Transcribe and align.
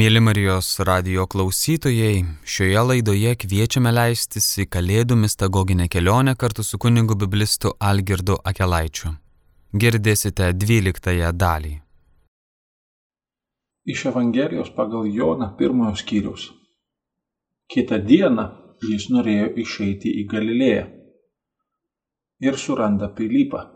Mėly 0.00 0.20
Marijos 0.24 0.68
radio 0.88 1.26
klausytojai, 1.28 2.22
šioje 2.48 2.84
laidoje 2.88 3.34
kviečiame 3.42 3.90
leistis 3.92 4.46
į 4.62 4.64
Kalėdų 4.72 5.18
mistagoginę 5.26 5.90
kelionę 5.92 6.32
kartu 6.40 6.64
su 6.64 6.78
kunigu 6.80 7.18
biblistu 7.20 7.74
Algirdu 7.88 8.38
Akelaičiu. 8.52 9.12
Girdėsite 9.82 10.48
12 10.62 11.34
dalį. 11.42 11.74
Iš 13.92 14.06
Evangelijos 14.14 14.72
pagal 14.78 15.10
Joną 15.20 15.52
pirmojo 15.60 15.92
skyriaus. 16.00 16.48
Kita 17.68 18.00
diena 18.00 18.48
jis 18.80 19.10
norėjo 19.12 19.52
išeiti 19.66 20.16
į 20.22 20.28
Galilėją. 20.32 20.86
Ir 22.48 22.56
suranda 22.56 23.12
Pilypą. 23.18 23.66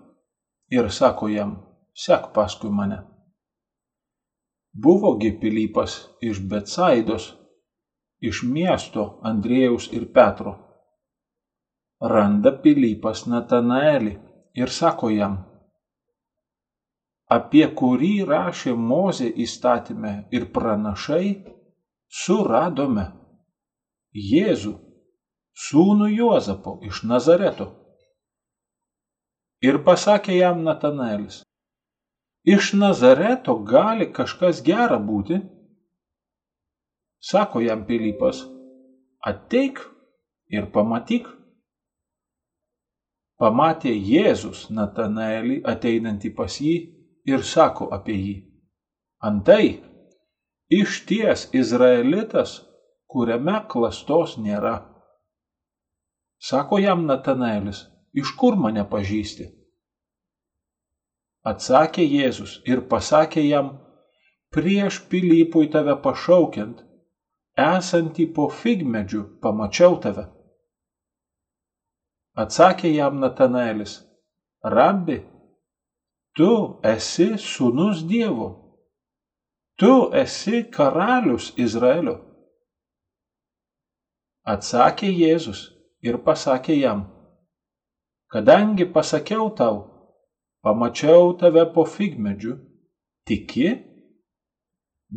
Ir 0.72 0.88
sako 0.88 1.28
jam, 1.36 1.58
sek 1.92 2.32
paskui 2.32 2.72
mane. 2.72 3.13
Buvogi 4.74 5.30
Pilypas 5.40 5.92
iš 6.20 6.40
Betsaidos, 6.50 7.32
iš 8.18 8.42
miesto 8.42 9.20
Andriejaus 9.22 9.86
ir 9.92 10.08
Petro. 10.12 10.54
Randa 12.02 12.50
Pilypas 12.62 13.26
Natanaelį 13.30 14.16
ir 14.58 14.72
sako 14.74 15.12
jam, 15.14 15.36
apie 17.30 17.64
kurį 17.80 18.24
rašė 18.28 18.74
Mozė 18.90 19.30
įstatymę 19.46 20.14
ir 20.34 20.50
pranašai, 20.56 21.28
suradome 22.22 23.06
Jėzų, 24.14 24.74
sūnų 25.68 26.10
Juozapo 26.16 26.80
iš 26.86 27.02
Nazareto. 27.06 27.70
Ir 29.64 29.80
pasakė 29.86 30.36
jam 30.36 30.62
Natanaelis, 30.66 31.42
iš 32.44 32.72
Nazareto 32.72 33.56
gali 33.58 34.12
kažkas 34.12 34.62
gera 34.64 34.98
būti? 34.98 35.40
Sako 37.20 37.60
jam 37.64 37.86
Pilypas, 37.88 38.44
ateik 39.24 39.80
ir 40.52 40.68
pamatyk. 40.72 41.26
Pamatė 43.40 43.90
Jėzus 43.96 44.68
Natanaelį 44.70 45.62
ateinantį 45.66 46.30
pas 46.36 46.60
jį 46.60 46.74
ir 47.26 47.42
sako 47.42 47.88
apie 47.96 48.14
jį. 48.14 48.36
Antai, 49.24 49.80
iš 50.70 51.00
ties 51.08 51.48
Izraelitas, 51.56 52.60
kuriame 53.08 53.56
klastos 53.68 54.36
nėra. 54.38 54.76
Sako 56.38 56.78
jam 56.78 57.06
Natanaelis, 57.08 57.86
iš 58.12 58.36
kur 58.38 58.54
mane 58.60 58.84
pažįsti? 58.84 59.48
Atsakė 61.44 62.04
Jėzus 62.08 62.62
ir 62.64 62.80
pasakė 62.88 63.42
jam, 63.44 63.74
prieš 64.54 65.02
Pilypui 65.10 65.68
tave 65.68 65.92
pašaukiant, 66.00 66.80
esantį 67.60 68.26
po 68.32 68.48
figmedžiu 68.48 69.26
pamačiau 69.44 69.98
tave. 70.00 70.24
Atsakė 72.34 72.94
jam 72.94 73.20
Natanaelis, 73.20 74.00
Rabbi, 74.64 75.20
tu 76.34 76.80
esi 76.82 77.34
sūnus 77.36 78.00
Dievo, 78.08 78.48
tu 79.76 80.10
esi 80.16 80.64
karalius 80.72 81.52
Izraelio. 81.60 82.18
Atsakė 84.48 85.12
Jėzus 85.12 85.68
ir 86.00 86.16
pasakė 86.24 86.80
jam, 86.80 87.04
kadangi 88.32 88.88
pasakiau 88.88 89.52
tau, 89.52 89.93
pamačiau 90.64 91.36
tave 91.38 91.66
po 91.74 91.84
figmedžiu, 91.84 92.56
tiki, 93.28 93.68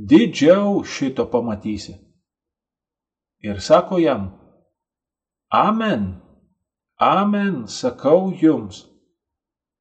didžiau 0.09 0.83
šito 0.83 1.25
pamatysi. 1.31 1.95
Ir 3.47 3.61
sako 3.61 3.97
jam, 4.03 4.33
Amen, 5.49 6.19
Amen, 6.99 7.67
sakau 7.71 8.33
jums, 8.35 8.81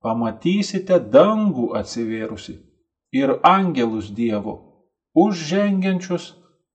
pamatysite 0.04 1.00
dangų 1.10 1.72
atsivėrusi 1.80 2.60
ir 3.16 3.32
angelus 3.42 4.12
Dievo, 4.14 4.54
užžengiančius 5.16 6.34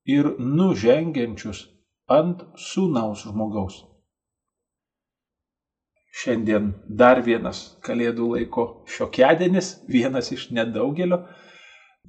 ir 0.09 0.33
nužengiančius 0.39 1.67
ant 2.09 2.43
sūnaus 2.57 3.23
žmogaus. 3.29 3.90
Šiandien 6.11 6.73
dar 6.87 7.21
vienas 7.23 7.61
Kalėdų 7.85 8.33
laiko 8.33 8.65
šiokiadienis, 8.91 9.71
vienas 9.87 10.31
iš 10.35 10.49
nedaugelio. 10.51 11.21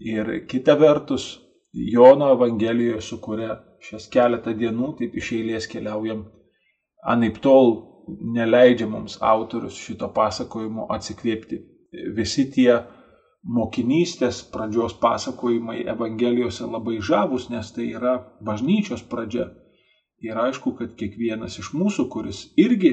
Ir 0.03 0.33
kita 0.51 0.75
vertus, 0.79 1.39
Jono 1.73 2.33
Evangelijoje, 2.35 3.01
su 3.01 3.17
kuria 3.23 3.55
šias 3.83 4.09
keletą 4.13 4.53
dienų 4.59 4.91
taip 4.99 5.15
iš 5.17 5.31
eilės 5.39 5.69
keliaujam, 5.71 6.27
anaip 7.15 7.39
tol 7.45 7.73
neleidžia 8.35 8.89
mums 8.91 9.17
autorius 9.23 9.79
šito 9.79 10.11
pasakojimo 10.13 10.89
atsikvėpti. 10.93 11.61
Visi 12.17 12.49
tie 12.51 12.75
mokinystės 13.43 14.43
pradžios 14.53 14.95
pasakojimai 15.01 15.83
Evangelijose 15.95 16.67
labai 16.67 16.99
žavus, 17.01 17.49
nes 17.51 17.73
tai 17.75 17.89
yra 17.95 18.19
bažnyčios 18.45 19.03
pradžia. 19.09 19.49
Ir 20.23 20.39
aišku, 20.39 20.75
kad 20.79 20.93
kiekvienas 20.99 21.59
iš 21.59 21.73
mūsų, 21.75 22.07
kuris 22.13 22.45
irgi 22.61 22.93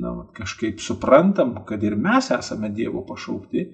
na, 0.00 0.26
kažkaip 0.32 0.80
suprantam, 0.80 1.54
kad 1.66 1.82
ir 1.82 1.96
mes 1.96 2.30
esame 2.30 2.70
Dievo 2.70 3.02
pašaukti, 3.06 3.66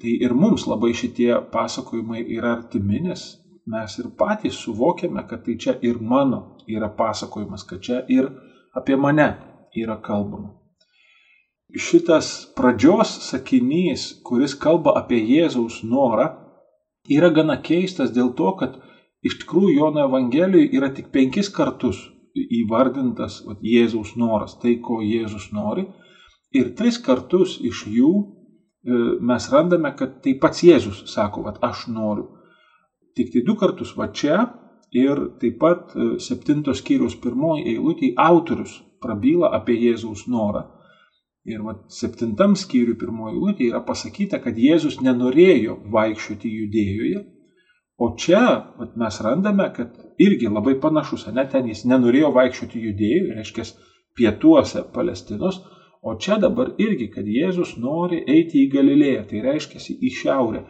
tai 0.00 0.14
ir 0.24 0.34
mums 0.34 0.66
labai 0.66 0.94
šitie 0.94 1.34
pasakojimai 1.52 2.22
yra 2.36 2.54
artimi, 2.56 3.00
nes 3.02 3.24
mes 3.68 3.98
ir 3.98 4.08
patys 4.18 4.60
suvokiame, 4.64 5.26
kad 5.28 5.44
tai 5.44 5.56
čia 5.60 5.74
ir 5.82 5.98
mano 6.00 6.56
yra 6.66 6.88
pasakojimas, 6.88 7.66
kad 7.68 7.82
čia 7.84 8.00
ir 8.08 8.30
apie 8.74 8.96
mane 8.96 9.28
yra 9.76 9.98
kalbama. 10.00 10.54
Šitas 11.76 12.46
pradžios 12.56 13.10
sakinys, 13.26 14.14
kuris 14.24 14.54
kalba 14.56 14.94
apie 14.96 15.18
Jėzaus 15.20 15.82
norą, 15.84 16.30
yra 17.12 17.28
gana 17.28 17.58
keistas 17.60 18.12
dėl 18.14 18.32
to, 18.36 18.54
kad 18.56 18.78
iš 19.20 19.36
tikrųjų 19.42 19.74
Jono 19.76 20.06
Evangelijoje 20.08 20.70
yra 20.72 20.88
tik 20.94 21.10
penkis 21.12 21.52
kartus 21.52 22.06
įvardintas 22.34 23.42
vat, 23.46 23.60
Jėzaus 23.62 24.14
noras, 24.16 24.56
tai 24.62 24.76
ko 24.82 25.00
Jėzus 25.04 25.50
nori. 25.52 25.86
Ir 26.56 26.72
tris 26.76 26.98
kartus 26.98 27.58
iš 27.60 27.84
jų 27.92 28.12
e, 28.18 28.24
mes 29.20 29.48
randame, 29.52 29.92
kad 29.96 30.20
tai 30.24 30.34
pats 30.40 30.64
Jėzus 30.64 31.04
sako, 31.12 31.44
kad 31.48 31.60
aš 31.62 31.86
noriu. 31.92 32.28
Tik 33.16 33.32
tai 33.34 33.42
du 33.44 33.56
kartus 33.58 33.94
va 33.98 34.08
čia 34.14 34.46
ir 34.94 35.20
taip 35.40 35.58
pat 35.60 35.94
e, 35.94 36.16
septintos 36.22 36.80
skyrius 36.82 37.18
pirmoji 37.20 37.66
eilutė 37.74 38.12
autorius 38.16 38.78
prabyla 39.02 39.52
apie 39.54 39.76
Jėzaus 39.76 40.26
norą. 40.28 40.64
Ir 41.48 41.62
va, 41.64 41.74
septintam 41.88 42.56
skyriui 42.58 42.96
pirmoji 42.98 43.36
eilutė 43.36 43.68
yra 43.70 43.80
pasakyta, 43.84 44.40
kad 44.42 44.56
Jėzus 44.58 45.00
nenorėjo 45.04 45.78
vaikščioti 45.92 46.50
judėjoje, 46.60 47.24
O 47.98 48.12
čia 48.16 48.40
vat, 48.78 48.94
mes 48.96 49.20
randame, 49.26 49.72
kad 49.74 49.96
irgi 50.22 50.46
labai 50.48 50.76
panašus, 50.80 51.26
ne 51.34 51.44
ten 51.50 51.66
jis 51.66 51.82
nenorėjo 51.90 52.30
vaikščioti 52.36 52.82
judėjų, 52.84 53.32
reiškia 53.34 53.64
pietuose 54.18 54.84
Palestinos, 54.94 55.58
o 56.02 56.14
čia 56.14 56.36
dabar 56.38 56.70
irgi, 56.78 57.08
kad 57.14 57.26
Jėzus 57.26 57.74
nori 57.82 58.20
eiti 58.22 58.62
į 58.62 58.70
Galilėją, 58.76 59.24
tai 59.30 59.42
reiškia 59.42 59.82
į 59.98 60.12
šiaurę. 60.20 60.62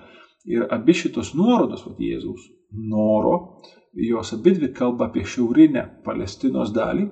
Ir 0.49 0.65
abi 0.73 0.97
šitos 0.97 1.35
nuorodos, 1.37 1.85
vat, 1.85 2.01
Jėzaus 2.01 2.49
noro, 2.73 3.61
jos 3.93 4.33
abidvi 4.33 4.73
kalba 4.73 5.11
apie 5.11 5.27
šiaurinę 5.29 5.85
Palestinos 6.05 6.73
dalį. 6.73 7.11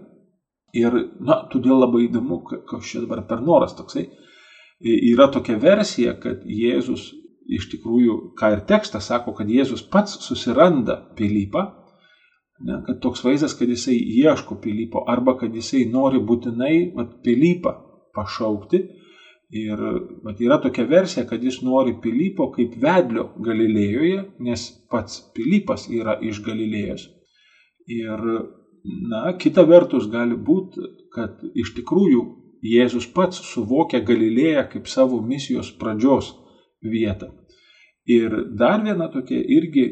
Ir, 0.76 0.97
na, 1.25 1.43
todėl 1.53 1.76
labai 1.81 2.06
įdomu, 2.06 2.41
kas 2.44 2.88
čia 2.88 3.05
dabar 3.05 3.26
per 3.28 3.44
noras 3.44 3.76
toksai. 3.76 4.09
Yra 4.81 5.28
tokia 5.32 5.60
versija, 5.60 6.16
kad 6.21 6.44
Jėzus 6.44 7.10
iš 7.49 7.69
tikrųjų, 7.73 8.17
ką 8.39 8.53
ir 8.57 8.62
tekstas 8.69 9.09
sako, 9.11 9.34
kad 9.37 9.51
Jėzus 9.51 9.84
pats 9.91 10.19
susiranda 10.25 10.99
Pilypą, 11.19 11.67
ne, 12.67 12.81
kad 12.87 13.00
toks 13.03 13.25
vaizdas, 13.26 13.55
kad 13.59 13.70
jisai 13.70 13.97
ieško 13.97 14.59
Pilypo 14.62 15.05
arba 15.09 15.37
kad 15.38 15.55
jisai 15.55 15.85
nori 15.91 16.20
būtinai 16.23 16.76
vat, 16.97 17.19
Pilypą 17.25 17.76
pašaukti. 18.17 18.82
Ir 19.56 19.79
vat, 20.26 20.41
yra 20.43 20.59
tokia 20.59 20.88
versija, 20.91 21.23
kad 21.29 21.44
jis 21.44 21.61
nori 21.62 21.94
Pilypo 22.03 22.49
kaip 22.55 22.75
vedlio 22.82 23.29
Galilėjoje, 23.47 24.25
nes 24.43 24.65
pats 24.91 25.20
Pilypas 25.37 25.87
yra 25.93 26.17
iš 26.19 26.43
Galilėjos. 26.43 27.06
Ir, 27.87 28.25
na, 29.06 29.23
kita 29.38 29.62
vertus 29.69 30.09
gali 30.11 30.35
būti, 30.35 30.82
kad 31.15 31.38
iš 31.55 31.76
tikrųjų 31.79 32.25
Jėzus 32.67 33.06
pats 33.15 33.38
suvokia 33.53 34.00
Galilėją 34.03 34.65
kaip 34.73 34.88
savo 34.91 35.20
misijos 35.23 35.70
pradžios 35.79 36.32
vietą. 36.82 37.31
Ir 38.06 38.35
dar 38.55 38.85
viena 38.85 39.08
tokia 39.11 39.41
irgi 39.43 39.87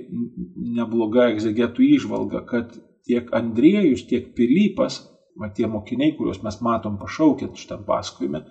nebloga 0.76 1.28
egzegetų 1.32 1.86
išvalga, 1.96 2.44
kad 2.46 2.76
tiek 3.06 3.32
Andriejus, 3.34 4.04
tiek 4.06 4.28
Pilypas, 4.38 5.00
va, 5.40 5.50
tie 5.50 5.66
mokiniai, 5.66 6.14
kuriuos 6.16 6.42
mes 6.46 6.60
matom 6.62 6.98
pašaukiant 7.00 7.58
šitam 7.58 7.82
pasakojime, 7.88 8.44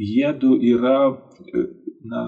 jie 0.00 0.32
du 0.40 0.54
yra 0.56 0.96
na, 2.08 2.22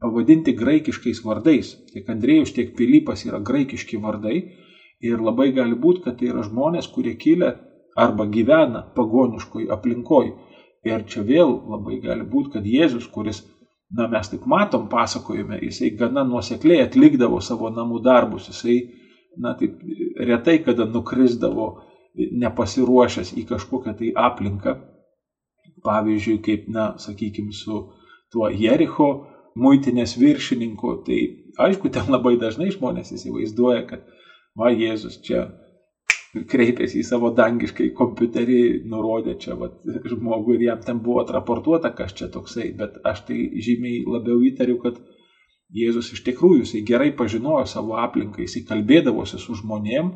pavadinti 0.00 0.52
graikiškais 0.52 1.22
vardais. 1.24 1.72
Tiek 1.92 2.08
Andrėjus, 2.12 2.52
tiek 2.56 2.74
Pilypas 2.76 3.24
yra 3.28 3.40
graikiški 3.40 4.00
vardai 4.02 4.36
ir 5.04 5.22
labai 5.24 5.50
gali 5.56 5.76
būti, 5.78 6.04
kad 6.04 6.20
tai 6.20 6.30
yra 6.32 6.44
žmonės, 6.46 6.90
kurie 6.94 7.16
kilę 7.20 7.54
arba 7.96 8.26
gyvena 8.36 8.84
pagoniškoj 8.96 9.70
aplinkoj. 9.76 10.32
Ir 10.84 11.04
čia 11.08 11.24
vėl 11.24 11.54
labai 11.72 11.96
gali 12.04 12.26
būti, 12.28 12.58
kad 12.58 12.66
Jėzus, 12.68 13.08
kuris, 13.08 13.40
na 13.96 14.08
mes 14.10 14.30
taip 14.30 14.46
matom 14.50 14.88
pasakojime, 14.90 15.58
jisai 15.62 15.90
gana 15.98 16.24
nuosekliai 16.26 16.82
atlikdavo 16.84 17.40
savo 17.40 17.70
namų 17.70 18.00
darbus, 18.04 18.48
jisai, 18.50 18.78
na 19.38 19.54
taip 19.58 19.80
retai 20.30 20.58
kada 20.64 20.86
nukrisdavo 20.88 21.68
nepasiruošęs 22.14 23.34
į 23.38 23.46
kažkokią 23.50 23.94
tai 23.98 24.10
aplinką. 24.26 24.78
Pavyzdžiui, 25.84 26.38
kaip, 26.44 26.68
na, 26.72 26.94
sakykime, 26.98 27.52
su 27.52 27.80
tuo 28.32 28.48
Jericho 28.48 29.08
muitinės 29.60 30.14
viršininku, 30.16 30.94
tai 31.06 31.18
aišku, 31.60 31.90
ten 31.92 32.08
labai 32.14 32.38
dažnai 32.40 32.70
žmonės 32.72 33.12
įsivaizduoja, 33.18 33.82
kad, 33.90 34.06
va, 34.58 34.70
Jėzus 34.72 35.18
čia 35.26 35.44
kreipėsi 36.50 36.98
į 37.00 37.06
savo 37.06 37.30
dangiškai 37.34 37.90
kompiuterį, 37.94 38.60
nurodė 38.90 39.36
čia 39.38 39.54
vat, 39.58 39.76
žmogų 40.10 40.56
ir 40.56 40.64
jam 40.68 40.80
ten 40.82 41.00
buvo 41.04 41.22
atraportuota, 41.22 41.92
kas 41.94 42.14
čia 42.18 42.28
toksai, 42.32 42.72
bet 42.78 42.98
aš 43.06 43.24
tai 43.28 43.38
žymiai 43.66 44.02
labiau 44.06 44.42
įtariu, 44.42 44.80
kad 44.82 44.98
Jėzus 45.74 46.12
iš 46.14 46.20
tikrųjų 46.26 46.60
jisai 46.60 46.82
gerai 46.86 47.08
pažinojo 47.16 47.64
savo 47.66 47.96
aplinką, 47.98 48.42
jisai 48.44 48.62
kalbėdavosi 48.68 49.40
su 49.42 49.56
žmonėm 49.58 50.10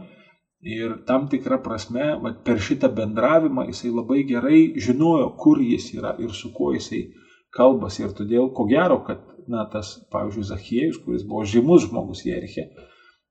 ir 0.63 0.99
tam 1.09 1.27
tikrą 1.31 1.59
prasme 1.65 2.13
vat, 2.23 2.43
per 2.47 2.61
šitą 2.63 2.91
bendravimą 2.95 3.65
jisai 3.71 3.91
labai 3.95 4.23
gerai 4.29 4.61
žinojo, 4.79 5.33
kur 5.41 5.63
jis 5.63 5.89
yra 5.97 6.15
ir 6.23 6.35
su 6.37 6.53
kuo 6.55 6.75
jisai 6.77 7.09
kalbasi. 7.57 8.05
Ir 8.05 8.15
todėl 8.15 8.53
ko 8.55 8.69
gero, 8.71 9.01
kad 9.07 9.25
na, 9.49 9.65
tas, 9.73 9.97
pavyzdžiui, 10.13 10.47
Zachiejus, 10.51 11.01
kuris 11.03 11.25
buvo 11.27 11.47
žymus 11.49 11.89
žmogus 11.89 12.23
Jeriche, 12.27 12.69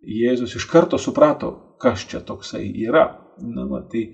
Jėzus 0.02 0.56
iš 0.58 0.66
karto 0.70 0.98
suprato, 1.02 1.67
kas 1.82 2.06
čia 2.10 2.22
toksai 2.26 2.66
yra. 2.86 3.08
Na, 3.44 3.68
va, 3.70 3.84
tai 3.92 4.08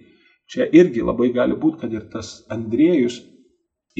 čia 0.52 0.68
irgi 0.76 1.04
labai 1.06 1.30
gali 1.36 1.56
būti, 1.60 1.84
kad 1.84 1.94
ir 1.94 2.10
tas 2.12 2.42
Andriejus 2.52 3.22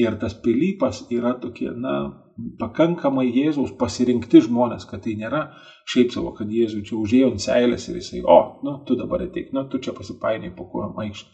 ir 0.00 0.18
tas 0.20 0.34
Pilypas 0.44 1.04
yra 1.14 1.34
tokie, 1.40 1.70
na, 1.70 2.24
pakankamai 2.58 3.28
Jėzaus 3.30 3.72
pasirinkti 3.78 4.42
žmonės, 4.48 4.88
kad 4.90 5.04
tai 5.04 5.14
nėra 5.18 5.44
šiaip 5.90 6.10
savo, 6.14 6.32
kad 6.34 6.50
Jėzui 6.50 6.82
čia 6.86 6.96
užėjo 6.98 7.30
ant 7.30 7.42
seilės 7.44 7.86
ir 7.88 8.00
jisai, 8.00 8.22
o, 8.26 8.38
nu, 8.66 8.76
tu 8.86 8.96
dabar 8.98 9.22
ateik, 9.22 9.52
nu, 9.54 9.64
tu 9.70 9.78
čia 9.82 9.94
pasipainiai 9.96 10.54
po 10.56 10.66
kojom 10.72 10.98
aikštį. 11.04 11.30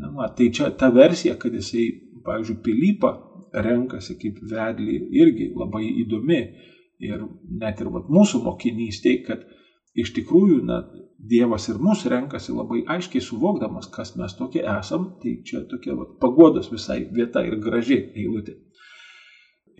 Na, 0.00 0.08
va, 0.16 0.30
tai 0.32 0.48
čia 0.56 0.70
ta 0.72 0.88
versija, 0.88 1.36
kad 1.40 1.52
jisai, 1.52 1.84
pavyzdžiui, 2.24 2.62
Pilypą 2.64 3.12
renkasi 3.66 4.16
kaip 4.20 4.40
vedlį, 4.50 4.96
irgi 5.20 5.50
labai 5.52 5.84
įdomi. 6.04 6.40
Ir 7.04 7.26
net 7.60 7.82
ir 7.84 7.90
vat, 7.92 8.06
mūsų 8.08 8.40
mokinystėje, 8.46 9.20
kad 9.26 9.42
iš 9.96 10.12
tikrųjų 10.16 10.62
na, 10.68 10.84
Dievas 11.16 11.64
ir 11.72 11.78
mus 11.80 12.02
renkasi 12.12 12.52
labai 12.52 12.82
aiškiai 12.92 13.24
suvokdamas, 13.24 13.88
kas 13.90 14.12
mes 14.20 14.34
tokie 14.36 14.60
esam, 14.60 15.08
tai 15.22 15.38
čia 15.48 15.62
tokia 15.70 15.94
vat, 15.96 16.10
pagodos 16.20 16.68
visai 16.70 16.98
vieta 17.12 17.40
ir 17.42 17.56
graži 17.62 17.96
eilutė. 18.12 18.58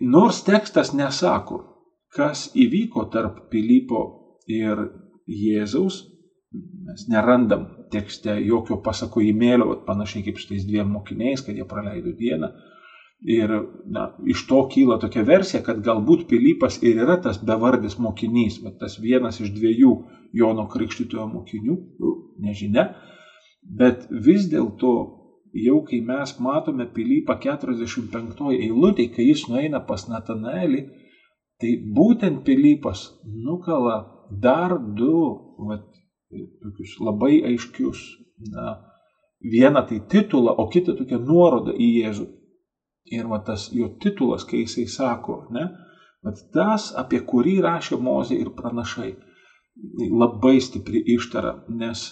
Nors 0.00 0.40
tekstas 0.44 0.94
nesako, 0.96 1.60
kas 2.16 2.48
įvyko 2.56 3.04
tarp 3.12 3.44
Pilypo 3.52 4.02
ir 4.48 4.80
Jėzaus, 5.28 6.00
mes 6.86 7.04
nerandam 7.12 7.68
tekste 7.92 8.38
jokio 8.40 8.80
pasakojimėlio, 8.82 9.68
panašiai 9.86 10.24
kaip 10.26 10.40
su 10.40 10.48
tais 10.50 10.64
dviem 10.66 10.88
mokiniais, 10.96 11.44
kad 11.44 11.56
jie 11.56 11.68
praleido 11.68 12.16
dieną, 12.16 12.48
Ir 13.24 13.48
na, 13.88 14.10
iš 14.28 14.42
to 14.46 14.58
kyla 14.68 14.98
tokia 15.00 15.22
versija, 15.24 15.62
kad 15.64 15.80
galbūt 15.84 16.26
Pilypas 16.28 16.76
ir 16.84 17.00
yra 17.00 17.16
tas 17.22 17.38
bevardis 17.40 17.96
mokinys, 17.98 18.58
bet 18.64 18.76
tas 18.82 18.98
vienas 19.00 19.40
iš 19.40 19.54
dviejų 19.56 19.92
Jono 20.36 20.66
Krikštytojo 20.68 21.24
mokinių, 21.32 21.76
nu, 22.02 22.12
nežinia. 22.44 22.90
Bet 23.64 24.04
vis 24.10 24.50
dėlto, 24.52 24.92
jau 25.56 25.78
kai 25.88 26.02
mes 26.04 26.36
matome 26.44 26.86
Pilypą 26.92 27.38
45 27.40 28.52
eilutė, 28.52 29.08
kai 29.14 29.30
jis 29.30 29.46
nueina 29.48 29.80
pas 29.80 30.04
Natanaelį, 30.12 30.84
tai 31.60 31.72
būtent 31.96 32.44
Pilypas 32.44 33.08
nukala 33.24 34.02
dar 34.30 34.76
du 34.76 35.16
vat, 35.70 35.88
tokius 36.62 36.98
labai 37.00 37.40
aiškius. 37.48 38.04
Na, 38.52 38.76
vieną 39.40 39.86
tai 39.88 40.02
titulą, 40.10 40.52
o 40.52 40.68
kitą 40.68 40.92
tokią 40.98 41.22
nuorodą 41.24 41.72
į 41.72 41.88
Jėzų. 42.02 42.26
Ir 43.14 43.28
va 43.30 43.38
tas 43.46 43.68
jo 43.72 43.88
titulas, 44.02 44.44
kai 44.44 44.64
jisai 44.64 44.86
sako, 44.90 45.44
ne, 45.54 45.68
bet 46.26 46.42
tas, 46.54 46.90
apie 46.98 47.20
kurį 47.22 47.60
rašė 47.62 47.98
Mozė 48.02 48.38
ir 48.42 48.50
pranašai, 48.56 49.12
labai 50.10 50.56
stipri 50.60 51.02
ištara, 51.14 51.52
nes 51.68 52.02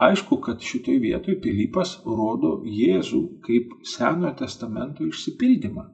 aišku, 0.00 0.40
kad 0.42 0.64
šitoj 0.64 0.98
vietoj 1.04 1.38
Pilypas 1.44 1.98
rodo 2.06 2.56
Jėzų 2.66 3.22
kaip 3.46 3.74
Senojo 3.94 4.34
testamento 4.40 5.06
išsipildymą. 5.06 5.86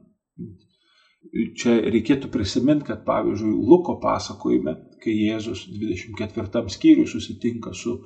Čia 1.59 1.73
reikėtų 1.91 2.29
prisiminti, 2.31 2.87
kad 2.87 3.03
pavyzdžiui 3.05 3.51
Luko 3.69 3.97
pasakojime, 4.01 4.77
kai 5.03 5.15
Jėzus 5.27 5.65
24 5.69 6.71
skyriui 6.71 7.07
susitinka 7.09 7.73
su 7.75 7.97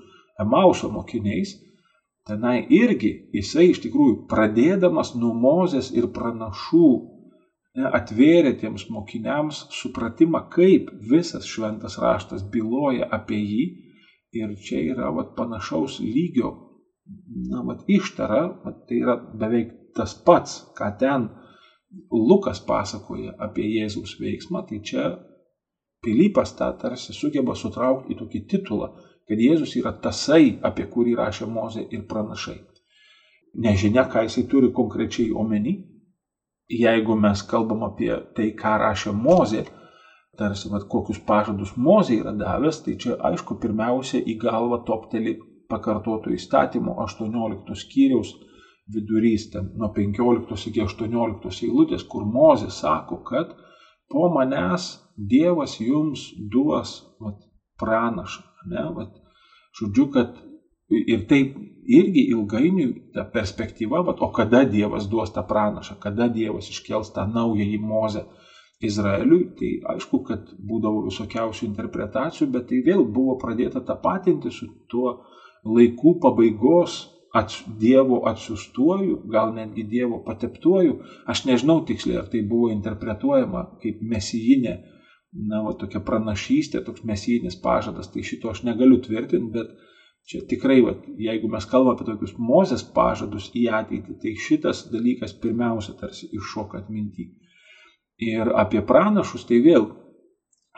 Emauso 0.41 0.89
mokiniais, 0.89 1.53
tenai 2.27 2.57
irgi 2.69 3.11
jisai 3.35 3.71
iš 3.71 3.81
tikrųjų 3.85 4.25
pradėdamas 4.31 5.15
nuo 5.17 5.33
Mozės 5.37 5.91
ir 5.95 6.09
pranašų 6.15 6.89
ne, 7.77 7.87
atvėrė 7.97 8.55
tiems 8.61 8.87
mokiniams 8.93 9.65
supratimą, 9.81 10.43
kaip 10.53 10.91
visas 11.11 11.47
šventas 11.49 11.97
raštas 12.01 12.43
byloja 12.53 13.09
apie 13.11 13.39
jį. 13.41 13.63
Ir 14.31 14.53
čia 14.63 14.79
yra 14.93 15.09
vat, 15.11 15.33
panašaus 15.35 15.97
lygio 15.99 16.53
na, 17.49 17.65
vat, 17.67 17.81
ištara, 17.91 18.45
vat, 18.63 18.85
tai 18.87 19.01
yra 19.01 19.17
beveik 19.19 19.73
tas 19.97 20.13
pats, 20.15 20.61
ką 20.77 20.87
ten 20.99 21.27
Lukas 22.11 22.61
pasakoja 22.63 23.33
apie 23.43 23.65
Jėzaus 23.67 24.15
veiksmą, 24.21 24.63
tai 24.69 24.79
čia 24.87 25.09
Pilypas 26.01 26.55
tą 26.57 26.71
tarsi 26.81 27.13
sugeba 27.13 27.53
sutraukti 27.53 28.15
į 28.15 28.21
tokį 28.23 28.39
titulą 28.49 28.87
kad 29.27 29.39
Jėzus 29.39 29.75
yra 29.79 29.93
tasai, 30.03 30.57
apie 30.63 30.87
kurį 30.91 31.15
rašė 31.19 31.47
Mozė 31.47 31.85
ir 31.89 32.05
pranašai. 32.09 32.57
Nežinia, 33.65 34.05
ką 34.11 34.25
jisai 34.27 34.45
turi 34.47 34.71
konkrečiai 34.71 35.31
omeny. 35.35 35.75
Jeigu 36.71 37.17
mes 37.19 37.41
kalbam 37.43 37.83
apie 37.83 38.11
tai, 38.35 38.51
ką 38.55 38.77
rašė 38.79 39.11
Mozė, 39.15 39.65
tarsi, 40.39 40.69
vat, 40.71 40.87
kokius 40.91 41.19
pažadus 41.27 41.73
Mozė 41.75 42.21
yra 42.21 42.31
davęs, 42.37 42.83
tai 42.85 42.95
čia 43.01 43.17
aišku, 43.29 43.59
pirmiausia 43.63 44.21
į 44.23 44.37
galvą 44.39 44.79
topteli 44.87 45.35
pakartoto 45.71 46.31
įstatymo 46.31 46.95
18 47.03 47.75
skyriaus 47.83 48.33
vidurys, 48.91 49.49
ten 49.51 49.71
nuo 49.79 49.91
15 49.95 50.71
iki 50.71 50.83
18 50.85 51.67
eilutės, 51.67 52.07
kur 52.07 52.25
Mozė 52.27 52.71
sako, 52.71 53.21
kad 53.27 53.55
po 54.11 54.29
manęs 54.35 54.93
Dievas 55.31 55.75
jums 55.79 56.31
duos 56.51 56.95
vat, 57.21 57.43
pranašą. 57.79 58.50
Ne, 58.69 58.83
vat, 58.95 59.15
žodžiu, 59.79 60.07
kad 60.13 60.37
ir 60.91 61.25
taip 61.29 61.55
irgi 61.87 62.27
ilgainiui 62.33 63.11
ta 63.15 63.23
perspektyva, 63.33 64.03
vat, 64.05 64.21
o 64.21 64.29
kada 64.35 64.63
Dievas 64.69 65.07
duos 65.09 65.31
tą 65.33 65.43
pranašą, 65.47 65.97
kada 66.03 66.27
Dievas 66.29 66.69
iškels 66.69 67.13
tą 67.15 67.25
naująjį 67.25 67.79
mozę 67.81 68.25
Izraeliui, 68.81 69.47
tai 69.57 69.71
aišku, 69.93 70.21
kad 70.25 70.53
būdavo 70.57 71.05
visokiausių 71.07 71.67
interpretacijų, 71.67 72.49
bet 72.53 72.67
tai 72.69 72.81
vėl 72.85 73.05
buvo 73.05 73.37
pradėta 73.41 73.81
tapatinti 73.85 74.51
su 74.53 74.67
tuo 74.89 75.19
laikų 75.65 76.17
pabaigos 76.21 77.03
ats, 77.33 77.61
Dievo 77.79 78.23
atsiustuoju, 78.27 79.21
gal 79.31 79.53
netgi 79.55 79.85
Dievo 79.87 80.21
pateptuoju. 80.25 80.97
Aš 81.29 81.45
nežinau 81.45 81.81
tiksliai, 81.87 82.19
ar 82.23 82.31
tai 82.31 82.41
buvo 82.41 82.71
interpretuojama 82.73 83.67
kaip 83.83 84.01
mesijinė 84.01 84.79
na, 85.31 85.61
va, 85.65 85.73
tokia 85.79 86.01
pranašystė, 86.03 86.81
toks 86.85 87.05
mesijinis 87.07 87.55
pažadas, 87.63 88.11
tai 88.11 88.23
šito 88.27 88.51
aš 88.51 88.63
negaliu 88.67 88.99
tvirtinti, 89.03 89.51
bet 89.55 89.71
čia 90.27 90.43
tikrai, 90.47 90.81
va, 90.85 90.95
jeigu 91.17 91.49
mes 91.51 91.65
kalbame 91.69 91.95
apie 91.95 92.07
tokius 92.09 92.35
mozės 92.37 92.83
pažadus 92.95 93.49
į 93.57 93.67
ateitį, 93.79 94.17
tai 94.21 94.35
šitas 94.47 94.85
dalykas 94.91 95.33
pirmiausia 95.43 95.95
tarsi 95.99 96.29
iššoka 96.35 96.83
atminti. 96.83 97.31
Ir 98.21 98.51
apie 98.53 98.83
pranašus, 98.85 99.47
tai 99.49 99.61
vėl, 99.65 99.87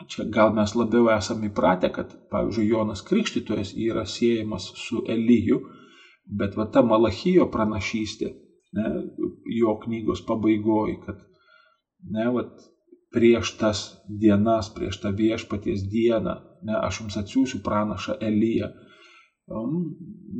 čia 0.08 0.24
gal 0.32 0.54
mes 0.56 0.72
labiau 0.78 1.10
esame 1.12 1.50
įpratę, 1.50 1.90
kad, 1.92 2.14
pavyzdžiui, 2.32 2.70
Jonas 2.70 3.02
Krikštytojas 3.04 3.74
yra 3.76 4.06
siejamas 4.08 4.70
su 4.78 5.02
Elyju, 5.10 5.60
bet 6.24 6.56
va 6.56 6.66
ta 6.72 6.82
Malachijo 6.86 7.50
pranašystė, 7.52 8.30
ne, 8.78 8.86
jo 9.58 9.74
knygos 9.82 10.24
pabaigoji, 10.26 10.96
kad 11.04 11.20
ne, 12.14 12.30
va, 12.32 12.46
prieš 13.14 13.54
tas 13.60 13.84
dienas, 14.22 14.70
prieš 14.74 14.98
tą 15.02 15.12
viešpaties 15.14 15.86
dieną, 15.90 16.34
ne, 16.66 16.74
aš 16.80 17.02
jums 17.02 17.18
atsiųsiu 17.20 17.60
pranašą 17.66 18.18
Eliją. 18.30 18.72
Um, 19.44 19.92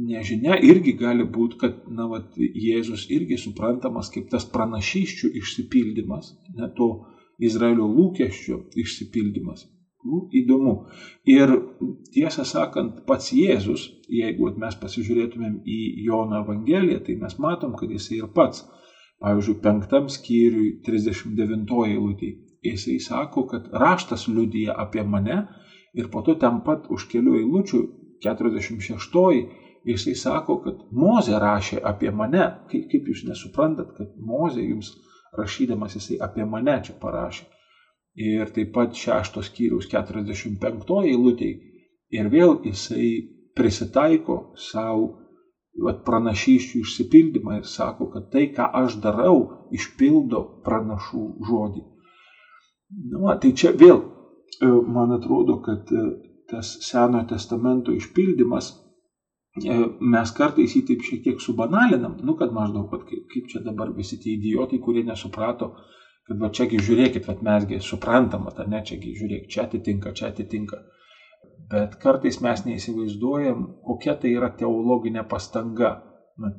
nežinia, 0.08 0.56
irgi 0.64 0.94
gali 0.96 1.26
būti, 1.28 1.58
kad 1.60 1.82
na, 1.92 2.08
vat, 2.08 2.32
Jėzus 2.38 3.04
irgi 3.12 3.36
suprantamas 3.40 4.08
kaip 4.12 4.30
tas 4.32 4.46
pranašyščių 4.48 5.30
išsipildymas, 5.42 6.32
ne, 6.56 6.70
to 6.78 6.88
Izraelio 7.38 7.86
lūkesčių 7.90 8.60
išsipildymas. 8.80 9.68
Nu, 10.04 10.26
įdomu. 10.36 10.74
Ir 11.32 11.50
tiesą 12.12 12.44
sakant, 12.44 13.04
pats 13.08 13.30
Jėzus, 13.32 13.86
jeigu 14.12 14.50
mes 14.60 14.76
pasižiūrėtumėm 14.80 15.62
į 15.64 15.78
Jono 16.04 16.42
Evangeliją, 16.42 17.00
tai 17.06 17.16
mes 17.22 17.38
matom, 17.40 17.72
kad 17.78 17.92
jisai 17.92 18.18
ir 18.18 18.28
pats, 18.36 18.66
pavyzdžiui, 19.24 19.60
penktam 19.64 20.10
skyriui 20.12 20.74
39 20.84 21.78
eilutė, 21.88 22.34
jisai 22.64 22.98
sako, 23.00 23.46
kad 23.50 23.68
raštas 23.72 24.26
liudyja 24.28 24.74
apie 24.84 25.02
mane 25.02 25.42
ir 25.94 26.08
po 26.10 26.22
to 26.26 26.34
ten 26.40 26.62
pat 26.66 26.88
už 26.90 27.06
kelių 27.12 27.38
eilučių 27.42 27.80
46 28.24 29.24
jisai 29.84 30.14
sako, 30.16 30.60
kad 30.64 30.84
Moze 30.92 31.38
rašė 31.38 31.82
apie 31.84 32.10
mane. 32.10 32.46
Kaip, 32.70 32.86
kaip 32.92 33.10
jūs 33.12 33.26
nesuprantat, 33.28 33.92
kad 33.98 34.14
Moze 34.16 34.64
jums 34.64 34.94
rašydamas 35.38 35.98
jisai 35.98 36.20
apie 36.24 36.46
mane 36.48 36.80
čia 36.86 36.96
parašė 37.00 37.50
ir 38.14 38.50
taip 38.54 38.72
pat 38.74 38.94
šeštos 38.94 39.50
skyriaus 39.50 39.88
45 39.90 41.02
eilutėj. 41.10 41.54
Ir 42.14 42.28
vėl 42.30 42.60
jisai 42.62 43.08
prisitaiko 43.58 44.54
savo 44.54 45.08
pranašyščių 46.06 46.82
išsipildymą 46.84 47.58
ir 47.58 47.66
sako, 47.66 48.06
kad 48.12 48.30
tai, 48.30 48.46
ką 48.54 48.68
aš 48.82 49.00
darau, 49.02 49.66
išpildo 49.74 50.44
pranašų 50.66 51.24
žodį. 51.48 51.82
Nu, 52.90 53.26
tai 53.40 53.52
čia 53.56 53.72
vėl, 53.72 54.00
e, 54.60 54.70
man 54.96 55.14
atrodo, 55.16 55.58
kad 55.64 55.90
e, 55.92 56.04
tas 56.50 56.74
Senojo 56.84 57.24
testamento 57.32 57.94
išpildymas, 57.94 58.70
e, 59.62 59.78
mes 60.14 60.32
kartais 60.36 60.76
jį 60.76 60.84
taip 60.90 61.04
šiek 61.06 61.22
tiek 61.24 61.40
subanalinam, 61.42 62.18
nu, 62.22 62.36
kad 62.38 62.52
maždaug, 62.52 62.90
kad 62.92 63.06
kaip, 63.08 63.24
kaip 63.32 63.48
čia 63.50 63.62
dabar 63.64 63.92
visi 63.96 64.20
tie 64.20 64.36
idiotai, 64.36 64.80
kurie 64.84 65.04
nesuprato, 65.06 65.72
kad 66.28 66.40
va 66.40 66.50
čiagi 66.52 66.80
žiūrėkit, 66.80 67.26
va 67.28 67.36
mesgi 67.50 67.80
suprantam, 67.84 68.46
va 68.48 68.68
ne, 68.68 68.82
čiagi 68.84 69.16
žiūrėk, 69.16 69.48
čia 69.52 69.64
atitinka, 69.66 70.12
čia 70.16 70.30
atitinka. 70.32 70.82
Bet 71.70 71.96
kartais 72.00 72.40
mes 72.44 72.62
neįsivaizduojam, 72.66 73.64
kokia 73.84 74.14
tai 74.20 74.34
yra 74.36 74.50
teologinė 74.52 75.24
pastanga. 75.28 75.96
Mat, 76.40 76.56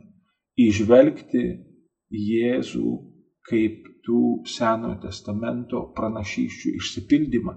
išvelgti 0.56 1.44
Jėzų 2.16 2.92
kaip 3.50 3.90
tų 4.06 4.22
Senojo 4.50 5.00
testamento 5.08 5.82
pranašyščių 5.98 6.76
išsipildymą. 6.80 7.56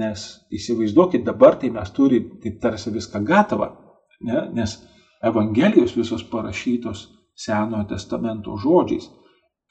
Nes 0.00 0.22
įsivaizduokit, 0.54 1.24
dabar 1.26 1.58
tai 1.60 1.70
mes 1.74 1.90
turime 1.92 2.38
taip 2.42 2.60
tarsi 2.62 2.92
viską 2.94 3.20
gatavą, 3.26 3.68
ne? 4.24 4.46
nes 4.54 4.78
Evangelijos 5.24 5.96
visos 5.96 6.24
parašytos 6.30 7.08
Senojo 7.34 7.84
testamento 7.90 8.56
žodžiais 8.60 9.10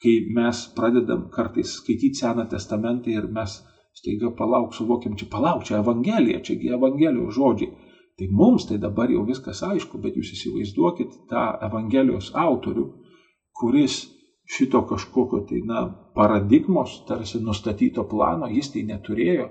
kai 0.04 0.28
mes 0.36 0.66
pradedam 0.76 1.28
kartais 1.30 1.78
skaityti 1.78 2.20
Seną 2.20 2.44
testamentą 2.48 3.10
ir 3.10 3.28
mes 3.36 3.62
staiga 3.94 4.30
palauk, 4.36 4.74
suvokiam, 4.74 5.16
čia 5.16 5.28
palauk, 5.30 5.64
čia 5.64 5.78
Evangelija, 5.80 6.42
čiagi 6.44 6.74
Evangelijos 6.78 7.34
žodžiai. 7.38 7.70
Tai 8.18 8.26
mums 8.30 8.66
tai 8.68 8.78
dabar 8.78 9.10
jau 9.10 9.24
viskas 9.26 9.62
aišku, 9.66 9.98
bet 9.98 10.18
jūs 10.18 10.34
įsivaizduokit 10.36 11.16
tą 11.30 11.44
Evangelijos 11.66 12.30
autorių, 12.34 12.84
kuris 13.58 14.02
šito 14.44 14.82
kažkokio 14.86 15.44
tai, 15.48 15.60
na, 15.64 15.86
paradigmos, 16.14 17.00
tarsi 17.08 17.40
nustatyto 17.40 18.04
plano, 18.08 18.48
jis 18.52 18.70
tai 18.74 18.84
neturėjo. 18.88 19.48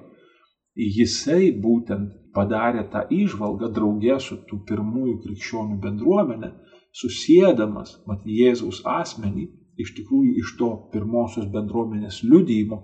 Jisai 0.73 1.51
būtent 1.63 2.13
padarė 2.33 2.88
tą 2.89 3.03
išvalgą 3.13 3.69
draugė 3.73 4.17
su 4.21 4.39
tų 4.50 4.63
pirmųjų 4.69 5.19
krikščionių 5.25 5.77
bendruomenė, 5.81 6.53
susėdamas, 6.93 8.00
mat, 8.09 8.25
Jėzaus 8.25 8.81
asmenį 8.85 9.50
iš 9.81 9.93
tikrųjų 9.97 10.33
iš 10.41 10.55
to 10.59 10.69
pirmosios 10.93 11.45
bendruomenės 11.53 12.21
liudyjimo, 12.25 12.79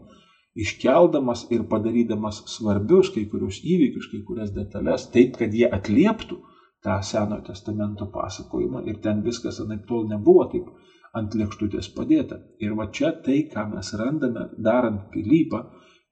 iškeldamas 0.60 1.46
ir 1.54 1.66
padarydamas 1.72 2.44
svarbius 2.54 3.12
kai 3.14 3.26
kurius 3.32 3.62
įvykius, 3.64 4.10
kai 4.12 4.22
kurias 4.28 4.54
detalės, 4.56 5.08
taip, 5.14 5.38
kad 5.38 5.54
jie 5.54 5.70
atlieptų 5.70 6.40
tą 6.84 7.00
Senojo 7.06 7.44
testamento 7.50 8.08
pasakojimą 8.14 8.86
ir 8.88 9.02
ten 9.04 9.22
viskas 9.26 9.60
anaip 9.64 9.86
tol 9.88 10.08
nebuvo 10.10 10.46
taip 10.52 10.70
ant 11.18 11.36
lėkštutės 11.36 11.92
padėta. 11.96 12.40
Ir 12.62 12.76
va 12.78 12.90
čia 12.94 13.12
tai, 13.26 13.44
ką 13.52 13.66
mes 13.74 13.94
randame 13.98 14.50
darant 14.58 15.08
Pilypą, 15.14 15.64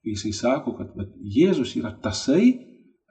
jisai 0.08 0.34
sako, 0.34 0.74
kad 0.80 0.94
va, 0.98 1.08
Jėzus 1.38 1.76
yra 1.80 1.94
tasai, 2.04 2.54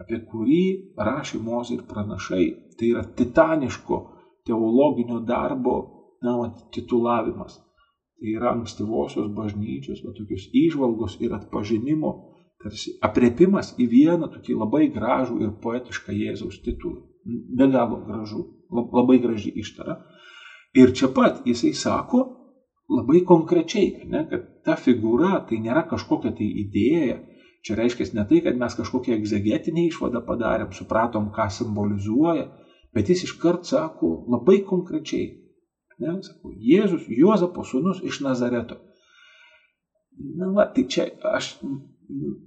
apie 0.01 0.21
kurį 0.31 0.63
rašė 0.99 1.41
Mozė 1.43 1.79
ir 1.79 1.87
pranašai. 1.89 2.47
Tai 2.77 2.89
yra 2.93 3.05
titaniško 3.19 4.01
teologinio 4.47 5.23
darbo 5.25 5.77
na, 6.23 6.37
vat, 6.41 6.67
titulavimas. 6.75 7.59
Tai 8.17 8.33
yra 8.33 8.55
ankstyvosios 8.57 9.29
bažnyčios, 9.37 10.03
va, 10.05 10.15
tokios 10.17 10.49
įžvalgos 10.57 11.19
ir 11.25 11.35
atpažinimo, 11.37 12.13
tarsi 12.63 12.97
apriepimas 13.05 13.75
į 13.81 13.89
vieną 13.93 14.31
tokį 14.33 14.57
labai 14.57 14.87
gražų 14.95 15.41
ir 15.45 15.57
poetišką 15.63 16.15
Jėzaus 16.17 16.63
titulą. 16.65 17.05
Be 17.27 17.69
galo 17.73 18.01
gražu, 18.07 18.45
labai 18.71 19.19
graži 19.23 19.53
ištara. 19.61 19.99
Ir 20.77 20.93
čia 20.97 21.09
pat 21.17 21.41
jisai 21.47 21.73
sako 21.77 22.25
labai 22.93 23.23
konkrečiai, 23.27 24.05
ne, 24.13 24.27
kad 24.31 24.45
ta 24.65 24.77
figūra 24.79 25.41
tai 25.49 25.59
nėra 25.65 25.87
kažkokia 25.89 26.35
tai 26.37 26.51
idėja, 26.65 27.23
Čia 27.67 27.75
reiškia 27.75 28.05
ne 28.15 28.23
tai, 28.31 28.37
kad 28.45 28.55
mes 28.55 28.77
kažkokią 28.79 29.17
egzegetinę 29.17 29.89
išvadą 29.89 30.21
padarėm, 30.23 30.69
supratom, 30.71 31.33
ką 31.35 31.49
simbolizuoja, 31.51 32.45
bet 32.95 33.09
jis 33.11 33.25
iškart 33.27 33.67
sako 33.67 34.11
labai 34.31 34.61
konkrečiai, 34.63 35.33
Ne, 35.97 36.19
sakau, 36.21 36.53
Jėzus, 36.61 37.07
Juozapo 37.09 37.65
sūnus 37.65 38.03
iš 38.05 38.21
Nazareto. 38.25 38.77
Na, 40.37 40.51
va, 40.53 40.67
tai 40.73 40.85
čia 40.93 41.07
aš 41.33 41.55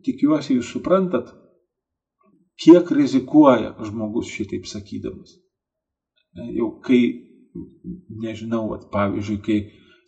tikiuosi 0.06 0.60
jūs 0.60 0.70
suprantat, 0.76 1.32
kiek 2.62 2.92
rizikuoja 2.94 3.74
žmogus 3.88 4.30
šitaip 4.30 4.70
sakydamas. 4.70 5.34
Jau 6.54 6.70
kai, 6.86 7.02
nežinau, 8.24 8.68
vat, 8.72 8.88
pavyzdžiui, 8.94 9.39
kai, 9.46 9.60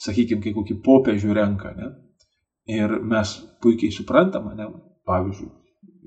sakykime, 0.02 0.42
kai 0.44 0.54
kokį 0.56 0.78
popiežių 0.86 1.36
renka, 1.38 1.74
ne, 1.78 1.90
ir 2.72 3.00
mes 3.14 3.34
puikiai 3.64 3.94
suprantam, 3.94 4.52
ne, 4.58 4.68
pavyzdžiui, 5.08 5.50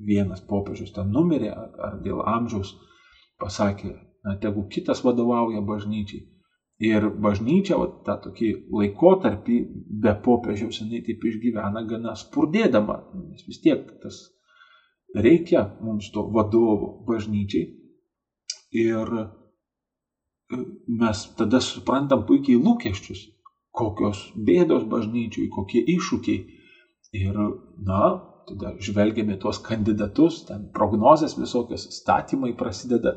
vienas 0.07 0.43
popiežius 0.49 0.93
ten 0.95 1.11
numirė 1.15 1.51
ar, 1.55 1.71
ar 1.89 1.99
dėl 2.05 2.23
amžiaus 2.27 2.75
pasakė, 3.41 3.95
na, 4.25 4.37
tegu 4.43 4.67
kitas 4.71 5.05
vadovauja 5.05 5.63
bažnyčiai. 5.65 6.25
Ir 6.85 7.07
bažnyčia, 7.23 7.77
va, 7.79 7.87
tą 8.07 8.17
tokį 8.25 8.49
laikotarpį 8.75 9.59
be 10.03 10.15
popiežiaus, 10.25 10.81
jinai 10.83 11.05
taip 11.07 11.23
išgyvena 11.23 11.85
gana 11.87 12.17
spurdėdama, 12.19 12.99
nes 13.31 13.47
vis 13.47 13.61
tiek 13.63 13.87
tas 14.03 14.19
reikia 15.15 15.69
mums 15.81 16.11
to 16.11 16.27
vadovo 16.35 17.05
bažnyčiai. 17.07 17.71
Ir 18.75 19.13
mes 21.01 21.23
tada 21.39 21.61
suprantam 21.65 22.25
puikiai 22.29 22.61
lūkesčius, 22.61 23.27
kokios 23.75 24.29
bėdos 24.47 24.87
bažnyčiui, 24.91 25.51
kokie 25.53 25.83
iššūkiai. 25.97 26.61
Ir, 27.15 27.37
na, 27.87 28.01
tada 28.49 28.75
žvelgiame 28.83 29.37
tuos 29.41 29.61
kandidatus, 29.63 30.43
ten 30.49 30.69
prognozes 30.75 31.37
visokios, 31.39 31.87
statymai 32.01 32.55
prasideda. 32.59 33.17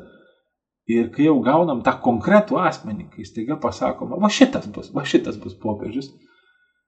Ir 0.88 1.10
kai 1.12 1.26
jau 1.26 1.36
gaunam 1.44 1.82
tą 1.84 1.92
konkretų 2.00 2.62
asmenį, 2.64 3.10
kai 3.12 3.26
staiga 3.28 3.58
pasakoma, 3.60 4.16
va 4.22 4.30
šitas 4.32 4.70
bus, 4.72 4.88
va 4.94 5.04
šitas 5.04 5.36
bus 5.42 5.58
popiežius, 5.60 6.08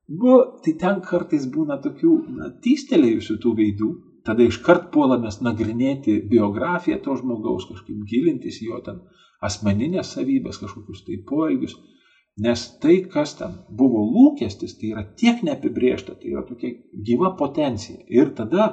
bu, 0.09 0.39
tai 0.65 0.73
ten 0.81 1.03
kartais 1.05 1.45
būna 1.53 1.77
tokių 1.85 2.15
na, 2.39 2.49
tystelėjusių 2.65 3.37
tų 3.43 3.53
veidų, 3.59 3.91
tada 4.25 4.47
iškart 4.47 4.89
puolamės 4.95 5.41
nagrinėti 5.45 6.17
biografiją 6.31 7.01
to 7.05 7.19
žmogaus, 7.21 7.69
kažkaip 7.69 8.01
gilintis 8.09 8.63
jo 8.65 8.81
ten 8.87 9.03
asmeninės 9.45 10.13
savybės, 10.17 10.61
kažkokius 10.63 11.05
tai 11.07 11.21
poelgius, 11.29 11.77
nes 12.41 12.67
tai, 12.83 13.01
kas 13.13 13.35
ten 13.39 13.57
buvo 13.69 14.05
lūkestis, 14.07 14.77
tai 14.79 14.93
yra 14.95 15.05
tiek 15.17 15.43
neapibriešta, 15.47 16.19
tai 16.21 16.35
yra 16.35 16.45
tokia 16.49 16.75
gyva 17.07 17.35
potencija. 17.39 18.05
Ir 18.09 18.35
tada, 18.37 18.71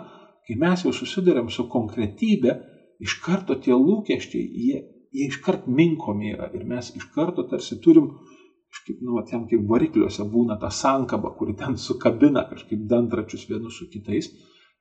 kai 0.47 0.59
mes 0.59 0.83
jau 0.86 0.93
susidurėm 0.95 1.50
su 1.51 1.67
konkretybė, 1.71 2.59
iš 3.03 3.19
karto 3.24 3.57
tie 3.62 3.75
lūkesčiai, 3.75 4.45
jie 4.67 4.83
jie 5.17 5.27
iškart 5.27 5.67
minkomi 5.67 6.33
yra 6.33 6.50
ir 6.53 6.65
mes 6.67 6.91
iš 6.95 7.07
karto 7.15 7.45
tarsi 7.50 7.79
turim, 7.83 8.09
kažkaip, 8.71 9.00
nu, 9.01 9.21
ten 9.29 9.47
kaip 9.50 9.65
varikliuose 9.69 10.25
būna 10.31 10.59
ta 10.62 10.69
sankaba, 10.74 11.33
kuri 11.38 11.55
ten 11.57 11.77
sukabina 11.81 12.45
kažkaip 12.50 12.86
dantračius 12.91 13.47
vienus 13.50 13.79
su 13.79 13.89
kitais. 13.91 14.31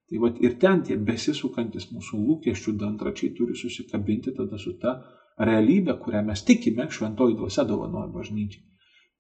Tai 0.07 0.21
va 0.23 0.31
ir 0.39 0.55
ten 0.63 0.85
tie 0.87 0.97
besisukantis 0.97 1.89
mūsų 1.91 2.19
lūkesčių 2.27 2.77
dantračiai 2.79 3.33
turi 3.35 3.57
susikabinti 3.59 4.35
tada 4.37 4.59
su 4.59 4.77
ta 4.83 5.01
realybė, 5.39 5.99
kurią 6.01 6.23
mes 6.27 6.43
tikime, 6.49 6.89
šventoji 6.93 7.37
dvasia 7.37 7.67
dovanoja 7.69 8.09
bažnyčiai. 8.13 8.65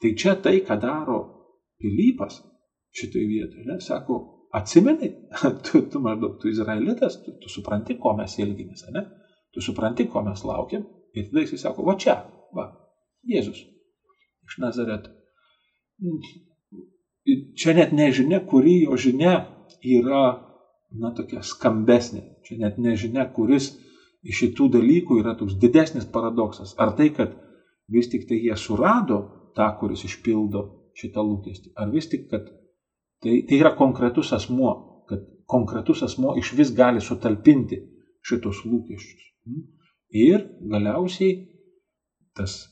Tai 0.00 0.12
čia 0.16 0.36
tai, 0.40 0.58
ką 0.64 0.78
daro 0.80 1.20
Pilypas 1.80 2.40
šitoje 2.96 3.26
vietoje, 3.28 3.64
ne, 3.68 3.78
sako, 3.84 4.18
atsimeni, 4.56 5.10
tu, 5.66 5.82
tu 5.92 6.00
maždaug, 6.00 6.38
tu 6.40 6.48
izraelitas, 6.48 7.18
tu, 7.24 7.36
tu 7.40 7.52
supranti, 7.52 7.98
ko 8.00 8.14
mes 8.16 8.38
ilgimės, 8.40 8.86
ne? 8.96 9.04
Tu 9.52 9.64
supranti, 9.64 10.06
ko 10.08 10.22
mes 10.24 10.40
laukiam, 10.44 10.84
Ir 11.16 11.30
tada 11.30 11.40
jisai 11.40 11.58
sako, 11.58 11.84
va 11.88 11.96
čia, 12.00 12.18
va, 12.56 12.66
Jėzus 13.26 13.62
iš 14.46 14.58
Nazareto. 14.62 15.10
Čia 17.58 17.72
net 17.78 17.94
nežinia, 17.96 18.42
kuri 18.46 18.82
jo 18.82 18.98
žinia 19.00 19.38
yra, 19.80 20.26
na, 21.00 21.10
tokia 21.16 21.40
skambesnė. 21.42 22.22
Čia 22.46 22.60
net 22.60 22.76
nežinia, 22.78 23.24
kuris 23.32 23.72
iš 24.26 24.42
šitų 24.42 24.68
dalykų 24.76 25.20
yra 25.22 25.34
toks 25.38 25.56
didesnis 25.62 26.06
paradoksas. 26.12 26.74
Ar 26.82 26.94
tai, 26.98 27.10
kad 27.14 27.34
vis 27.92 28.10
tik 28.10 28.26
tai 28.28 28.40
jie 28.42 28.56
surado 28.58 29.20
tą, 29.56 29.68
kuris 29.80 30.04
išpildo 30.08 30.64
šitą 30.96 31.22
lūkestį, 31.22 31.72
ar 31.76 31.92
vis 31.92 32.08
tik, 32.10 32.26
kad 32.30 32.48
tai, 33.22 33.42
tai 33.48 33.60
yra 33.60 33.74
konkretus 33.78 34.32
asmuo, 34.36 35.04
kad 35.08 35.22
konkretus 35.48 36.02
asmuo 36.06 36.34
iš 36.40 36.52
vis 36.58 36.72
gali 36.74 37.02
sutalpinti 37.04 37.80
šitos 38.26 38.64
lūkesčius. 38.66 39.28
Ir 40.16 40.46
galiausiai 40.72 41.36
tas 42.36 42.64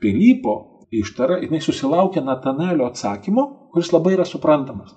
Pilypo 0.00 0.86
ištara, 0.90 1.36
jinai 1.44 1.60
susilaukia 1.62 2.22
Natanelio 2.26 2.88
atsakymo, 2.90 3.44
kuris 3.70 3.92
labai 3.94 4.16
yra 4.16 4.24
suprantamas. 4.26 4.96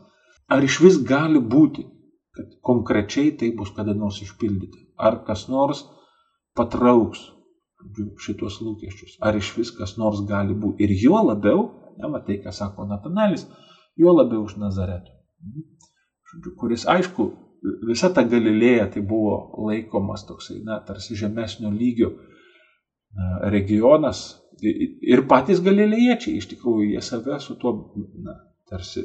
Ar 0.50 0.64
iš 0.66 0.80
vis 0.82 0.98
gali 1.06 1.40
būti, 1.40 1.86
kad 2.34 2.56
konkrečiai 2.66 3.36
tai 3.38 3.52
bus 3.58 3.70
kada 3.76 3.94
nors 3.94 4.18
išpildyti? 4.26 4.83
Ar 4.98 5.24
kas 5.28 5.48
nors 5.50 5.86
patrauks 6.58 7.30
šitos 8.24 8.60
lūkesčius? 8.64 9.18
Ar 9.22 9.36
iš 9.38 9.54
vis 9.58 9.72
kas 9.76 9.98
nors 9.98 10.24
gali 10.28 10.56
būti? 10.56 10.86
Ir 10.86 10.96
juo 11.06 11.22
labiau, 11.26 11.66
ne, 11.98 12.10
va 12.10 12.22
tai, 12.26 12.40
ką 12.44 12.54
sako 12.54 12.88
Natanelis, 12.90 13.48
juo 14.00 14.14
labiau 14.16 14.46
už 14.48 14.58
Nazareto. 14.62 15.12
Žodžiu, 16.32 16.54
kuris, 16.60 16.86
aišku, 16.90 17.28
visa 17.88 18.10
ta 18.14 18.24
Galilėja 18.28 18.88
tai 18.94 19.04
buvo 19.06 19.68
laikomas 19.68 20.26
toksai, 20.28 20.62
na, 20.66 20.80
tarsi 20.86 21.18
žemesnio 21.20 21.72
lygio 21.74 22.14
regionas, 23.54 24.24
ir 24.62 25.26
patys 25.30 25.62
galilėjiečiai, 25.64 26.40
iš 26.40 26.48
tikrųjų, 26.54 26.94
jie 26.94 27.04
save 27.06 27.40
su 27.44 27.56
tuo, 27.62 27.74
na, 28.24 28.38
tarsi 28.70 29.04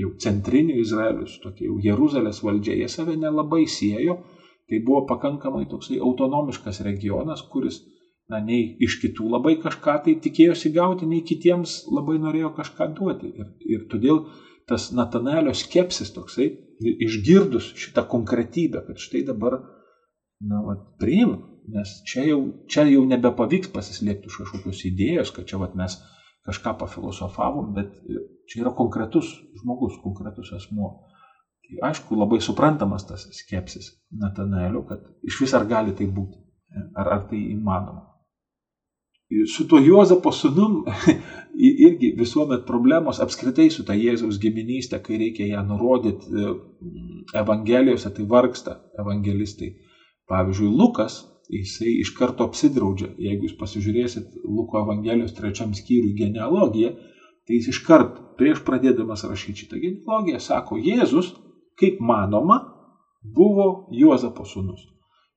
jau 0.00 0.12
centriniu 0.22 0.78
Izraeliu, 0.80 1.26
su 1.26 1.40
tokia 1.42 1.68
jau 1.68 1.78
Jeruzalės 1.82 2.42
valdžia, 2.46 2.76
jie 2.78 2.88
save 2.90 3.16
nelabai 3.18 3.64
siejo, 3.70 4.20
tai 4.70 4.80
buvo 4.86 5.02
pakankamai 5.08 5.66
toksai 5.70 5.98
autonomiškas 5.98 6.80
regionas, 6.86 7.42
kuris, 7.52 7.80
na, 8.30 8.38
nei 8.38 8.76
iš 8.86 9.00
kitų 9.02 9.26
labai 9.34 9.56
kažką 9.62 9.96
tai 10.06 10.16
tikėjosi 10.22 10.72
gauti, 10.76 11.08
nei 11.10 11.24
kitiems 11.26 11.82
labai 11.90 12.20
norėjo 12.22 12.54
kažką 12.56 12.88
duoti. 12.94 13.32
Ir, 13.34 13.50
ir 13.66 13.84
todėl 13.90 14.24
tas 14.70 14.92
Natanelio 14.94 15.52
skepsis 15.56 16.14
toksai, 16.14 16.52
išgirdus 16.80 17.72
šitą 17.76 18.06
konkretybę, 18.08 18.84
kad 18.86 19.02
štai 19.02 19.24
dabar, 19.26 19.58
na, 20.46 20.62
va, 20.64 20.78
priimk 21.02 21.50
nes 21.68 22.00
čia 22.06 22.24
jau, 22.28 22.40
čia 22.70 22.86
jau 22.88 23.02
nebepavyks 23.08 23.70
pasislėpti 23.74 24.30
už 24.30 24.40
kažkokios 24.42 24.82
idėjos, 24.88 25.32
kad 25.34 25.48
čia 25.50 25.60
vat, 25.60 25.76
mes 25.78 25.96
kažką 26.46 26.76
pafilosofavom, 26.80 27.72
bet 27.76 27.92
čia 28.48 28.62
yra 28.64 28.72
konkretus 28.76 29.28
žmogus, 29.60 29.98
konkretus 30.04 30.52
asmuo. 30.56 30.94
Tai 31.70 31.90
aišku, 31.90 32.16
labai 32.18 32.40
suprantamas 32.42 33.06
tas 33.06 33.28
skepsis 33.36 33.92
Natanaelio, 34.10 34.82
kad 34.88 35.04
iš 35.22 35.40
vis 35.44 35.54
ar 35.54 35.66
gali 35.70 35.94
tai 35.94 36.08
būti, 36.10 36.40
ar, 36.98 37.06
ar 37.06 37.26
tai 37.30 37.38
įmanoma. 37.52 38.08
Su 39.46 39.68
tuo 39.70 39.78
Juozapo 39.78 40.32
sunum 40.34 40.80
irgi 41.86 42.10
visuomet 42.18 42.64
problemos 42.66 43.20
apskritai 43.22 43.68
su 43.70 43.84
ta 43.86 43.94
Jėzaus 43.94 44.40
giminystė, 44.42 44.98
kai 45.04 45.20
reikia 45.20 45.46
ją 45.52 45.60
nurodyti 45.68 46.32
e, 46.34 46.54
Evangelijose, 47.38 48.10
tai 48.16 48.26
vargsta 48.26 48.80
evangelistai. 48.98 49.70
Pavyzdžiui, 50.30 50.72
Lukas 50.74 51.20
jisai 51.50 51.92
iš 52.00 52.10
karto 52.18 52.46
apsidraudžia. 52.46 53.12
Jeigu 53.18 53.46
jūs 53.46 53.54
pasižiūrėsit 53.60 54.34
Luko 54.46 54.82
Evangelijos 54.82 55.36
trečiam 55.38 55.70
skyriui 55.78 56.16
genealogiją, 56.18 56.96
tai 57.46 57.60
jis 57.60 57.70
iš 57.74 57.80
karto 57.86 58.34
prieš 58.38 58.64
pradėdamas 58.66 59.22
rašyti 59.28 59.64
šitą 59.64 59.78
genealogiją 59.82 60.42
sako, 60.42 60.78
Jėzus, 60.82 61.30
kaip 61.80 62.00
manoma, 62.04 62.60
buvo 63.36 63.88
Juozapo 63.96 64.44
sūnus. 64.48 64.86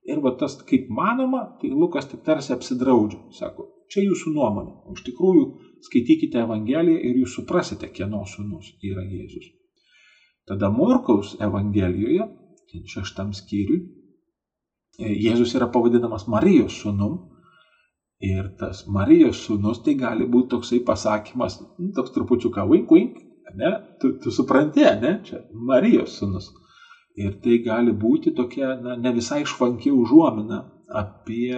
Ir 0.04 0.20
va 0.20 0.34
tas 0.40 0.58
kaip 0.68 0.90
manoma, 0.92 1.46
tai 1.60 1.72
Lukas 1.72 2.08
tik 2.10 2.24
tarsi 2.26 2.52
apsidraudžia. 2.52 3.22
Sako, 3.32 3.70
čia 3.88 4.04
jūsų 4.04 4.34
nuomonė. 4.36 4.74
O 4.84 4.96
iš 4.96 5.04
tikrųjų 5.06 5.44
skaitykite 5.86 6.42
Evangeliją 6.44 7.00
ir 7.00 7.20
jūs 7.22 7.36
suprasite, 7.38 7.88
kieno 7.92 8.22
sūnus 8.28 8.74
yra 8.84 9.04
Jėzus. 9.08 9.48
Tada 10.44 10.68
Morkaus 10.68 11.32
Evangelijoje, 11.40 12.28
šeštam 12.90 13.32
skyriui, 13.32 13.80
Jėzus 14.98 15.54
yra 15.58 15.66
pavadinamas 15.74 16.28
Marijos 16.30 16.76
sūnum. 16.82 17.16
Ir 18.24 18.52
tas 18.60 18.84
Marijos 18.86 19.40
sūnus 19.42 19.80
tai 19.84 19.96
gali 19.98 20.26
būti 20.30 20.52
toksai 20.52 20.78
pasakymas, 20.86 21.58
nu, 21.78 21.90
toks 21.96 22.12
trupučiuką 22.14 22.62
wink 22.70 22.92
wink, 22.94 23.16
ne? 23.58 23.72
Tu, 24.00 24.14
tu 24.22 24.32
supranti, 24.34 24.84
ne? 25.00 25.18
Čia 25.26 25.42
Marijos 25.70 26.18
sūnus. 26.20 26.50
Ir 27.20 27.36
tai 27.42 27.60
gali 27.62 27.92
būti 27.94 28.34
tokia 28.34 28.74
na, 28.82 28.96
ne 28.98 29.12
visai 29.14 29.44
švanki 29.46 29.92
užuomina 29.94 30.64
apie 30.90 31.54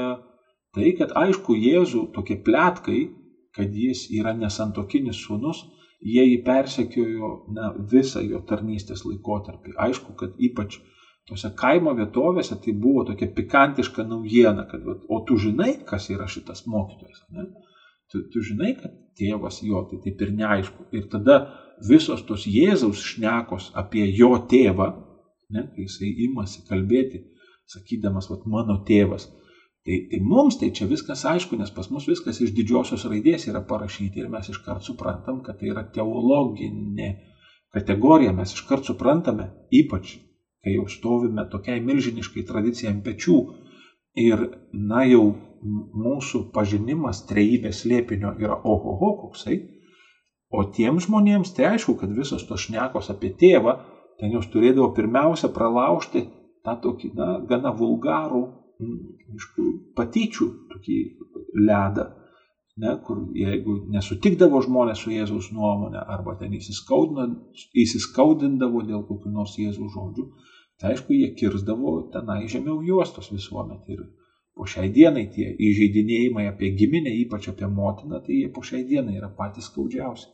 tai, 0.77 0.91
kad 0.99 1.15
aišku, 1.17 1.57
Jėzų 1.57 2.11
tokie 2.17 2.37
plėtkai, 2.45 3.07
kad 3.57 3.73
jis 3.73 4.07
yra 4.13 4.35
nesantokinis 4.37 5.17
sūnus, 5.25 5.63
jie 6.05 6.27
jį 6.27 6.43
persekiojo 6.45 7.31
na, 7.57 7.71
visą 7.93 8.21
jo 8.21 8.43
tarnystės 8.49 9.07
laikotarpį. 9.09 9.73
Aišku, 9.87 10.13
kad 10.21 10.37
ypač 10.37 10.77
tose 11.27 11.51
kaimo 11.59 11.95
vietovėse 11.97 12.59
tai 12.63 12.75
buvo 12.77 13.07
tokia 13.09 13.31
pikantiška 13.39 14.05
naujiena, 14.07 14.67
kad, 14.71 14.85
o 14.85 15.23
tu 15.27 15.39
žinai, 15.41 15.73
kas 15.89 16.11
yra 16.13 16.29
šitas 16.31 16.67
mokytojas, 16.71 17.25
ne? 17.33 17.49
Tu, 18.13 18.21
tu 18.31 18.43
žinai, 18.45 18.77
kad 18.79 18.93
tėvas 19.19 19.63
jo, 19.67 19.81
tai 19.91 19.99
taip 20.05 20.21
ir 20.23 20.35
neaišku. 20.37 20.91
Ir 20.95 21.09
tada 21.11 21.41
visos 21.85 22.23
tos 22.27 22.47
Jėzaus 22.49 23.03
šnekos 23.13 23.71
apie 23.77 24.07
jo 24.17 24.33
tėvą, 24.51 24.91
ne, 25.53 25.67
kai 25.75 25.87
jisai 25.87 26.13
imasi 26.27 26.65
kalbėti, 26.69 27.23
sakydamas, 27.71 28.31
vat 28.31 28.47
mano 28.47 28.79
tėvas, 28.87 29.29
tai, 29.87 30.01
tai 30.11 30.21
mums 30.23 30.59
tai 30.61 30.71
čia 30.75 30.87
viskas 30.91 31.25
aišku, 31.29 31.59
nes 31.59 31.71
pas 31.75 31.89
mus 31.91 32.07
viskas 32.09 32.41
iš 32.43 32.53
didžiosios 32.57 33.07
raidės 33.11 33.49
yra 33.51 33.63
parašyti 33.67 34.23
ir 34.23 34.31
mes 34.33 34.51
iškart 34.53 34.87
suprantam, 34.87 35.43
kad 35.47 35.59
tai 35.61 35.73
yra 35.75 35.85
teologinė 35.85 37.13
kategorija, 37.75 38.33
mes 38.33 38.55
iškart 38.55 38.89
suprantame, 38.89 39.51
ypač 39.75 40.17
kai 40.65 40.75
jau 40.75 40.87
stovime 40.91 41.45
tokiai 41.51 41.83
milžiniškai 41.85 42.43
tradicijai 42.47 42.95
ant 42.95 43.05
pečių 43.07 43.37
ir, 44.19 44.49
na 44.75 45.05
jau 45.07 45.25
mūsų 46.07 46.49
pažinimas 46.55 47.25
trejybės 47.29 47.85
lėpinio 47.89 48.35
yra 48.43 48.59
ohoho 48.67 49.13
koksai, 49.23 49.61
o 50.57 50.59
tiems 50.77 51.03
žmonėms 51.07 51.49
tai 51.57 51.65
aišku, 51.75 51.93
kad 52.01 52.11
visos 52.17 52.43
tos 52.49 52.61
šnekos 52.67 53.07
apie 53.13 53.31
tėvą, 53.41 53.73
ten 54.21 54.29
jos 54.33 54.47
turėdavo 54.53 54.89
pirmiausia 54.97 55.49
pralaužti 55.55 56.21
tą 56.67 56.75
tokį, 56.83 57.07
na, 57.19 57.27
gana 57.51 57.71
vulgarų, 57.77 58.43
aišku, 59.37 59.63
patyčių 59.97 60.47
tokį 60.73 60.97
ledą, 61.69 62.05
ne, 62.83 62.91
kur 63.07 63.17
jeigu 63.37 63.73
nesutikdavo 63.93 64.59
žmonės 64.65 64.99
su 65.05 65.09
Jėzaus 65.15 65.47
nuomonė 65.57 66.01
arba 66.17 66.33
ten 66.41 66.51
įsiskaudindavo 66.57 68.79
dėl 68.89 69.03
kokių 69.09 69.29
nors 69.33 69.53
Jėzaus 69.61 69.91
žodžių, 69.95 70.25
Tai 70.81 70.93
aišku, 70.93 71.15
jie 71.17 71.33
kirzdavo 71.39 71.93
tenai 72.13 72.45
žemiau 72.53 72.83
juostos 72.85 73.31
visuomet. 73.33 73.87
Ir 73.89 74.03
po 74.57 74.67
šiai 74.69 74.91
dienai 74.93 75.25
tie 75.33 75.49
įžeidinėjimai 75.69 76.49
apie 76.51 76.73
giminę, 76.81 77.13
ypač 77.25 77.49
apie 77.53 77.69
motiną, 77.79 78.21
tai 78.27 78.43
jie 78.43 78.51
po 78.53 78.65
šiai 78.69 78.85
dienai 78.91 79.17
yra 79.21 79.31
patys 79.39 79.71
skaudžiausi. 79.71 80.29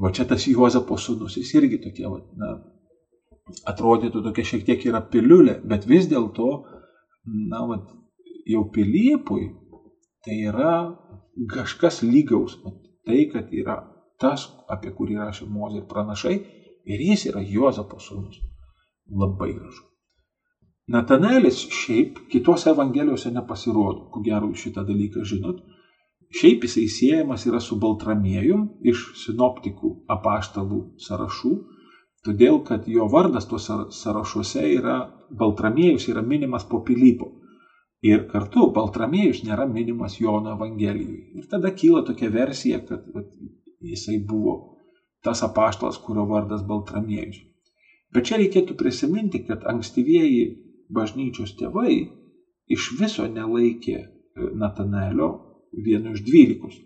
O 0.00 0.10
čia 0.10 0.24
tas 0.28 0.46
Juozapo 0.48 0.96
sūnus, 0.96 1.36
jis 1.36 1.50
irgi 1.58 1.78
tokie, 1.82 2.06
na, 2.40 2.54
atrodytų 3.68 4.22
tokia 4.24 4.44
šiek 4.48 4.64
tiek 4.68 4.86
yra 4.88 5.02
piliulė, 5.12 5.58
bet 5.68 5.84
vis 5.88 6.08
dėlto, 6.10 6.48
na, 7.50 7.64
va, 7.68 7.78
jau 8.48 8.64
Pilypui 8.72 9.50
tai 10.24 10.38
yra 10.48 10.74
kažkas 11.52 12.02
lygaus, 12.06 12.56
va, 12.64 12.72
tai, 13.06 13.26
kad 13.32 13.52
yra 13.52 13.78
tas, 14.22 14.48
apie 14.70 14.94
kurį 14.96 15.18
rašė 15.20 15.48
Mozė 15.50 15.82
ir 15.82 15.88
pranašai, 15.90 16.36
ir 16.86 17.06
jis 17.10 17.26
yra 17.32 17.42
Juozapo 17.44 18.00
sūnus. 18.00 18.40
Labai 19.12 19.50
gražu. 19.52 19.84
Natanelis 20.92 21.60
šiaip 21.70 22.24
kitose 22.30 22.70
evangelijose 22.72 23.30
nepasirodo, 23.34 24.08
ko 24.12 24.22
gero 24.24 24.50
šitą 24.54 24.84
dalyką 24.86 25.24
žinot. 25.28 25.60
Šiaip 26.32 26.64
jisai 26.64 26.86
siejamas 26.88 27.44
yra 27.48 27.60
su 27.60 27.76
Baltramiejum 27.80 28.64
iš 28.88 29.04
sinoptikų 29.20 29.90
apaštalų 30.14 30.80
sąrašų, 31.06 31.52
todėl 32.24 32.62
kad 32.64 32.88
jo 32.88 33.08
vardas 33.12 33.48
tuose 33.50 33.76
sąrašuose 33.92 34.64
yra 34.78 34.96
Baltramiejus 35.42 36.08
yra 36.08 36.22
minimas 36.24 36.64
po 36.68 36.80
Pilypo. 36.86 37.28
Ir 38.02 38.24
kartu 38.30 38.70
Baltramiejus 38.74 39.44
nėra 39.46 39.66
minimas 39.68 40.16
Jono 40.20 40.56
Evangelijoje. 40.56 41.36
Ir 41.38 41.46
tada 41.50 41.70
kyla 41.70 42.02
tokia 42.08 42.32
versija, 42.34 42.80
kad, 42.86 43.04
kad 43.14 43.28
jisai 43.80 44.18
buvo 44.18 44.56
tas 45.22 45.44
apaštalas, 45.46 46.00
kurio 46.02 46.24
vardas 46.26 46.64
Baltramiejus. 46.66 47.44
Bet 48.12 48.26
čia 48.28 48.40
reikėtų 48.40 48.74
prisiminti, 48.80 49.44
kad 49.46 49.62
ankstyvieji 49.68 50.42
bažnyčios 50.92 51.54
tėvai 51.60 51.94
iš 52.72 52.90
viso 52.98 53.28
nelaikė 53.28 53.96
e, 54.00 54.04
Natanelio 54.58 55.30
vienu 55.72 56.12
iš 56.12 56.24
dvylikos, 56.26 56.80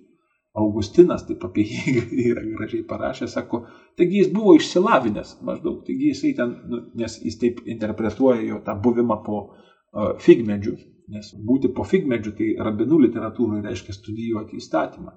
Augustinas 0.57 1.27
taip 1.29 1.42
apie 1.44 1.66
jį 1.68 1.94
yra 2.31 2.42
gražiai 2.46 2.85
parašęs, 2.88 3.35
sako, 3.37 3.62
taigi 4.01 4.22
jis 4.22 4.31
buvo 4.33 4.55
išsilavinęs 4.57 5.35
maždaug, 5.44 5.83
taigi 5.85 6.12
jisai 6.12 6.33
ten, 6.38 6.55
nu, 6.70 6.81
nes 6.96 7.18
jis 7.20 7.37
taip 7.42 7.61
interpretuoja 7.75 8.40
jo 8.46 8.61
tą 8.64 8.77
buvimą 8.87 9.18
po 9.27 9.40
uh, 9.42 10.14
figmedžių, 10.25 10.72
nes 11.12 11.29
būti 11.51 11.72
po 11.77 11.85
figmedžių 11.90 12.33
tai 12.38 12.49
rabinų 12.68 13.03
literatūrai 13.05 13.61
reiškia 13.66 13.99
studijuoti 13.99 14.57
įstatymą. 14.62 15.12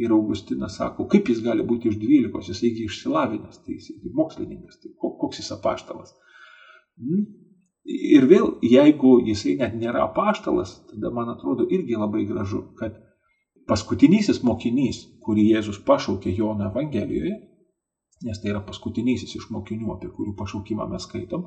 Ir 0.00 0.14
Augustinas 0.16 0.78
sako, 0.80 1.04
kaip 1.12 1.28
jis 1.28 1.42
gali 1.44 1.66
būti 1.66 1.90
iš 1.90 1.98
dvylikos, 2.00 2.48
jisai 2.48 2.70
išsilavinęs, 2.86 3.60
tai 3.60 3.76
jisai 3.76 4.14
mokslininkas, 4.16 4.80
tai 4.80 4.94
koks 4.96 5.42
jis 5.42 5.52
apaštalas. 5.58 6.14
Ir 7.90 8.26
vėl, 8.30 8.52
jeigu 8.62 9.16
jisai 9.26 9.56
net 9.58 9.74
nėra 9.74 10.04
apaštalas, 10.06 10.76
tada 10.90 11.10
man 11.14 11.32
atrodo 11.32 11.66
irgi 11.74 11.98
labai 11.98 12.22
gražu, 12.28 12.62
kad 12.78 12.98
paskutinysis 13.70 14.42
mokinys, 14.46 15.02
kurį 15.24 15.46
Jėzus 15.54 15.80
pašaukė 15.86 16.32
Jono 16.36 16.68
Evangelijoje, 16.68 17.36
nes 18.26 18.40
tai 18.40 18.52
yra 18.52 18.60
paskutinysis 18.66 19.34
iš 19.38 19.48
mokinių, 19.54 19.94
apie 19.94 20.10
kurių 20.14 20.36
pašaukimą 20.38 20.86
mes 20.90 21.06
skaitom, 21.08 21.46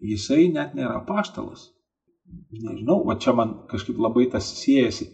jisai 0.00 0.46
net 0.52 0.74
nėra 0.78 1.02
paštalas. 1.08 1.70
Nežinau, 2.50 3.02
va 3.06 3.16
čia 3.22 3.34
man 3.36 3.54
kažkaip 3.70 3.98
labai 4.02 4.26
tas 4.30 4.48
siejasi, 4.60 5.10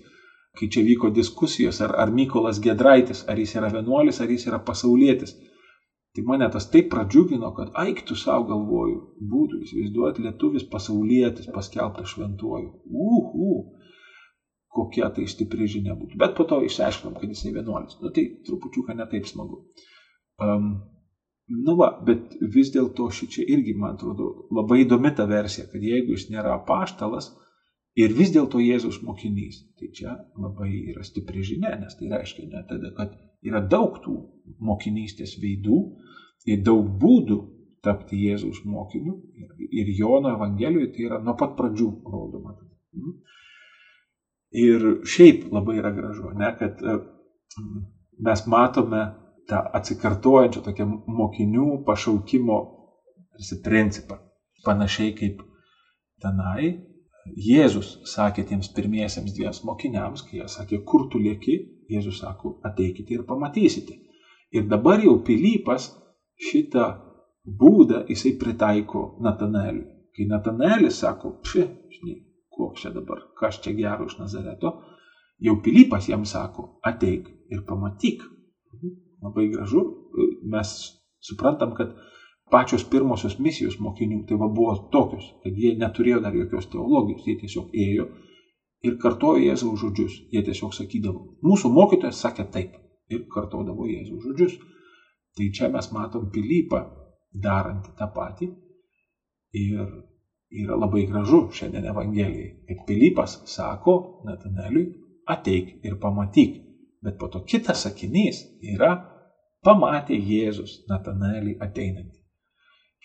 kai 0.59 0.69
čia 0.73 0.85
vyko 0.85 1.11
diskusijos, 1.15 1.81
ar, 1.85 1.95
ar 1.99 2.13
Mykolas 2.13 2.61
Gedraitis, 2.63 3.25
ar 3.29 3.41
jis 3.41 3.57
yra 3.59 3.73
vienuolis, 3.73 4.21
ar 4.21 4.31
jis 4.33 4.47
yra 4.51 4.61
pasaulietis. 4.65 5.35
Tai 6.13 6.23
mane 6.29 6.49
tas 6.53 6.67
taip 6.69 6.91
pradžiugino, 6.93 7.49
kad 7.57 7.71
aiktų 7.83 8.15
savo 8.21 8.45
galvoju, 8.51 8.99
būtų 9.33 9.63
įsivaizduoti 9.65 10.25
lietuvis 10.27 10.67
pasaulietis 10.69 11.49
paskelbtas 11.55 12.13
šventuoju. 12.13 12.69
Uhu, 12.85 13.55
kokia 14.77 15.09
tai 15.17 15.25
stipri 15.29 15.69
žinia 15.69 15.97
būtų. 15.97 16.19
Bet 16.21 16.35
po 16.37 16.45
to 16.49 16.61
išsiaiškinom, 16.67 17.17
kad 17.17 17.33
jisai 17.33 17.55
vienuolis. 17.57 17.97
Nu 18.03 18.13
tai 18.13 18.27
trupučiuką 18.45 18.97
netaip 18.99 19.29
smagu. 19.29 19.63
Um, 20.43 20.69
nu 21.65 21.77
va, 21.81 21.91
bet 22.07 22.37
vis 22.55 22.73
dėlto 22.75 23.09
ši 23.13 23.29
čia 23.33 23.49
irgi, 23.57 23.73
man 23.79 23.97
atrodo, 23.97 24.31
labai 24.53 24.83
įdomi 24.85 25.13
ta 25.17 25.25
versija, 25.29 25.65
kad 25.73 25.81
jeigu 25.85 26.17
jis 26.17 26.29
nėra 26.33 26.59
paštalas 26.69 27.31
ir 27.97 28.13
vis 28.17 28.33
dėlto 28.37 28.61
Jėzus 28.61 29.03
mokinys, 29.05 29.65
tai 29.81 29.89
čia 29.97 30.17
labai 30.37 30.71
yra 30.93 31.05
stipri 31.05 31.45
žinia, 31.45 31.75
nes 31.81 31.97
tai 31.99 32.13
reiškia 32.13 32.49
ne 32.49 32.65
tada, 32.69 32.93
kad 32.97 33.17
yra 33.45 33.61
daug 33.65 34.01
tų 34.05 34.17
mokinystės 34.65 35.37
veidų 35.43 35.81
ir 36.49 36.63
daug 36.67 36.87
būdų 37.03 37.39
tapti 37.83 38.19
Jėzaus 38.27 38.63
mokiniu 38.65 39.17
ir, 39.71 39.91
Jono 39.99 40.33
Evangelijoje 40.37 40.93
tai 40.95 41.07
yra 41.09 41.19
nuo 41.23 41.35
pat 41.39 41.57
pradžių 41.59 41.89
rodoma. 42.13 42.55
Ir 44.53 44.85
šiaip 45.09 45.49
labai 45.53 45.79
yra 45.81 45.91
gražu, 45.97 46.31
ne, 46.39 46.51
kad 46.59 46.83
e, 46.85 46.99
mes 48.23 48.45
matome 48.47 49.03
tą 49.49 49.63
atsikartojančią 49.79 50.63
tokią 50.67 50.87
mokinių 51.09 51.81
pašaukimo 51.87 52.59
principą. 53.65 54.21
Panašiai 54.63 55.15
kaip 55.19 55.41
tenai 56.23 56.71
Jėzus 57.23 57.97
sakė 58.11 58.43
tiems 58.47 58.69
pirmiesiems 58.75 59.35
dviems 59.35 59.63
mokiniams, 59.67 60.25
kai 60.27 60.41
jie 60.41 60.47
sakė, 60.51 60.81
kur 60.87 61.07
tu 61.11 61.21
lieki, 61.23 61.55
Jėzus 61.91 62.19
sako, 62.23 62.57
ateikite 62.67 63.15
ir 63.15 63.23
pamatysite. 63.27 63.95
Ir 64.53 64.67
dabar 64.71 65.01
jau 65.01 65.17
Pilypas 65.25 65.89
šitą 66.49 66.87
būdą 67.63 68.05
jisai 68.09 68.35
pritaiko 68.39 69.05
Nataneliui. 69.23 69.89
Kai 70.13 70.27
Natanaelis 70.29 70.99
sako, 71.01 71.39
pši, 71.43 71.63
žinai, 71.97 72.17
koks 72.53 72.85
čia 72.85 72.93
dabar, 72.93 73.23
kas 73.39 73.61
čia 73.65 73.73
gero 73.77 74.07
iš 74.11 74.19
Nazareto, 74.21 74.75
jau 75.41 75.57
Pilypas 75.65 76.09
jam 76.11 76.27
sako, 76.29 76.77
ateik 76.85 77.31
ir 77.51 77.63
pamatyk. 77.69 78.27
Labai 79.23 79.47
gražu, 79.53 79.85
mes 80.53 80.75
suprantam, 81.23 81.73
kad 81.79 81.95
pačios 82.53 82.85
pirmosios 82.85 83.39
misijos 83.41 83.79
mokinių 83.81 84.25
tai 84.29 84.37
va 84.37 84.51
buvo 84.53 84.75
tokios, 84.93 85.31
kad 85.45 85.57
jie 85.57 85.73
neturėjo 85.79 86.21
dar 86.25 86.37
jokios 86.37 86.69
teologijos, 86.73 87.25
jie 87.27 87.39
tiesiog 87.41 87.73
ėjo 87.87 88.09
ir 88.83 88.99
kartojo 89.01 89.41
Jėzaus 89.47 89.81
žodžius. 89.81 90.19
Jie 90.35 90.43
tiesiog 90.45 90.75
sakydavo, 90.77 91.25
mūsų 91.47 91.71
mokytojas 91.73 92.21
sakė 92.27 92.49
taip 92.53 92.77
ir 93.13 93.25
kartodavo 93.33 93.87
Jėzaus 93.89 94.27
žodžius. 94.27 94.59
Tai 95.37 95.47
čia 95.57 95.69
mes 95.73 95.89
matom 95.95 96.29
Pilypą 96.33 96.81
darantį 97.33 97.95
tą 97.99 98.09
patį 98.13 98.49
ir 99.57 99.87
yra 100.53 100.77
labai 100.77 101.07
gražu 101.09 101.47
šiandien 101.57 101.87
Evangelijai, 101.89 102.51
kad 102.69 102.85
Pilypas 102.89 103.39
sako 103.49 103.95
Nataneliui, 104.29 104.91
ateik 105.33 105.79
ir 105.87 105.97
pamatyk. 106.01 106.61
Bet 107.03 107.17
po 107.19 107.29
to 107.33 107.41
kitas 107.49 107.87
sakinys 107.87 108.45
yra, 108.75 108.93
pamatė 109.65 110.19
Jėzus 110.19 110.83
Natanelį 110.91 111.57
ateinantį. 111.65 112.19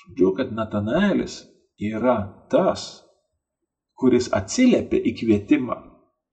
Žodžiu, 0.03 0.33
kad 0.37 0.51
Natanaelis 0.53 1.39
yra 1.81 2.17
tas, 2.51 2.85
kuris 3.97 4.29
atsiliepia 4.33 4.99
į 5.09 5.13
kvietimą 5.21 5.77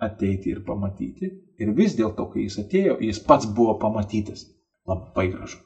ateiti 0.05 0.53
ir 0.53 0.65
pamatyti. 0.67 1.31
Ir 1.63 1.71
vis 1.77 1.95
dėlto, 1.97 2.27
kai 2.33 2.49
jis 2.49 2.59
atėjo, 2.65 2.99
jis 3.01 3.21
pats 3.25 3.47
buvo 3.47 3.79
pamatytas. 3.81 4.45
Labai 4.91 5.31
gražu. 5.31 5.63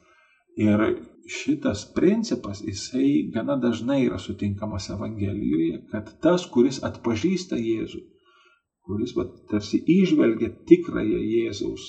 Ir 0.59 0.81
šitas 1.29 1.85
principas, 1.95 2.59
jisai 2.65 3.29
gana 3.33 3.55
dažnai 3.55 4.01
yra 4.05 4.17
sutinkamas 4.19 4.89
Evangelijoje, 4.89 5.83
kad 5.91 6.09
tas, 6.23 6.45
kuris 6.51 6.81
atpažįsta 6.83 7.59
Jėzų, 7.59 8.01
kuris 8.83 9.13
va, 9.15 9.27
tarsi 9.51 9.79
išvelgia 9.99 10.49
tikrąją 10.67 11.19
Jėzaus 11.21 11.85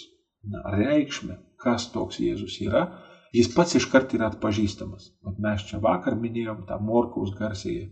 na, 0.53 0.63
reikšmę, 0.77 1.41
kas 1.61 1.89
toks 1.95 2.21
Jėzus 2.23 2.61
yra, 2.63 2.85
jis 3.35 3.51
pats 3.55 3.75
iškart 3.81 4.15
yra 4.19 4.31
atpažįstamas. 4.31 5.11
Vat 5.27 5.41
mes 5.43 5.67
čia 5.69 5.81
vakar 5.83 6.19
minėjom 6.21 6.67
tą 6.69 6.79
Morkaus 6.85 7.33
garsėje 7.39 7.89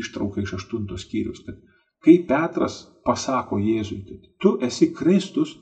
ištrauką 0.00 0.42
iš 0.42 0.56
aštuntos 0.60 1.06
skyrius, 1.06 1.42
kad 1.46 1.58
kai 2.04 2.18
Petras 2.28 2.84
pasako 3.06 3.58
Jėzui, 3.62 4.02
kad 4.06 4.30
tu 4.42 4.56
esi 4.62 4.92
Kristus, 4.94 5.56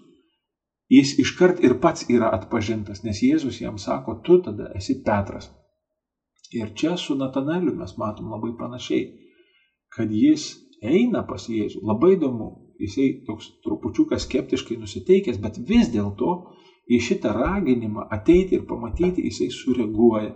jis 0.92 1.14
iškart 1.18 1.62
ir 1.64 1.79
pats 1.81 2.09
yra 2.12 2.31
atpažintas, 2.37 3.03
nes 3.05 3.23
Jėzus 3.23 3.61
jam 3.62 3.79
sako, 3.79 4.20
tu 4.25 4.40
tada 4.42 4.70
esi 4.77 5.01
Petras. 5.05 5.51
Ir 6.53 6.75
čia 6.77 6.97
su 7.01 7.16
Nataneliu 7.18 7.75
mes 7.75 7.97
matom 7.99 8.31
labai 8.31 8.53
panašiai, 8.59 9.09
kad 9.94 10.12
jis 10.12 10.53
eina 10.83 11.25
pas 11.27 11.49
Jėzų. 11.49 11.81
Labai 11.88 12.14
įdomu, 12.18 12.51
jisai 12.81 13.25
toks 13.27 13.49
trupučiukas 13.64 14.27
skeptiškai 14.29 14.77
nusiteikęs, 14.79 15.40
bet 15.42 15.59
vis 15.68 15.90
dėlto 15.94 16.37
į 16.90 17.01
šitą 17.01 17.33
raginimą 17.35 18.07
ateiti 18.12 18.59
ir 18.59 18.66
pamatyti 18.68 19.25
jisai 19.25 19.49
sureaguoja. 19.51 20.35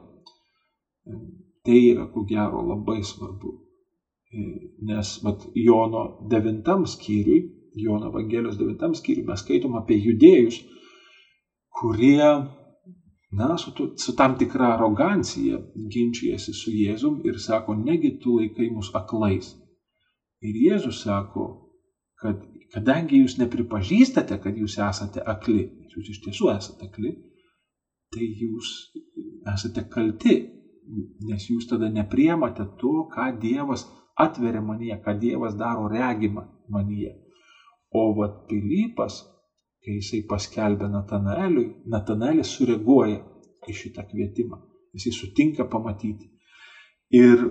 Tai 1.64 1.78
yra, 1.78 2.08
ko 2.12 2.24
gero, 2.28 2.62
labai 2.64 3.02
svarbu. 3.04 3.52
Nes 4.88 5.14
vat, 5.24 5.44
Jono 5.56 6.02
devintam 6.30 6.84
skyriui 6.88 7.57
Jono 7.78 8.10
Evangelijos 8.10 8.58
9 8.58 8.98
skyriui 8.98 9.26
mes 9.28 9.44
skaitom 9.44 9.76
apie 9.78 9.98
judėjus, 10.02 10.60
kurie, 11.80 12.24
na, 13.38 13.48
su, 13.60 13.72
tu, 13.76 13.92
su 13.96 14.14
tam 14.18 14.36
tikra 14.40 14.72
arogancija 14.74 15.60
ginčijasi 15.94 16.54
su 16.56 16.74
Jėzum 16.74 17.22
ir 17.28 17.38
sako, 17.40 17.76
negi 17.78 18.16
tu 18.22 18.38
laikai 18.40 18.70
mus 18.74 18.90
aklais. 18.98 19.54
Ir 20.42 20.58
Jėzus 20.66 21.02
sako, 21.04 21.48
kad 22.18 22.42
kadangi 22.74 23.22
jūs 23.22 23.38
nepripažįstate, 23.40 24.38
kad 24.42 24.56
jūs 24.58 24.78
esate 24.84 25.22
akli, 25.34 25.64
jūs 25.94 26.12
iš 26.14 26.22
tiesų 26.26 26.50
esate 26.56 26.88
akli, 26.88 27.14
tai 28.14 28.26
jūs 28.42 28.72
esate 29.52 29.84
kalti, 29.92 30.36
nes 31.28 31.48
jūs 31.50 31.68
tada 31.70 31.90
nepriemate 31.92 32.64
to, 32.80 33.06
ką 33.12 33.30
Dievas 33.40 33.86
atveria 34.18 34.62
manyje, 34.64 34.98
ką 35.04 35.16
Dievas 35.20 35.56
daro 35.56 35.88
regimą 35.92 36.46
manyje. 36.72 37.14
O 37.94 38.12
vat 38.16 38.44
Pilypas, 38.48 39.22
kai 39.84 39.98
jisai 39.98 40.24
paskelbė 40.28 40.88
Natanaeliui, 40.92 41.68
Natanaelis 41.88 42.50
sureaguoja 42.56 43.22
į 43.68 43.76
šitą 43.82 44.04
kvietimą. 44.10 44.60
Jisai 44.96 45.12
sutinka 45.14 45.64
pamatyti. 45.70 46.28
Ir 47.16 47.44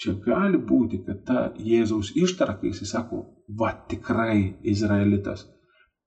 čia 0.00 0.14
gali 0.24 0.60
būti, 0.70 1.02
kad 1.04 1.22
ta 1.28 1.44
Jėzaus 1.58 2.14
ištara, 2.16 2.56
kai 2.60 2.72
jisai 2.72 2.88
sako, 2.92 3.22
va 3.60 3.72
tikrai 3.90 4.60
Izraelitas, 4.72 5.44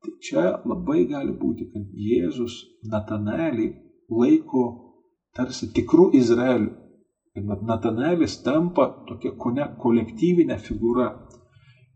tai 0.02 0.14
čia 0.26 0.46
labai 0.66 1.06
gali 1.10 1.34
būti, 1.38 1.70
kad 1.74 1.90
Jėzus 1.94 2.62
Natanaelį 2.90 3.68
laiko 4.10 4.64
tarsi 5.36 5.70
tikrų 5.76 6.12
Izraelių. 6.18 6.72
Ir 7.38 7.46
Natanaelis 7.64 8.42
tampa 8.44 8.90
tokia 9.08 9.32
kolektyvinė 9.40 10.58
figūra, 10.60 11.08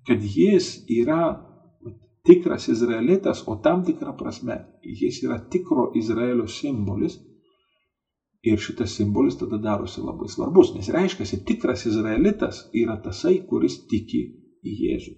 kad 0.07 0.21
jis 0.21 0.85
yra 0.89 1.23
tikras 2.25 2.67
izraelitas, 2.67 3.43
o 3.47 3.55
tam 3.55 3.83
tikrą 3.85 4.15
prasme 4.17 4.57
jis 4.81 5.21
yra 5.23 5.39
tikro 5.49 5.91
Izraelio 5.95 6.47
simbolis. 6.47 7.19
Ir 8.45 8.61
šitas 8.61 8.93
simbolis 8.93 9.37
tada 9.39 9.57
darosi 9.57 10.01
labai 10.05 10.29
svarbus, 10.29 10.73
nes 10.75 10.89
reiškia, 10.93 11.25
tikras 11.45 11.85
izraelitas 11.89 12.67
yra 12.73 12.99
tasai, 13.01 13.39
kuris 13.49 13.79
tiki 13.89 14.21
į 14.61 14.73
Jėzų. 14.81 15.13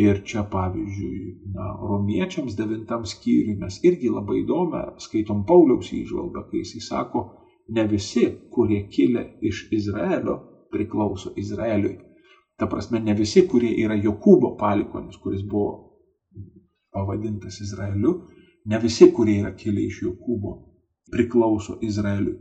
Ir 0.00 0.20
čia 0.26 0.42
pavyzdžiui, 0.50 1.20
na, 1.54 1.72
romiečiams 1.90 2.54
devintam 2.58 3.06
skyriui 3.06 3.56
mes 3.58 3.78
irgi 3.86 4.10
labai 4.10 4.40
įdomią 4.44 4.82
skaitom 5.02 5.42
Pauliaus 5.46 5.90
įžvalgą, 5.94 6.44
kai 6.50 6.62
jis 6.62 6.86
sako, 6.86 7.24
ne 7.74 7.86
visi, 7.90 8.26
kurie 8.54 8.84
kilę 8.90 9.24
iš 9.42 9.64
Izraelio, 9.74 10.36
priklauso 10.70 11.34
Izraeliui. 11.36 11.98
Ta 12.60 12.68
prasme, 12.68 13.00
ne 13.00 13.14
visi, 13.16 13.46
kurie 13.48 13.72
yra 13.80 13.96
Jokūbo 13.96 14.52
palikonis, 14.60 15.16
kuris 15.22 15.40
buvo 15.48 15.70
pavadintas 16.92 17.60
Izraeliu, 17.64 18.12
ne 18.68 18.80
visi, 18.82 19.08
kurie 19.16 19.38
yra 19.40 19.54
kilę 19.56 19.86
iš 19.86 20.02
Jokūbo, 20.04 20.52
priklauso 21.12 21.78
Izraeliui. 21.80 22.36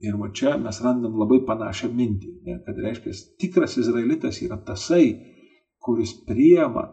Ir 0.00 0.16
va 0.16 0.30
čia 0.32 0.54
mes 0.56 0.78
randam 0.80 1.18
labai 1.20 1.42
panašią 1.44 1.90
mintį, 1.92 2.30
ne, 2.46 2.56
kad 2.64 2.78
reiškia, 2.80 3.12
tikras 3.42 3.76
izraelitas 3.82 4.40
yra 4.40 4.56
tasai, 4.64 5.10
kuris 5.84 6.14
priema 6.24 6.86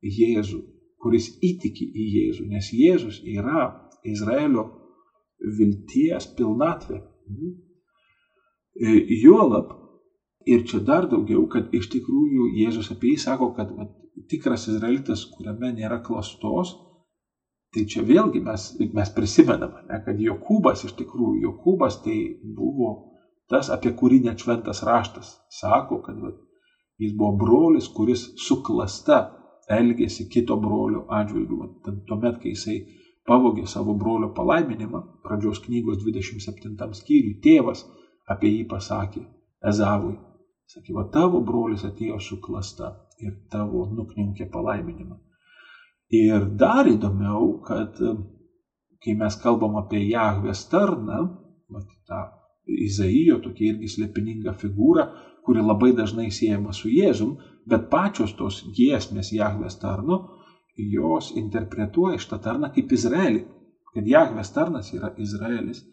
Jėzų, 0.00 0.62
kuris 1.02 1.28
įtiki 1.44 1.84
į 1.84 2.06
Jėzų, 2.14 2.46
nes 2.48 2.70
Jėzus 2.72 3.20
yra 3.28 3.66
Izraelio 4.08 4.64
vilties 5.58 6.30
pilnatvė. 6.38 7.02
Mhm. 7.28 7.52
E, 8.76 8.96
juolab, 9.20 9.74
ir 10.46 10.64
čia 10.68 10.80
dar 10.86 11.08
daugiau, 11.10 11.44
kad 11.50 11.72
iš 11.74 11.88
tikrųjų 11.94 12.50
Jėzus 12.60 12.92
apie 12.94 13.14
jį 13.14 13.22
sako, 13.26 13.50
kad 13.56 13.72
va, 13.74 13.88
tikras 14.30 14.68
Izraelitas, 14.70 15.26
kuriame 15.32 15.72
nėra 15.74 16.00
klastos, 16.06 16.76
tai 17.74 17.84
čia 17.90 18.04
vėlgi 18.06 18.40
mes, 18.46 18.70
mes 18.94 19.12
prisimename, 19.16 19.82
ne, 19.90 20.00
kad 20.06 20.22
Jokūbas 20.22 20.86
iš 20.86 20.96
tikrųjų, 21.02 21.42
Jokūbas 21.48 22.00
tai 22.06 22.16
buvo 22.56 22.94
tas, 23.50 23.70
apie 23.74 23.92
kurį 23.94 24.22
net 24.24 24.42
šventas 24.42 24.82
raštas 24.86 25.36
sako, 25.52 26.00
kad 26.06 26.18
va, 26.22 26.32
Jis 26.98 27.12
buvo 27.12 27.36
brolis, 27.36 27.88
kuris 27.92 28.22
su 28.40 28.62
klasta 28.64 29.18
elgėsi 29.78 30.28
kito 30.32 30.56
brolio 30.60 31.04
atžvilgiu. 31.12 31.66
Tuomet, 32.08 32.38
kai 32.40 32.54
jisai 32.54 32.76
pavogė 33.28 33.66
savo 33.68 33.94
brolio 34.00 34.30
palaiminimą, 34.36 35.02
pradžios 35.26 35.60
knygos 35.66 36.00
27 36.04 36.96
skyriui, 37.00 37.36
tėvas 37.44 37.84
apie 38.32 38.54
jį 38.54 38.64
pasakė 38.70 39.26
Ezavui. 39.72 40.16
Sakė, 40.66 40.94
va 40.96 41.04
tavo 41.14 41.40
brolis 41.46 41.84
atėjo 41.86 42.18
su 42.18 42.40
klasta 42.42 42.88
ir 43.22 43.36
tavo 43.52 43.84
nukninkė 43.98 44.48
palaiminimą. 44.50 45.20
Ir 46.16 46.48
dar 46.62 46.88
įdomiau, 46.90 47.52
kad 47.66 48.00
kai 49.02 49.14
mes 49.20 49.36
kalbam 49.42 49.78
apie 49.78 50.02
Jahvės 50.08 50.64
tarną, 50.72 51.20
va, 51.70 51.84
tą 52.10 52.24
Izaijo 52.66 53.38
tokia 53.44 53.70
irgi 53.72 53.92
slepininga 53.92 54.56
figūra, 54.58 55.06
kuri 55.46 55.62
labai 55.62 55.92
dažnai 55.94 56.32
siejama 56.34 56.74
su 56.74 56.90
Jėzum, 56.90 57.36
bet 57.70 57.86
pačios 57.92 58.34
tos 58.38 58.64
giesmės 58.74 59.30
Jahvės 59.34 59.78
tarno, 59.78 60.18
jos 60.76 61.30
interpretuoja 61.38 62.18
šitą 62.18 62.40
tarną 62.42 62.72
kaip 62.74 62.90
Izraelį, 62.92 63.44
kad 63.94 64.10
Jahvės 64.10 64.50
tarnas 64.54 64.90
yra 64.98 65.14
Izraelis. 65.22 65.84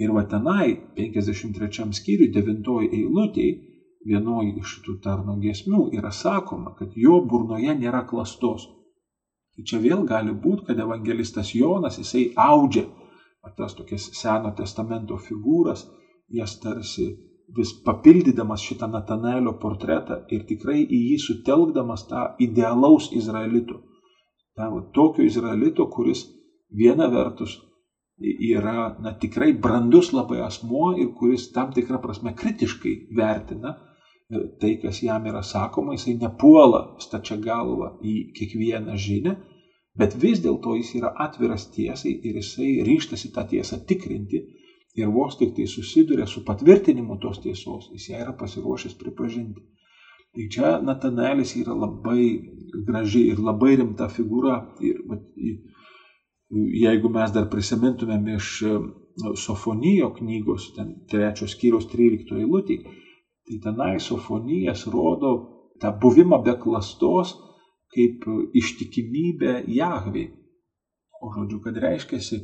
Ir 0.00 0.14
va 0.16 0.24
tenai 0.30 0.78
53 0.96 1.92
skyriui 1.98 2.32
9 2.32 2.78
eilutėje 2.88 3.67
vienoji 4.06 4.54
iš 4.60 4.76
šitų 4.76 4.98
tarno 5.02 5.36
giesmių 5.42 5.88
yra 5.98 6.12
sakoma, 6.14 6.74
kad 6.78 6.94
jo 6.94 7.20
burnoje 7.24 7.74
nėra 7.74 8.04
klastos. 8.06 8.68
Tai 9.56 9.64
čia 9.66 9.80
vėl 9.82 10.04
gali 10.06 10.32
būti, 10.32 10.68
kad 10.68 10.78
evangelistas 10.78 11.54
Jonas 11.54 11.98
jisai 11.98 12.30
audžia 12.36 12.86
tas 13.56 13.74
tokias 13.74 14.10
Seno 14.18 14.52
testamento 14.56 15.16
figūras, 15.16 15.86
jas 16.28 16.58
tarsi 16.60 17.08
vis 17.56 17.72
papildydamas 17.84 18.60
šitą 18.60 18.88
Natanaelio 18.92 19.54
portretą 19.62 20.20
ir 20.34 20.44
tikrai 20.48 20.82
į 20.82 20.98
jį 21.12 21.18
sutelkdamas 21.22 22.04
tą 22.10 22.26
idealaus 22.44 23.08
izraelito. 23.16 23.80
Ta, 24.56 24.68
va, 24.72 24.82
tokio 24.94 25.24
izraelito, 25.24 25.86
kuris 25.88 26.26
viena 26.68 27.08
vertus 27.08 27.56
yra 28.20 28.96
na, 29.00 29.14
tikrai 29.14 29.52
brandus 29.54 30.10
labai 30.12 30.42
asmuo 30.44 30.90
ir 30.98 31.12
kuris 31.16 31.48
tam 31.54 31.70
tikrą 31.72 32.02
prasme 32.02 32.34
kritiškai 32.36 32.94
vertina 33.16 33.76
tai, 34.60 34.74
kas 34.82 35.00
jam 35.02 35.24
yra 35.26 35.42
sakoma, 35.42 35.94
jisai 35.96 36.18
nepuola 36.20 36.82
stačia 37.00 37.38
galva 37.40 37.94
į 38.04 38.14
kiekvieną 38.36 38.96
žinią, 39.00 39.34
bet 39.98 40.16
vis 40.20 40.42
dėlto 40.44 40.74
jis 40.76 40.94
yra 41.00 41.14
atviras 41.24 41.68
tiesai 41.72 42.12
ir 42.12 42.36
jisai 42.42 42.70
ryštasi 42.86 43.32
tą 43.34 43.46
tiesą 43.48 43.80
tikrinti 43.88 44.42
ir 44.98 45.08
vos 45.14 45.38
tik 45.38 45.54
tai 45.56 45.66
susiduria 45.66 46.26
su 46.26 46.44
patvirtinimu 46.44 47.18
tos 47.22 47.40
tiesos, 47.40 47.88
jis 47.94 48.10
ją 48.12 48.22
yra 48.26 48.36
pasiruošęs 48.36 48.98
pripažinti. 49.00 49.64
Tai 50.34 50.44
čia 50.52 50.76
Natanaelis 50.84 51.54
yra 51.56 51.72
labai 51.74 52.28
graži 52.86 53.24
ir 53.32 53.40
labai 53.40 53.78
rimta 53.80 54.10
figūra. 54.12 54.58
Ir, 54.84 55.00
jeigu 56.82 57.10
mes 57.12 57.32
dar 57.32 57.48
prisimintumėm 57.48 58.28
iš 58.36 58.50
e, 58.68 58.78
Sofonijo 59.40 60.12
knygos, 60.14 60.68
ten 60.76 60.92
trečios 61.10 61.56
skyriaus 61.56 61.88
13 61.90 62.36
eilutė, 62.38 62.78
tai 63.48 63.58
tenai 63.64 63.96
Sofonijas 64.00 64.86
rodo 64.86 65.32
tą 65.80 65.92
buvimą 66.02 66.42
be 66.44 66.54
klastos 66.60 67.34
kaip 67.94 68.24
ištikimybę 68.60 69.64
Jahvei. 69.66 70.28
O 71.24 71.32
žodžiu, 71.34 71.58
kad 71.64 71.78
reiškiasi, 71.82 72.42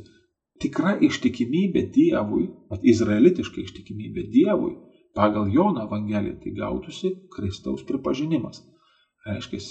tikra 0.59 0.95
ištikimybė 1.05 1.85
Dievui, 1.95 2.47
izraelitiška 2.83 3.61
ištikimybė 3.61 4.25
Dievui, 4.33 4.73
pagal 5.15 5.47
Jono 5.53 5.85
Evangeliją 5.85 6.39
tai 6.41 6.55
gautųsi 6.57 7.13
Kristaus 7.31 7.85
pripažinimas. 7.87 8.63
Reiškia, 9.25 9.61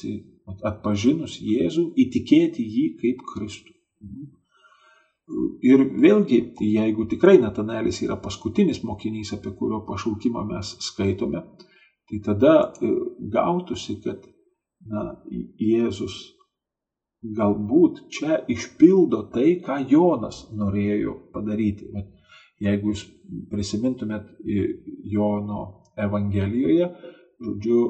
atpažinus 0.70 1.36
Jėzų, 1.42 1.90
įtikėti 2.06 2.64
jį 2.64 2.86
kaip 3.02 3.26
Kristų. 3.34 3.74
Ir 5.64 5.80
vėlgi, 6.04 6.38
jeigu 6.60 7.06
tikrai 7.08 7.38
Natanaelis 7.40 8.02
yra 8.04 8.18
paskutinis 8.20 8.82
mokinys, 8.84 9.32
apie 9.32 9.54
kurio 9.56 9.80
pašaukimą 9.88 10.42
mes 10.50 10.74
skaitome, 10.84 11.40
tai 12.10 12.18
tada 12.26 12.52
e, 12.60 12.90
gautųsi, 13.32 13.96
kad 14.04 14.26
na, 14.90 15.06
Jėzus 15.64 16.18
galbūt 17.38 18.02
čia 18.12 18.42
išpildo 18.52 19.22
tai, 19.32 19.56
ką 19.64 19.78
Jonas 19.88 20.42
norėjo 20.52 21.16
padaryti. 21.32 21.88
Bet 21.94 22.12
jeigu 22.60 22.92
jūs 22.92 23.06
prisimintumėt 23.48 24.28
Jono 25.14 25.62
Evangelijoje, 25.96 26.90
žodžiu, 27.40 27.80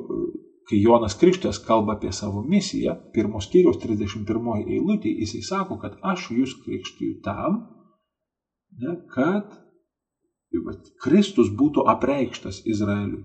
kai 0.69 0.81
Jonas 0.81 1.15
Krikštas 1.21 1.59
kalba 1.67 1.97
apie 1.97 2.13
savo 2.13 2.43
misiją, 2.43 2.97
pirmos 3.13 3.49
skyriaus 3.49 3.79
31 3.83 4.65
eilutė, 4.65 5.13
jisai 5.21 5.43
sako, 5.45 5.79
kad 5.83 5.99
aš 6.03 6.31
jūs 6.33 6.57
krikštiju 6.65 7.21
tam, 7.25 7.61
ne, 8.81 8.97
kad 9.15 9.61
vat, 10.65 10.91
Kristus 11.03 11.51
būtų 11.53 11.85
apreikštas 11.95 12.63
Izraeliui. 12.71 13.25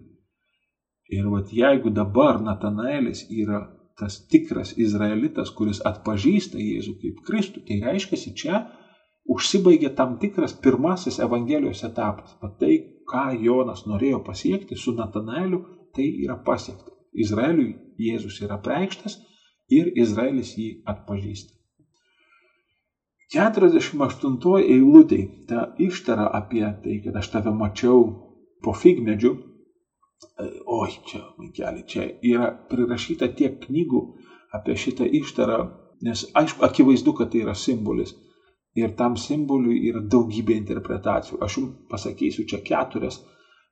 Ir 1.10 1.30
vat, 1.32 1.54
jeigu 1.54 1.90
dabar 1.94 2.42
Natanaelis 2.42 3.26
yra 3.30 3.64
tas 4.00 4.20
tikras 4.32 4.76
izraelitas, 4.80 5.50
kuris 5.52 5.82
atpažįsta 5.86 6.60
Jėzų 6.62 6.94
kaip 7.02 7.24
Kristų, 7.28 7.64
tai 7.68 7.80
reiškia, 7.84 8.36
čia 8.42 8.62
užsibaigė 9.30 9.92
tam 9.96 10.16
tikras 10.22 10.54
pirmasis 10.64 11.20
Evangelijos 11.20 11.84
etapas. 11.88 12.38
Bet 12.42 12.56
tai, 12.62 12.78
ką 13.10 13.26
Jonas 13.44 13.86
norėjo 13.90 14.22
pasiekti 14.26 14.78
su 14.80 14.96
Natanaeliu, 14.96 15.64
tai 15.96 16.08
yra 16.24 16.38
pasiekta. 16.46 16.99
Izraeliui 17.14 17.76
Jėzus 18.00 18.40
yra 18.46 18.60
preikštas 18.64 19.18
ir 19.74 19.92
Izraelis 19.96 20.56
jį 20.58 20.70
atpažįsta. 20.90 21.54
48 23.30 24.38
eilutė 24.58 25.20
ta 25.50 25.68
ištara 25.78 26.26
apie 26.34 26.64
tai, 26.84 26.96
kad 27.04 27.20
aš 27.20 27.30
tave 27.36 27.54
mačiau 27.54 28.08
po 28.66 28.74
figmedžiu, 28.74 29.36
oi, 30.66 30.90
čia, 31.06 31.22
vaikeli, 31.38 31.84
čia 31.86 32.08
yra 32.26 32.50
prirašyta 32.72 33.30
tiek 33.38 33.60
knygų 33.68 34.02
apie 34.58 34.76
šitą 34.82 35.06
ištarą, 35.22 35.60
nes 36.02 36.26
aišku, 36.42 36.66
akivaizdu, 36.66 37.14
kad 37.14 37.30
tai 37.32 37.44
yra 37.46 37.54
simbolis. 37.54 38.16
Ir 38.78 38.96
tam 38.98 39.16
simboliui 39.18 39.82
yra 39.90 40.02
daugybė 40.02 40.56
interpretacijų. 40.62 41.40
Aš 41.46 41.58
jums 41.58 41.78
pasakysiu 41.90 42.46
čia 42.50 42.62
keturias, 42.66 43.20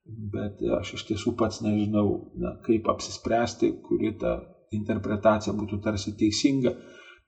bet 0.07 0.61
aš 0.79 0.93
iš 0.97 1.05
tiesų 1.09 1.33
pats 1.39 1.61
nežinau, 1.65 2.31
na, 2.39 2.55
kaip 2.65 2.87
apsispręsti, 2.91 3.73
kuri 3.83 4.13
ta 4.19 4.37
interpretacija 4.75 5.55
būtų 5.55 5.81
tarsi 5.83 6.15
teisinga. 6.19 6.75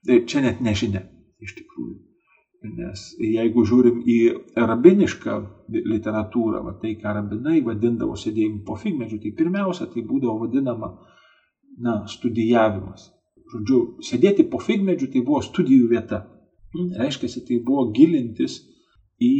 Čia 0.04 0.44
net 0.44 0.62
nežinia, 0.64 1.04
iš 1.44 1.56
tikrųjų. 1.58 1.98
Nes 2.76 3.06
jeigu 3.24 3.62
žiūrim 3.64 4.02
į 4.04 4.18
rabinišką 4.56 5.36
literatūrą, 5.72 6.60
va, 6.66 6.74
tai 6.80 6.92
ką 7.00 7.14
rabinai 7.16 7.62
vadindavo 7.64 8.18
sėdėjimu 8.20 8.60
po 8.66 8.76
figmedžiu, 8.80 9.20
tai 9.22 9.32
pirmiausia 9.36 9.88
tai 9.92 10.04
būdavo 10.04 10.42
vadinama 10.42 10.90
na, 11.80 12.02
studijavimas. 12.08 13.08
Žodžiu, 13.50 13.78
sėdėti 14.04 14.44
po 14.52 14.60
figmedžiu 14.60 15.08
tai 15.12 15.24
buvo 15.24 15.40
studijų 15.44 15.88
vieta. 15.94 16.26
Reiškia, 17.00 17.32
tai 17.48 17.62
buvo 17.64 17.88
gilintis 17.96 18.60
į 19.20 19.32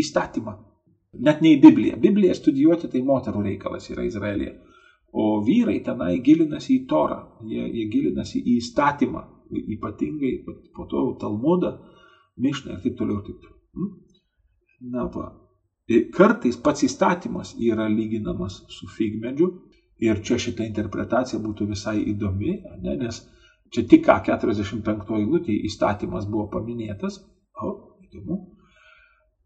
įstatymą. 0.00 0.56
Net 1.22 1.42
ne 1.44 1.54
į 1.54 1.60
Bibliją. 1.62 1.98
Bibliją 2.00 2.34
studijuoti 2.34 2.90
tai 2.90 3.02
moterų 3.06 3.44
reikalas 3.46 3.90
yra 3.92 4.04
Izraelija. 4.06 4.54
O 5.14 5.38
vyrai 5.46 5.78
tenai 5.86 6.18
gilinasi 6.26 6.80
į 6.80 6.86
Torą, 6.90 7.20
jie, 7.46 7.62
jie 7.70 7.84
gilinasi 7.90 8.40
į 8.42 8.56
įstatymą, 8.58 9.22
ypatingai 9.76 10.32
po 10.74 10.86
to 10.90 11.04
Talmudą, 11.20 11.76
Mišną 12.42 12.74
ir 12.74 12.80
taip 12.82 12.96
toliau 12.98 13.20
taip. 13.22 13.44
Hmm? 13.76 13.92
Na, 14.90 15.04
va. 15.14 15.28
Kartais 16.16 16.56
pats 16.58 16.82
įstatymas 16.86 17.52
yra 17.60 17.86
lyginamas 17.92 18.62
su 18.72 18.88
figmedžiu 18.90 19.50
ir 20.02 20.18
čia 20.26 20.38
šita 20.40 20.64
interpretacija 20.66 21.38
būtų 21.44 21.68
visai 21.70 22.00
įdomi, 22.10 22.56
ne, 22.82 22.96
nes 23.04 23.20
čia 23.70 23.84
tik 23.90 24.02
ką 24.06 24.16
45 24.26 25.14
eilutė 25.20 25.54
įstatymas 25.68 26.26
buvo 26.30 26.48
paminėtas, 26.56 27.20
o, 27.62 27.70
įdomu, 28.08 28.40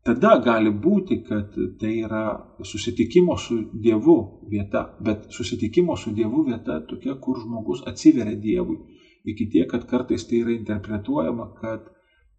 tada 0.06 0.36
gali 0.44 0.70
būti, 0.70 1.20
kad 1.26 1.56
tai 1.80 1.92
yra 2.04 2.24
susitikimo 2.64 3.36
su 3.38 3.58
Dievu 3.72 4.18
vieta, 4.50 4.84
bet 5.00 5.28
susitikimo 5.34 5.96
su 5.96 6.12
Dievu 6.16 6.44
vieta 6.48 6.80
tokia, 6.90 7.16
kur 7.20 7.40
žmogus 7.42 7.84
atsiveria 7.86 8.36
Dievui. 8.36 8.78
Iki 9.28 9.48
tiek, 9.52 9.70
kad 9.70 9.84
kartais 9.90 10.24
tai 10.28 10.42
yra 10.44 10.54
interpretuojama, 10.54 11.50
kad 11.60 11.90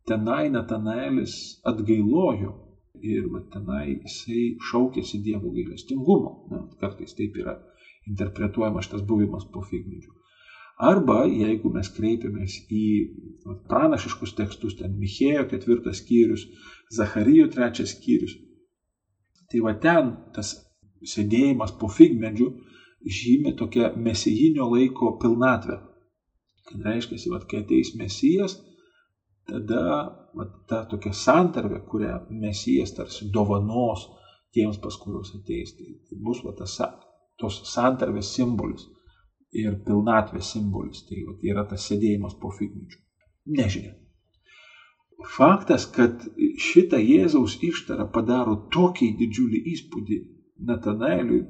tenai 0.08 0.50
Natanaelis 0.50 1.62
atgailojo 1.68 2.56
ir 3.06 3.28
tenai 3.54 4.00
jisai 4.04 4.46
šaukėsi 4.72 5.22
Dievo 5.24 5.52
gailestingumo. 5.54 6.32
Na, 6.52 6.64
kartais 6.82 7.14
taip 7.18 7.38
yra 7.38 7.60
interpretuojamas 8.10 8.88
šitas 8.88 9.06
buvimas 9.06 9.46
po 9.54 9.62
figmedžiu. 9.62 10.16
Arba 10.80 11.26
jeigu 11.28 11.70
mes 11.76 11.90
kreipiamės 11.92 12.54
į 12.72 12.86
pranašiškus 13.68 14.32
tekstus, 14.38 14.78
ten 14.80 14.94
Michėjo 14.96 15.44
ketvirtas 15.52 16.00
skyrius, 16.00 16.46
Zacharijo 16.90 17.48
trečias 17.54 17.94
skyrius, 17.94 18.34
tai 19.50 19.62
va 19.66 19.76
ten 19.78 20.14
tas 20.34 20.56
sėdėjimas 21.06 21.76
po 21.80 21.90
figmedžiu 21.92 22.50
žymi 23.06 23.54
tokią 23.60 23.94
mesijinio 23.96 24.68
laiko 24.74 25.14
pilnatvę. 25.22 25.78
Kad 26.70 26.86
reiškia, 26.86 27.18
kad 27.34 27.46
kai 27.50 27.62
ateis 27.64 27.94
mesijas, 27.98 28.58
tada 29.50 29.84
va, 30.36 30.46
ta 30.70 30.84
tokia 30.90 31.14
santarvė, 31.16 31.82
kurią 31.90 32.16
mesijas 32.30 32.94
tarsi 32.98 33.30
dovanos 33.34 34.06
tiems, 34.54 34.78
pas 34.82 34.98
kuriuos 34.98 35.34
ateis, 35.40 35.74
tai, 35.78 35.96
tai 36.10 36.20
bus 36.26 36.44
va, 36.46 36.54
tas, 36.58 36.76
tos 37.40 37.62
santarvės 37.72 38.34
simbolis 38.36 38.86
ir 39.56 39.80
pilnatvės 39.86 40.52
simbolis. 40.54 41.06
Tai 41.10 41.24
va, 41.28 41.38
yra 41.52 41.66
tas 41.70 41.88
sėdėjimas 41.90 42.38
po 42.42 42.52
figmedžiu. 42.58 43.02
Nežinia. 43.58 43.96
Faktas, 45.28 45.86
kad 45.92 46.24
šitą 46.64 47.00
Jėzaus 47.02 47.58
ištarą 47.66 48.06
padaro 48.14 48.56
tokį 48.72 49.10
didžiulį 49.20 49.64
įspūdį 49.74 50.20
Natanaeliui, 50.70 51.42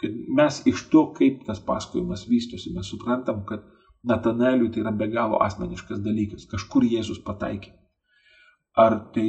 kad 0.00 0.16
mes 0.36 0.58
iš 0.68 0.88
to, 0.92 1.06
kaip 1.16 1.46
tas 1.46 1.60
pasakojimas 1.64 2.26
vystosi, 2.28 2.72
mes 2.74 2.90
suprantam, 2.92 3.44
kad 3.48 3.64
Natanaeliui 4.04 4.68
tai 4.74 4.82
yra 4.82 4.92
be 4.92 5.08
galo 5.08 5.40
asmeniškas 5.40 6.02
dalykas. 6.04 6.44
Kažkur 6.50 6.84
Jėzus 6.84 7.22
pataikė. 7.24 7.72
Ar 8.76 8.98
tai 9.14 9.28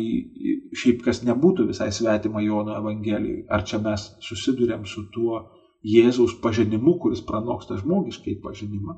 šiaip 0.76 1.02
kas 1.04 1.22
nebūtų 1.24 1.68
visai 1.72 1.92
svetima 1.92 2.44
Jono 2.44 2.76
Evangelijoje, 2.80 3.46
ar 3.52 3.64
čia 3.68 3.80
mes 3.84 4.10
susidurėm 4.24 4.86
su 4.88 5.08
tuo 5.14 5.42
Jėzaus 5.84 6.38
pažinimu, 6.44 6.98
kuris 7.00 7.24
pranoksta 7.28 7.78
žmogiškai 7.80 8.38
pažinimą. 8.44 8.96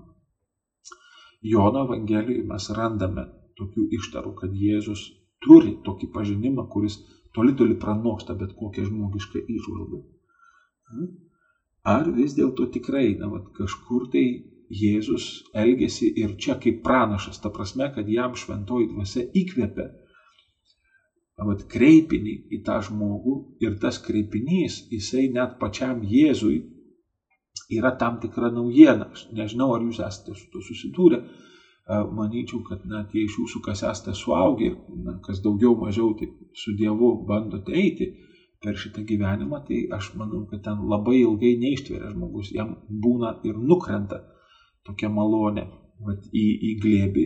Jono 1.41 1.85
Evangelijoje 1.85 2.45
mes 2.49 2.69
randame 2.77 3.25
tokių 3.59 3.87
ištarų, 3.99 4.33
kad 4.41 4.55
Jėzus 4.55 5.05
turi 5.43 5.75
tokį 5.85 6.09
pažinimą, 6.15 6.67
kuris 6.73 6.99
toli 7.35 7.55
toli 7.59 7.77
pranoksta 7.79 8.35
bet 8.39 8.55
kokią 8.59 8.87
žmogišką 8.89 9.43
įžvalgą. 9.55 10.01
Ar 11.95 12.09
vis 12.17 12.33
dėlto 12.37 12.69
tikrai, 12.73 13.13
na, 13.19 13.29
vat, 13.29 13.51
kažkur 13.57 14.09
tai 14.13 14.25
Jėzus 14.73 15.27
elgesi 15.53 16.07
ir 16.21 16.37
čia 16.41 16.55
kaip 16.61 16.81
pranašas, 16.85 17.37
ta 17.41 17.51
prasme, 17.53 17.91
kad 17.93 18.07
jam 18.09 18.33
šventoji 18.33 18.89
dvasia 18.93 19.27
įkvėpia 19.41 19.91
vat, 21.43 21.65
kreipinį 21.71 22.35
į 22.55 22.61
tą 22.65 22.79
žmogų 22.87 23.35
ir 23.63 23.75
tas 23.81 23.99
kreipinys, 24.03 24.85
jisai 24.91 25.27
net 25.33 25.57
pačiam 25.59 26.03
Jėzui 26.07 26.61
yra 27.75 27.91
tam 27.99 28.19
tikra 28.21 28.51
naujiena. 28.53 29.09
Aš 29.11 29.27
nežinau, 29.35 29.73
ar 29.75 29.83
jūs 29.83 29.99
esate 29.99 30.35
su 30.37 30.47
to 30.53 30.63
susidūrę. 30.63 31.21
Manyčiau, 31.87 32.63
kad 32.65 32.81
na, 32.89 33.03
tie 33.05 33.27
iš 33.27 33.35
jūsų, 33.37 33.59
kas 33.61 33.83
esate 33.85 34.15
suaugę, 34.17 34.71
na, 35.05 35.19
kas 35.21 35.37
daugiau 35.43 35.75
mažiau 35.77 36.15
taip, 36.17 36.31
su 36.57 36.73
Dievu 36.73 37.11
bandote 37.27 37.75
eiti 37.77 38.07
per 38.61 38.73
šitą 38.81 39.03
gyvenimą, 39.05 39.59
tai 39.67 39.83
aš 39.93 40.15
manau, 40.17 40.47
kad 40.49 40.63
ten 40.65 40.81
labai 40.89 41.19
ilgai 41.19 41.53
neištveria 41.61 42.09
žmogus, 42.15 42.49
jam 42.55 42.73
būna 42.89 43.35
ir 43.45 43.59
nukrenta 43.61 44.23
tokia 44.85 45.11
malonė 45.13 45.67
vat, 46.01 46.25
į, 46.33 46.45
į 46.69 46.71
glėbį. 46.81 47.25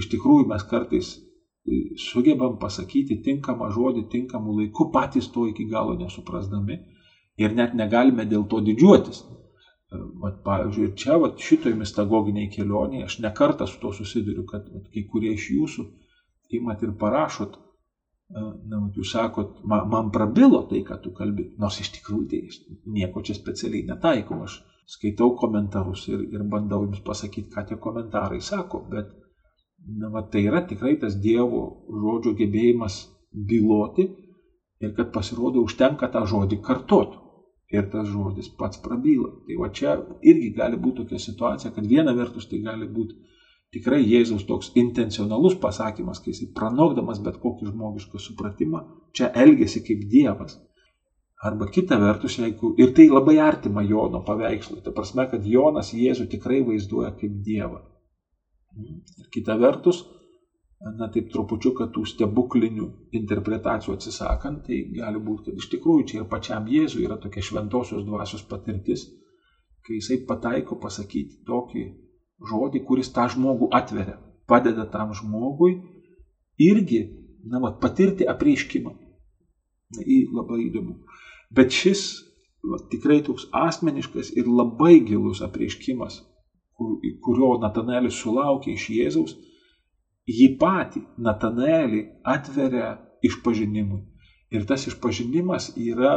Iš 0.00 0.10
tikrųjų 0.16 0.48
mes 0.50 0.66
kartais 0.66 1.12
e, 1.14 1.94
sugebam 2.10 2.58
pasakyti 2.58 3.20
tinkamą 3.22 3.70
žodį 3.70 4.08
tinkamu 4.10 4.56
laiku, 4.58 4.90
patys 4.90 5.30
to 5.30 5.46
iki 5.46 5.68
galo 5.70 5.94
nesuprasdami 6.00 6.80
ir 7.38 7.54
net 7.54 7.78
negalime 7.78 8.26
dėl 8.26 8.48
to 8.50 8.58
didžiuotis. 8.66 9.22
Vat, 9.90 10.36
pavyzdžiui, 10.46 10.84
ir 10.86 10.92
čia, 10.94 11.16
vat, 11.18 11.40
šitoj 11.42 11.72
mistagoginiai 11.74 12.46
kelionėje, 12.52 13.08
aš 13.08 13.16
nekartą 13.24 13.66
su 13.66 13.80
to 13.82 13.90
susiduriu, 13.96 14.44
kad 14.46 14.68
vat, 14.70 14.84
kai 14.94 15.02
kurie 15.10 15.32
iš 15.34 15.48
jūsų 15.50 15.86
imat 16.58 16.84
ir 16.86 16.92
parašot, 17.00 17.56
na, 18.30 18.78
vat, 18.84 18.98
jūs 19.00 19.10
sakot, 19.16 19.56
man, 19.66 19.88
man 19.90 20.12
prabilo 20.14 20.60
tai, 20.70 20.84
ką 20.86 21.00
tu 21.02 21.10
kalbi, 21.16 21.48
nors 21.58 21.80
iš 21.82 21.90
tikrųjų 21.96 22.28
tai 22.30 22.42
nieko 22.98 23.22
čia 23.26 23.34
specialiai 23.34 23.88
netaikau, 23.88 24.38
aš 24.46 24.60
skaitau 24.94 25.32
komentarus 25.40 26.06
ir, 26.12 26.22
ir 26.36 26.46
bandau 26.52 26.84
jums 26.84 27.02
pasakyti, 27.06 27.50
ką 27.50 27.66
tie 27.66 27.78
komentarai 27.82 28.38
sako, 28.46 28.84
bet 28.92 29.10
na, 29.86 30.12
vat, 30.14 30.30
tai 30.30 30.44
yra 30.46 30.62
tikrai 30.70 31.00
tas 31.02 31.18
Dievo 31.18 31.64
žodžio 31.90 32.36
gebėjimas 32.38 33.00
byloti 33.34 34.06
ir 34.80 34.94
kad 34.94 35.10
pasirodo 35.14 35.66
užtenka 35.66 36.06
tą 36.14 36.22
žodį 36.30 36.60
kartot 36.62 37.18
ir 37.70 37.86
tas 37.90 38.08
žodis 38.10 38.50
pats 38.58 38.80
prabyla. 38.84 39.30
Tai 39.46 39.58
va 39.62 39.68
čia 39.80 39.96
irgi 40.22 40.52
gali 40.56 40.78
būti 40.80 41.04
tokia 41.04 41.20
situacija, 41.22 41.72
kad 41.74 41.86
viena 41.86 42.14
vertus 42.16 42.48
tai 42.50 42.62
gali 42.64 42.88
būti 42.88 43.18
tikrai 43.74 44.00
Jėzaus 44.02 44.46
toks 44.48 44.72
intencionalus 44.82 45.54
pasakymas, 45.62 46.18
kai 46.22 46.34
jisai 46.34 46.50
pranokdamas 46.56 47.20
bet 47.22 47.38
kokį 47.42 47.70
žmogišką 47.70 48.18
supratimą, 48.18 48.82
čia 49.14 49.30
elgesi 49.44 49.84
kaip 49.86 50.02
Dievas. 50.10 50.58
Arba 51.40 51.70
kita 51.72 51.96
vertus, 51.96 52.36
jeigu 52.36 52.74
ir 52.82 52.90
tai 52.96 53.06
labai 53.08 53.38
artima 53.40 53.84
Jono 53.86 54.20
paveikslui, 54.26 54.82
ta 54.84 54.92
prasme, 54.92 55.24
kad 55.30 55.46
Jonas 55.46 55.94
Jėzų 55.96 56.26
tikrai 56.34 56.60
vaizduoja 56.66 57.14
kaip 57.16 57.38
Dievą. 57.46 57.80
Ir 58.76 59.30
kita 59.32 59.56
vertus, 59.58 60.02
na 60.80 61.10
taip 61.12 61.28
trupučiuką 61.32 61.90
tų 61.92 62.06
stebuklinių 62.08 62.86
interpretacijų 63.18 63.96
atsisakant, 63.98 64.62
tai 64.64 64.78
gali 64.96 65.20
būti, 65.20 65.50
kad 65.50 65.60
iš 65.60 65.68
tikrųjų 65.74 66.06
čia 66.08 66.20
ir 66.22 66.28
pačiam 66.30 66.68
Jėzui 66.72 67.04
yra 67.04 67.18
tokia 67.20 67.44
šventosios 67.44 68.06
dvasios 68.06 68.46
patirtis, 68.48 69.04
kai 69.84 69.98
jisai 69.98 70.22
pataiko 70.28 70.78
pasakyti 70.80 71.42
tokį 71.48 71.84
žodį, 72.48 72.80
kuris 72.88 73.12
tą 73.12 73.26
žmogų 73.34 73.68
atveria, 73.76 74.16
padeda 74.48 74.86
tam 74.88 75.12
žmogui 75.16 75.74
irgi, 76.60 77.02
na, 77.44 77.60
vat, 77.60 77.76
patirti 77.82 78.24
apreiškimą. 78.28 78.96
Na, 79.96 80.06
į 80.06 80.22
labai 80.32 80.62
įdomu. 80.68 80.96
Bet 81.52 81.76
šis 81.76 82.06
vat, 82.64 82.88
tikrai 82.92 83.20
toks 83.26 83.50
asmeniškas 83.52 84.32
ir 84.38 84.48
labai 84.48 85.00
gilus 85.04 85.42
apreiškimas, 85.44 86.22
kurio 86.80 87.52
Natanaelis 87.60 88.16
sulaukė 88.22 88.72
iš 88.78 88.88
Jėzaus, 88.96 89.36
jį 90.38 90.48
patį, 90.60 91.02
Natanaelį, 91.26 92.02
atveria 92.34 92.90
išpažinimui. 93.26 94.02
Ir 94.50 94.66
tas 94.66 94.86
išpažinimas 94.90 95.70
yra 95.78 96.14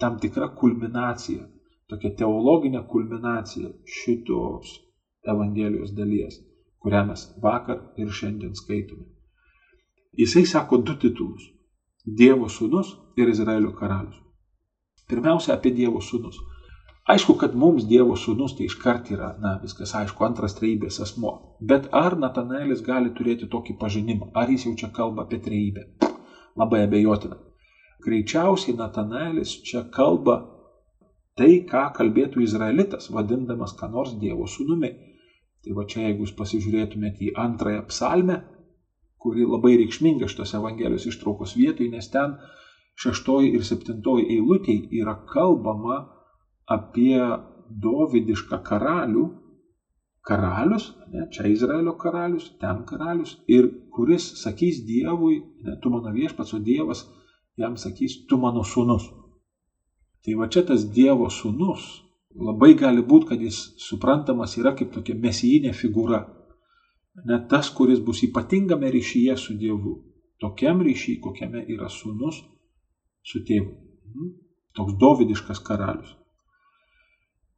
tam 0.00 0.18
tikra 0.22 0.48
kulminacija, 0.60 1.46
tokia 1.90 2.12
teologinė 2.20 2.84
kulminacija 2.90 3.72
šitos 3.98 4.76
Evangelijos 5.26 5.94
dalies, 5.96 6.38
kurią 6.78 7.02
mes 7.08 7.26
vakar 7.42 7.80
ir 7.98 8.12
šiandien 8.18 8.54
skaitome. 8.54 9.08
Jisai 10.16 10.44
sako 10.46 10.78
du 10.78 10.94
titulus- 11.02 11.50
Dievo 12.20 12.46
sūnus 12.46 12.92
ir 13.18 13.28
Izraelio 13.28 13.72
karalius. 13.74 14.20
Pirmiausia, 15.10 15.56
apie 15.56 15.72
Dievo 15.74 16.00
sūnus. 16.00 16.38
Aišku, 17.06 17.36
kad 17.38 17.52
mums 17.54 17.84
Dievo 17.86 18.16
sūnus 18.18 18.56
tai 18.58 18.64
iškart 18.66 19.12
yra, 19.14 19.28
na, 19.38 19.52
viskas 19.62 19.92
aišku, 19.94 20.24
antras 20.26 20.56
treibės 20.58 20.98
asmo. 21.04 21.36
Bet 21.62 21.86
ar 21.94 22.16
Natanaelis 22.18 22.82
gali 22.82 23.12
turėti 23.14 23.46
tokį 23.52 23.76
pažinimą? 23.78 24.32
Ar 24.34 24.50
jis 24.50 24.64
jau 24.66 24.72
čia 24.80 24.88
kalba 24.96 25.22
apie 25.22 25.38
treibę? 25.44 25.84
Labai 26.58 26.80
abejotina. 26.82 27.38
Greičiausiai 28.02 28.74
Natanaelis 28.80 29.52
čia 29.68 29.84
kalba 29.94 30.40
tai, 31.38 31.60
ką 31.70 31.84
kalbėtų 31.94 32.42
izraelitas, 32.42 33.06
vadindamas 33.14 33.76
ką 33.78 33.86
nors 33.92 34.16
Dievo 34.18 34.48
sūnumi. 34.50 34.90
Tai 35.62 35.78
va 35.78 35.86
čia, 35.86 36.08
jeigu 36.08 36.26
jūs 36.26 36.34
pasižiūrėtumėte 36.34 37.28
į 37.28 37.32
antrąją 37.38 37.86
psalmę, 37.86 38.40
kuri 39.22 39.46
labai 39.46 39.76
reikšminga 39.78 40.26
šitos 40.26 40.56
Evangelijos 40.58 41.06
ištraukos 41.06 41.54
vietoj, 41.54 41.86
nes 41.94 42.10
ten 42.10 42.34
šeštoji 42.98 43.54
ir 43.54 43.62
septintoji 43.66 44.26
eilutė 44.40 44.80
yra 44.98 45.14
kalbama 45.30 46.02
apie 46.66 47.18
dovidišką 47.82 48.60
karalių, 48.66 49.26
karalius, 50.26 50.88
ne, 51.12 51.26
čia 51.30 51.46
Izraelio 51.50 51.94
karalius, 51.98 52.48
ten 52.60 52.82
karalius, 52.88 53.36
ir 53.46 53.68
kuris 53.94 54.32
sakys 54.40 54.82
Dievui, 54.86 55.38
ne, 55.62 55.76
tu 55.82 55.90
mano 55.90 56.10
viešpats, 56.14 56.54
o 56.56 56.58
Dievas 56.58 57.04
jam 57.58 57.76
sakys, 57.78 58.24
tu 58.26 58.38
mano 58.42 58.64
sūnus. 58.66 59.06
Tai 60.24 60.34
va 60.40 60.48
čia 60.50 60.64
tas 60.66 60.82
Dievo 60.90 61.28
sūnus 61.30 61.86
labai 62.36 62.74
gali 62.74 63.04
būti, 63.06 63.30
kad 63.30 63.42
jis 63.42 63.60
suprantamas 63.80 64.56
yra 64.58 64.74
kaip 64.76 64.90
tokia 64.94 65.14
mesijinė 65.22 65.72
figūra. 65.76 66.24
Net 67.26 67.46
tas, 67.48 67.70
kuris 67.72 68.02
bus 68.04 68.20
ypatingame 68.26 68.90
ryšyje 68.92 69.36
su 69.40 69.54
Dievu. 69.56 69.94
Tokiam 70.42 70.82
ryšyje, 70.84 71.22
kokiame 71.24 71.62
yra 71.72 71.88
sūnus 71.88 72.42
su 73.24 73.40
tėvu. 73.46 73.72
Mhm. 74.10 74.34
Toks 74.76 74.98
dovidiškas 75.00 75.62
karalius. 75.64 76.12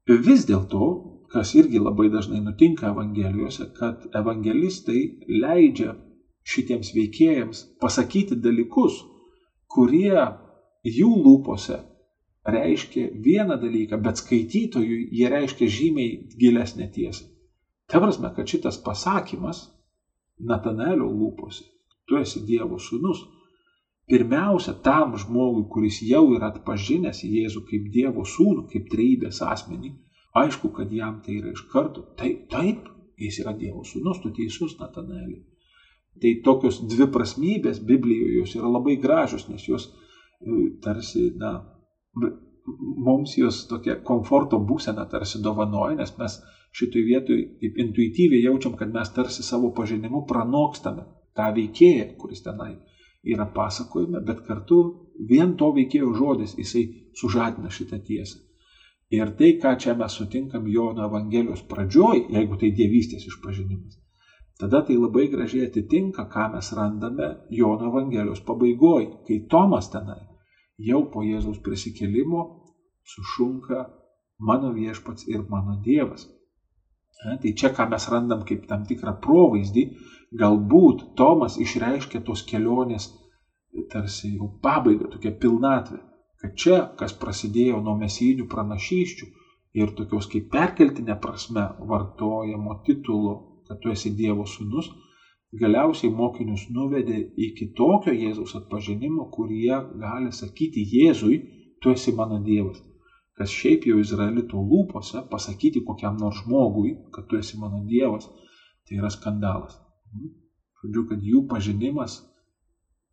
Vis 0.08 0.46
dėlto, 0.48 0.86
kas 1.28 1.52
irgi 1.54 1.80
labai 1.82 2.08
dažnai 2.08 2.40
nutinka 2.40 2.88
Evangelijose, 2.88 3.66
kad 3.76 4.06
evangelistai 4.16 5.02
leidžia 5.28 5.92
šitiems 6.48 6.94
veikėjams 6.96 7.60
pasakyti 7.82 8.38
dalykus, 8.40 9.02
kurie 9.68 10.16
jų 10.88 11.10
lūpose 11.26 11.76
reiškia 12.48 13.10
vieną 13.20 13.58
dalyką, 13.60 13.98
bet 14.00 14.22
skaitytojui 14.22 15.10
jie 15.12 15.28
reiškia 15.28 15.68
žymiai 15.68 16.14
gilesnę 16.40 16.88
tiesą. 16.88 17.28
Ta 17.88 18.00
prasme, 18.00 18.32
kad 18.32 18.48
šitas 18.48 18.80
pasakymas 18.80 19.66
Natanelio 20.38 21.10
lūpose, 21.10 21.66
tu 22.08 22.16
esi 22.16 22.40
Dievo 22.46 22.78
sūnus, 22.80 23.26
pirmiausia 24.08 24.74
tam 24.84 25.16
žmogui, 25.20 25.66
kuris 25.72 26.00
jau 26.08 26.24
yra 26.36 26.52
atpažinęs 26.52 27.22
Jėzų 27.26 27.64
kaip 27.68 27.88
Dievo 27.92 28.24
sūnų, 28.24 28.66
kaip 28.72 28.88
treibės 28.92 29.42
asmenį, 29.44 29.92
aišku, 30.38 30.72
kad 30.76 30.92
jam 30.92 31.20
tai 31.24 31.38
yra 31.42 31.52
iš 31.52 31.64
karto, 31.72 32.06
taip, 32.18 32.46
taip, 32.52 32.88
jis 33.20 33.40
yra 33.44 33.54
Dievo 33.56 33.84
sūnus, 33.84 34.22
tu 34.22 34.32
teisus 34.34 34.78
Natanelį. 34.80 35.42
Tai 36.18 36.34
tokios 36.44 36.80
dvi 36.90 37.06
prasmybės 37.14 37.82
Biblijoje 37.86 38.40
jos 38.40 38.54
yra 38.58 38.70
labai 38.72 38.96
gražios, 38.98 39.46
nes 39.50 39.66
jos 39.68 39.86
e, 39.88 40.70
tarsi, 40.82 41.28
na, 41.38 41.52
mums 43.04 43.36
jos 43.38 43.62
tokia 43.70 44.00
komforto 44.04 44.58
būsena 44.58 45.06
tarsi 45.10 45.40
dovanoja, 45.44 45.96
nes 46.00 46.14
mes 46.18 46.40
šitoj 46.78 47.04
vietoj 47.06 47.40
taip 47.60 47.78
intuityviai 47.84 48.44
jaučiam, 48.48 48.74
kad 48.76 48.90
mes 48.92 49.12
tarsi 49.14 49.44
savo 49.46 49.70
pažinimu 49.76 50.24
pranokstame 50.28 51.06
tą 51.38 51.52
veikėją, 51.54 52.10
kuris 52.18 52.42
tenai 52.44 52.74
yra 53.28 53.46
pasakojime, 53.54 54.20
bet 54.24 54.44
kartu 54.46 54.80
vien 55.30 55.54
to 55.60 55.70
veikėjo 55.76 56.12
žodis 56.16 56.54
jisai 56.58 56.84
sužadina 57.20 57.70
šitą 57.70 58.00
tiesą. 58.04 58.38
Ir 59.10 59.32
tai, 59.38 59.54
ką 59.60 59.72
čia 59.80 59.94
mes 59.96 60.12
sutinkam 60.18 60.66
Jono 60.68 61.06
Evangelijos 61.08 61.62
pradžioj, 61.68 62.26
jeigu 62.34 62.58
tai 62.60 62.74
dievystės 62.76 63.24
išpažinimas, 63.30 63.96
tada 64.60 64.82
tai 64.84 64.98
labai 65.00 65.28
gražiai 65.32 65.68
atitinka, 65.70 66.26
ką 66.28 66.50
mes 66.54 66.72
randame 66.76 67.28
Jono 67.60 67.88
Evangelijos 67.88 68.44
pabaigoj, 68.44 69.06
kai 69.28 69.40
Tomas 69.48 69.88
tenai 69.92 70.20
jau 70.78 71.06
po 71.12 71.24
Jėzaus 71.24 71.62
prisikėlimo 71.64 72.42
sušunka 73.08 73.86
mano 74.38 74.74
viešpats 74.76 75.26
ir 75.28 75.46
mano 75.48 75.78
Dievas. 75.84 76.28
Tai 77.18 77.50
čia, 77.50 77.72
ką 77.74 77.88
mes 77.90 78.04
randam 78.12 78.44
kaip 78.46 78.68
tam 78.70 78.84
tikrą 78.86 79.16
provaizdį, 79.24 79.84
galbūt 80.32 81.14
Tomas 81.16 81.56
išreiškia 81.60 82.20
tos 82.26 82.44
kelionės 82.44 83.08
tarsi 83.92 84.34
jau 84.36 84.48
pabaigą, 84.62 85.08
tokia 85.12 85.32
pilnatvė, 85.40 86.00
kad 86.40 86.54
čia, 86.60 86.78
kas 86.98 87.14
prasidėjo 87.20 87.80
nuo 87.84 87.94
mesijinių 87.98 88.46
pranašyščių 88.50 89.28
ir 89.78 89.92
tokios 89.98 90.28
kaip 90.32 90.48
perkeltinė 90.52 91.18
prasme 91.20 91.66
vartojamo 91.90 92.80
titulo, 92.86 93.34
kad 93.68 93.80
tu 93.82 93.92
esi 93.92 94.12
Dievo 94.16 94.46
sūnus, 94.48 94.90
galiausiai 95.60 96.12
mokinius 96.12 96.66
nuvedė 96.72 97.18
iki 97.48 97.70
tokio 97.76 98.12
Jėzaus 98.12 98.54
atpažinimo, 98.58 99.28
kurie 99.32 99.80
gali 100.04 100.32
sakyti 100.32 100.84
Jėzui, 100.92 101.40
tu 101.80 101.92
esi 101.94 102.12
mano 102.12 102.40
Dievas. 102.44 102.80
Kas 103.38 103.52
šiaip 103.54 103.86
jau 103.86 104.00
Izraelito 104.02 104.58
lūpose 104.58 105.22
pasakyti 105.30 105.84
kokiam 105.86 106.16
nors 106.18 106.42
žmogui, 106.42 106.96
kad 107.14 107.28
tu 107.30 107.38
esi 107.38 107.60
mano 107.60 107.84
Dievas, 107.86 108.26
tai 108.88 108.98
yra 108.98 109.12
skandalas. 109.14 109.78
Žodžiu, 110.82 111.04
kad 111.10 111.22
jų 111.26 111.44
pažinimas 111.50 112.20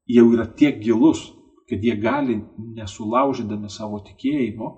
jau 0.10 0.26
yra 0.34 0.46
tiek 0.46 0.78
gilus, 0.84 1.24
kad 1.70 1.84
jie 1.84 1.96
gali 1.98 2.38
nesulaužydami 2.78 3.70
savo 3.74 4.00
tikėjimo 4.06 4.72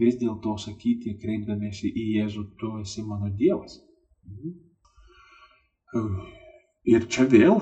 vis 0.00 0.16
dėlto 0.18 0.56
sakyti, 0.58 1.14
kreipdamiesi 1.20 1.90
į 1.92 2.06
Jėzų, 2.16 2.44
tu 2.58 2.72
esi 2.80 3.04
mano 3.06 3.30
Dievas. 3.30 3.78
Ir 6.86 7.06
čia 7.10 7.26
vėl, 7.30 7.60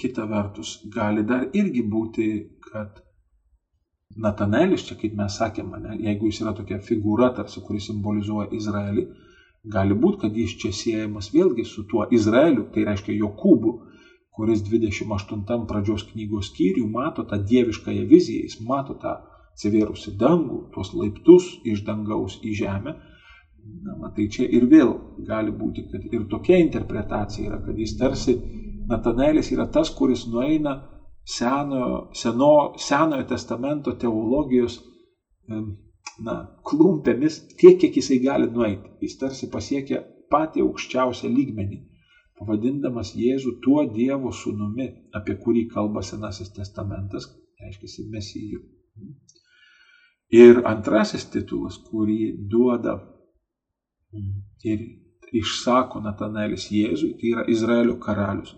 kita 0.00 0.24
vertus, 0.30 0.78
gali 0.94 1.24
dar 1.26 1.48
irgi 1.52 1.82
būti, 1.82 2.28
kad 2.64 3.02
Natanelis, 4.16 4.84
čia 4.86 4.96
kaip 4.98 5.14
mes 5.18 5.36
sakėme, 5.40 5.80
ne, 5.82 5.96
jeigu 6.06 6.30
jis 6.30 6.40
yra 6.44 6.52
tokia 6.54 6.78
figūra, 6.78 7.32
tarsi, 7.34 7.60
kuri 7.66 7.80
simbolizuoja 7.82 8.52
Izraelį, 8.54 9.06
gali 9.64 9.96
būti, 9.96 10.20
kad 10.24 10.36
jis 10.36 10.56
čia 10.60 10.72
siejamas 10.72 11.30
vėlgi 11.32 11.64
su 11.68 11.86
tuo 11.88 12.06
Izraeliu, 12.12 12.66
tai 12.74 12.84
reiškia 12.88 13.16
Jokūbu, 13.16 13.72
kuris 14.34 14.64
28 14.66 15.64
pradžios 15.70 16.04
knygos 16.10 16.50
skyrių 16.50 16.88
mato 16.90 17.24
tą 17.30 17.38
dieviškąją 17.50 18.04
viziją, 18.10 18.44
jis 18.48 18.60
mato 18.68 18.96
tą 19.00 19.14
atsivėrusi 19.54 20.16
dangų, 20.18 20.64
tuos 20.74 20.90
laiptus 20.98 21.50
iš 21.64 21.84
dangaus 21.86 22.40
į 22.42 22.54
žemę. 22.60 22.96
Na, 23.84 23.94
matai, 23.96 24.26
čia 24.28 24.44
ir 24.44 24.66
vėl 24.68 24.90
gali 25.24 25.54
būti, 25.54 25.86
kad 25.92 26.02
ir 26.10 26.26
tokia 26.28 26.58
interpretacija 26.60 27.48
yra, 27.48 27.62
kad 27.64 27.78
jis 27.78 27.96
tarsi, 28.00 28.36
Natanaelis 28.84 29.48
yra 29.54 29.64
tas, 29.72 29.88
kuris 29.96 30.26
nueina 30.28 30.74
seno, 31.24 32.10
seno, 32.12 32.74
senojo 32.76 33.24
testamento 33.30 33.94
teologijos 33.96 34.82
na, 36.22 36.34
klumpėmis 36.66 37.40
tiek, 37.58 37.78
kiek 37.80 37.96
jisai 37.98 38.20
gali 38.22 38.50
nueiti. 38.50 38.92
Jis 39.02 39.18
tarsi 39.20 39.50
pasiekia 39.50 40.02
patį 40.30 40.64
aukščiausią 40.64 41.30
lygmenį, 41.30 41.80
pavadindamas 42.38 43.14
Jėzų 43.18 43.56
tuo 43.64 43.84
Dievo 43.90 44.32
sūnumi, 44.32 44.88
apie 45.14 45.36
kurį 45.44 45.66
kalba 45.74 46.02
Senasis 46.02 46.52
testamentas, 46.54 47.28
reiškia 47.60 48.08
Mesijų. 48.10 48.62
Ir 50.34 50.62
antrasis 50.66 51.26
titulas, 51.30 51.76
kurį 51.90 52.34
duoda 52.50 52.96
ir 54.64 54.86
išsako 55.34 56.00
Natanaelis 56.02 56.70
Jėzui, 56.70 57.14
tai 57.20 57.34
yra 57.34 57.44
Izraelio 57.50 57.98
karalius. 58.02 58.54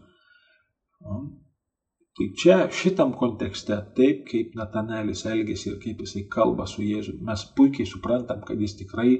Tai 2.17 2.27
čia 2.41 2.57
šitam 2.73 3.11
kontekste, 3.13 3.77
taip 3.97 4.23
kaip 4.31 4.55
Natanaelis 4.57 5.27
elgėsi 5.29 5.69
ir 5.69 5.81
kaip 5.83 5.99
jisai 6.01 6.23
kalba 6.33 6.65
su 6.71 6.81
Jėzumi, 6.81 7.21
mes 7.29 7.43
puikiai 7.59 7.85
suprantam, 7.91 8.41
kad 8.41 8.61
jis 8.61 8.73
tikrai 8.79 9.11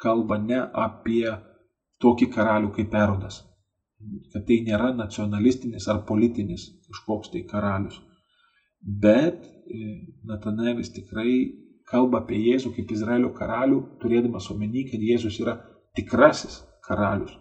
kalba 0.00 0.38
ne 0.40 0.62
apie 0.84 1.26
tokį 2.00 2.28
karalių 2.32 2.70
kaip 2.78 2.94
Erodas. 2.96 3.42
Kad 4.32 4.46
tai 4.48 4.62
nėra 4.64 4.94
nacionalistinis 4.96 5.88
ar 5.92 6.00
politinis 6.08 6.68
kažkoks 6.86 7.34
tai 7.34 7.42
karalius. 7.50 7.98
Bet 8.80 9.42
e, 9.44 9.88
Natanaelis 10.30 10.92
tikrai 10.94 11.32
kalba 11.90 12.22
apie 12.22 12.38
Jėzų 12.46 12.72
kaip 12.76 12.94
Izraelio 12.94 13.32
karalių, 13.36 13.82
turėdamas 14.00 14.48
omeny, 14.54 14.86
kad 14.88 15.02
Jėzus 15.04 15.36
yra 15.42 15.58
tikrasis 15.98 16.62
karalius. 16.86 17.34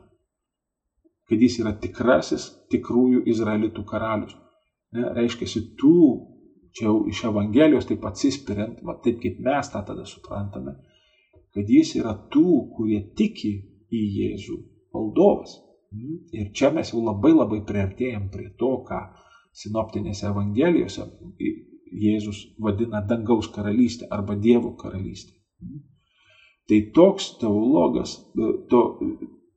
Kad 1.30 1.48
jis 1.48 1.60
yra 1.62 1.72
tikrasis 1.80 2.50
tikrųjų 2.74 3.24
izraelitų 3.32 3.86
karalius. 3.88 4.36
Ne, 4.96 5.10
reiškia, 5.18 5.48
tų, 5.80 6.00
čia 6.76 6.88
jau 6.88 6.98
iš 7.12 7.24
Evangelijos 7.28 7.88
taip 7.90 8.06
atsispiriant, 8.08 8.80
va, 8.88 8.96
taip 9.04 9.20
kaip 9.24 9.40
mes 9.44 9.72
tą 9.74 9.82
tada 9.88 10.06
suprantame, 10.08 10.78
kad 11.56 11.70
jis 11.70 11.96
yra 12.00 12.14
tų, 12.32 12.52
kurie 12.78 13.02
tiki 13.18 13.54
į 13.92 14.04
Jėzų 14.20 14.58
valdovas. 14.96 15.58
Ir 16.36 16.52
čia 16.56 16.70
mes 16.76 16.92
jau 16.92 17.02
labai 17.04 17.32
labai 17.34 17.62
priartėjom 17.68 18.28
prie 18.32 18.50
to, 18.60 18.74
ką 18.88 19.06
sinoptinėse 19.56 20.28
Evangelijose 20.28 21.08
Jėzus 21.88 22.42
vadina 22.60 23.02
dangaus 23.08 23.48
karalystė 23.54 24.08
arba 24.12 24.36
Dievo 24.36 24.74
karalystė. 24.80 25.34
Tai 26.68 26.80
toks 26.96 27.30
teologas, 27.40 28.18
to, 28.70 28.82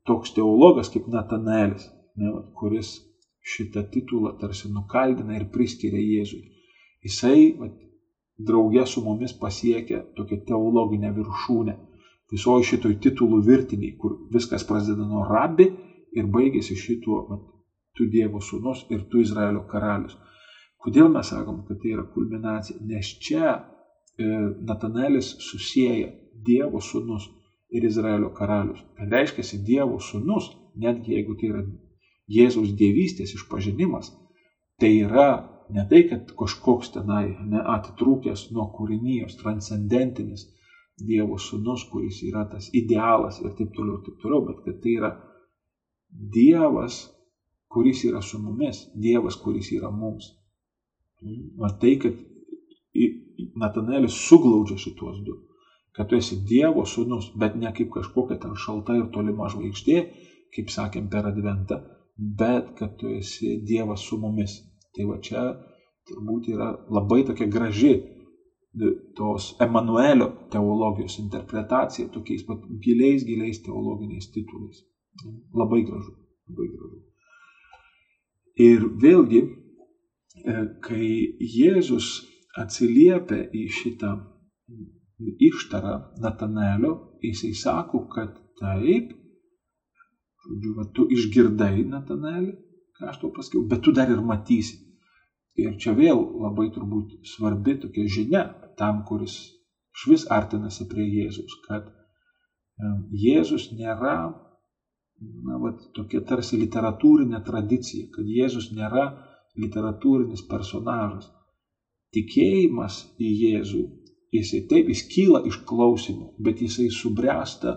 toks 0.07 0.31
teologas 0.35 0.89
kaip 0.93 1.09
Natanaelis, 1.11 1.89
ne, 2.15 2.31
kuris 2.55 2.93
šitą 3.41 3.83
titulą 3.93 4.35
tarsi 4.39 4.69
nukaldina 4.71 5.37
ir 5.37 5.47
priskiria 5.53 6.01
Jėzui, 6.01 6.41
jisai 7.05 7.53
vat, 7.59 7.77
draugė 8.41 8.85
su 8.89 9.03
mumis 9.05 9.33
pasiekia 9.37 10.03
tokią 10.17 10.41
teologinę 10.47 11.11
viršūnę 11.15 11.77
visoji 12.31 12.67
šitoj 12.71 12.97
titulų 13.03 13.41
virtiniai, 13.45 13.95
kur 13.99 14.15
viskas 14.33 14.63
prasideda 14.67 15.05
nuo 15.07 15.25
rabi 15.27 15.67
ir 16.15 16.29
baigėsi 16.31 16.77
šituo, 16.79 17.25
vat, 17.29 17.43
tu 17.97 18.07
Dievo 18.07 18.39
sūnus 18.39 18.85
ir 18.93 19.03
tu 19.11 19.19
Izraelio 19.19 19.65
karalius. 19.71 20.15
Kodėl 20.81 21.11
mes 21.13 21.27
sakom, 21.29 21.61
kad 21.67 21.81
tai 21.81 21.91
yra 21.93 22.05
kulminacija? 22.13 22.79
Nes 22.87 23.11
čia 23.21 23.51
e, 23.51 24.25
Natanaelis 24.67 25.35
susijęja 25.49 26.09
Dievo 26.47 26.79
sūnus 26.81 27.27
ir 27.75 27.85
Izraelio 27.85 28.31
karalius. 28.37 28.79
Kad 28.97 29.11
reiškia 29.11 29.59
Dievo 29.67 29.99
sūnus, 30.01 30.49
netgi 30.79 31.17
jeigu 31.17 31.35
tai 31.39 31.51
yra 31.51 31.65
Jėzaus 32.31 32.71
dievystės 32.79 33.33
išpažinimas, 33.37 34.11
tai 34.79 34.91
yra 35.05 35.29
ne 35.71 35.83
tai, 35.89 36.03
kad 36.09 36.31
kažkoks 36.37 36.93
tenai 36.95 37.25
neatitrūkęs 37.53 38.49
nuo 38.55 38.69
kūrinijos, 38.75 39.37
transcendentinis 39.41 40.47
Dievo 41.01 41.37
sūnus, 41.41 41.87
kuris 41.89 42.19
yra 42.27 42.43
tas 42.51 42.67
idealas 42.77 43.39
ir 43.41 43.55
taip 43.57 43.71
toliau, 43.73 43.97
ir 43.97 44.03
taip 44.05 44.19
toliau, 44.21 44.43
bet 44.49 44.59
kad 44.65 44.81
tai 44.83 44.91
yra 44.99 45.11
Dievas, 46.35 46.97
kuris 47.71 48.03
yra 48.05 48.21
su 48.21 48.37
mumis, 48.43 48.83
Dievas, 48.93 49.37
kuris 49.41 49.71
yra 49.73 49.89
mums. 49.89 50.27
Matai, 51.57 51.95
kad 52.03 52.19
Natanaelis 53.57 54.17
suglaudžia 54.27 54.77
šituos 54.77 55.23
du. 55.25 55.39
Kad 55.95 56.11
tu 56.11 56.19
esi 56.19 56.37
Dievo 56.47 56.83
sūnus, 56.85 57.31
bet 57.39 57.55
ne 57.59 57.71
kaip 57.75 57.89
kažkokia 57.95 58.37
ten 58.43 58.53
šalta 58.65 58.99
ir 58.99 59.09
tolima 59.15 59.49
žvaigždė, 59.51 59.97
kaip 60.55 60.69
sakėm 60.71 61.09
per 61.11 61.31
Adventą, 61.31 61.79
bet 62.21 62.73
kad 62.77 62.97
tu 62.97 63.07
esi 63.07 63.61
Dievas 63.67 64.05
su 64.07 64.17
mumis. 64.21 64.57
Tai 64.95 65.07
va 65.09 65.19
čia 65.23 65.43
turbūt 66.07 66.49
yra 66.53 66.71
labai 66.91 67.21
tokia 67.27 67.47
graži 67.47 67.93
tos 69.17 69.51
Emanuelio 69.59 70.27
teologijos 70.51 71.17
interpretacija 71.19 72.07
tokiais 72.13 72.45
pat 72.47 72.63
giliais, 72.83 73.25
giliais 73.27 73.61
teologiniais 73.65 74.31
titulais. 74.31 74.83
Labai 75.53 75.81
gražu, 75.87 76.13
labai 76.49 76.67
gražu. 76.71 76.99
Ir 78.61 78.85
vėlgi, 79.03 79.41
e, 79.41 80.55
kai 80.85 81.07
Jėzus 81.39 82.07
atsiliepia 82.61 83.47
į 83.55 83.65
šitą 83.71 84.11
ištarą 85.39 85.95
Natanelio, 86.23 86.93
jisai 87.23 87.53
sako, 87.53 88.05
kad 88.11 88.37
taip, 88.59 89.11
žodžiu, 90.45 90.75
va, 90.77 90.87
tu 90.95 91.07
išgirdai 91.13 91.83
Natanelį, 91.87 92.51
ką 92.97 93.09
aš 93.11 93.21
tau 93.21 93.31
pasakiau, 93.35 93.65
bet 93.69 93.83
tu 93.85 93.93
dar 93.95 94.11
ir 94.11 94.21
matysi. 94.25 94.79
Ir 95.59 95.75
čia 95.81 95.93
vėl 95.97 96.21
labai 96.41 96.69
turbūt 96.71 97.17
svarbi 97.27 97.75
tokia 97.81 98.07
žinia 98.07 98.43
tam, 98.79 99.03
kuris 99.07 99.35
iš 99.91 100.05
vis 100.07 100.23
artinasi 100.31 100.87
prie 100.91 101.07
Jėzus, 101.09 101.57
kad 101.67 101.89
Jėzus 103.23 103.67
nėra, 103.75 104.15
na, 105.21 105.57
va, 105.61 105.73
tokia 105.93 106.23
tarsi 106.25 106.57
literatūrinė 106.61 107.43
tradicija, 107.45 108.07
kad 108.15 108.25
Jėzus 108.25 108.71
nėra 108.73 109.09
literatūrinis 109.59 110.45
personažas. 110.49 111.27
Tikėjimas 112.15 113.03
į 113.19 113.29
Jėzų, 113.43 113.83
jisai 114.35 114.63
taip, 114.71 114.89
jis 114.91 115.03
kyla 115.11 115.43
iš 115.47 115.61
klausimų, 115.67 116.33
bet 116.39 116.63
jisai 116.63 116.89
subręsta 116.91 117.75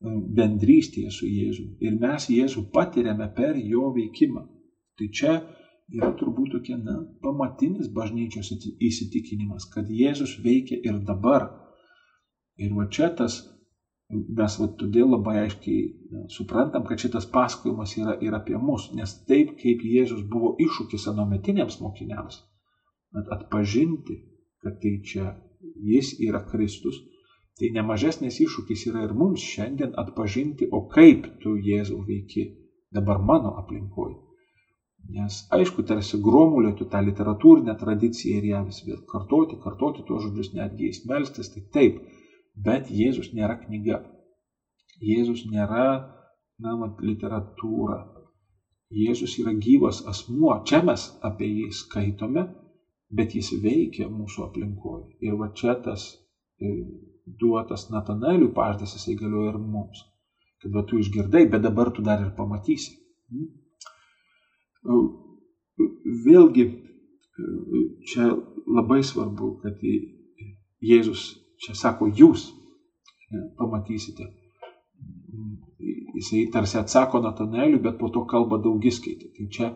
bendrystėje 0.00 1.10
su 1.10 1.26
Jėzumi. 1.26 1.76
Ir 1.82 1.98
mes 1.98 2.28
Jėzų 2.30 2.68
patiriame 2.74 3.28
per 3.34 3.56
jo 3.58 3.90
veikimą. 3.94 4.44
Tai 4.98 5.08
čia 5.14 5.32
yra 5.94 6.12
turbūt 6.18 6.52
tokia 6.54 6.76
na, 6.78 6.98
pamatinis 7.22 7.90
bažnyčios 7.94 8.52
įsitikinimas, 8.54 9.68
kad 9.72 9.88
Jėzus 9.90 10.36
veikia 10.44 10.78
ir 10.84 11.00
dabar. 11.06 11.48
Ir 12.58 12.74
va 12.74 12.88
čia 12.90 13.08
tas, 13.14 13.40
mes 14.10 14.58
va 14.60 14.68
todėl 14.80 15.10
labai 15.14 15.36
aiškiai 15.44 15.82
na, 16.12 16.24
suprantam, 16.34 16.86
kad 16.86 17.02
šitas 17.02 17.26
pasakojimas 17.32 17.96
yra 17.98 18.16
ir 18.22 18.34
apie 18.38 18.58
mus, 18.58 18.90
nes 18.94 19.14
taip 19.30 19.56
kaip 19.60 19.82
Jėzus 19.82 20.24
buvo 20.30 20.54
iššūkis 20.62 21.08
anometiniams 21.12 21.80
mokiniams, 21.82 22.42
atpažinti, 23.34 24.18
kad 24.62 24.78
tai 24.82 24.98
čia 25.06 25.32
jis 25.82 26.14
yra 26.22 26.42
Kristus, 26.46 26.98
Tai 27.58 27.68
nemažesnis 27.74 28.38
iššūkis 28.44 28.86
yra 28.90 29.02
ir 29.06 29.12
mums 29.18 29.42
šiandien 29.42 29.96
atpažinti, 30.02 30.68
o 30.70 30.84
kaip 30.94 31.26
tu 31.42 31.56
Jėzau 31.58 32.04
veiki 32.06 32.44
dabar 32.94 33.18
mano 33.30 33.54
aplinkoje. 33.62 34.16
Nes 35.14 35.40
aišku, 35.56 35.82
tarsi 35.88 36.20
gromulėtų 36.22 36.86
tą 36.92 37.00
literatūrinę 37.06 37.74
tradiciją 37.80 38.38
ir 38.38 38.46
ją 38.50 38.60
vis 38.66 38.82
vėl 38.86 39.00
kartoti, 39.12 39.56
kartoti 39.62 40.04
tuos 40.06 40.24
žodžius, 40.26 40.52
netgi 40.58 40.90
jais 40.90 41.02
melstis, 41.10 41.50
tai 41.54 41.62
taip, 41.76 41.98
bet 42.68 42.90
Jėzus 43.00 43.32
nėra 43.38 43.56
knyga. 43.62 44.02
Jėzus 45.10 45.44
nėra, 45.50 45.88
na, 46.62 46.76
mat, 46.78 47.02
literatūra. 47.10 47.98
Jėzus 49.02 49.36
yra 49.42 49.54
gyvas 49.66 50.02
asmuo. 50.12 50.54
Čia 50.68 50.82
mes 50.84 51.08
apie 51.28 51.48
jį 51.48 51.68
skaitome, 51.80 52.46
bet 53.10 53.34
jis 53.38 53.52
veikia 53.62 54.08
mūsų 54.12 54.46
aplinkoje. 54.48 55.08
Ir 55.24 55.38
va 55.40 55.50
čia 55.60 55.76
tas 55.84 56.10
duotas 57.40 57.88
Natanaeliui 57.90 58.52
pažadas, 58.54 58.94
jisai 58.96 59.16
galioja 59.18 59.52
ir 59.52 59.58
mums. 59.60 60.04
Kad 60.62 60.74
va 60.74 60.82
tu 60.86 60.98
išgirdai, 60.98 61.46
bet 61.50 61.62
dabar 61.62 61.90
tu 61.94 62.02
dar 62.02 62.22
ir 62.24 62.32
pamatysi. 62.36 62.96
Vėlgi, 66.24 66.64
čia 68.10 68.32
labai 68.66 69.02
svarbu, 69.06 69.52
kad 69.62 69.84
Jėzus 70.88 71.28
čia 71.62 71.74
sako, 71.78 72.08
jūs 72.14 72.48
pamatysite. 73.58 74.28
Jisai 76.18 76.46
tarsi 76.52 76.78
atsako 76.80 77.20
Natanaeliui, 77.22 77.82
bet 77.82 77.98
po 78.00 78.10
to 78.14 78.24
kalba 78.30 78.58
daugiskaitė. 78.62 79.30
Tai 79.36 79.48
čia 79.54 79.72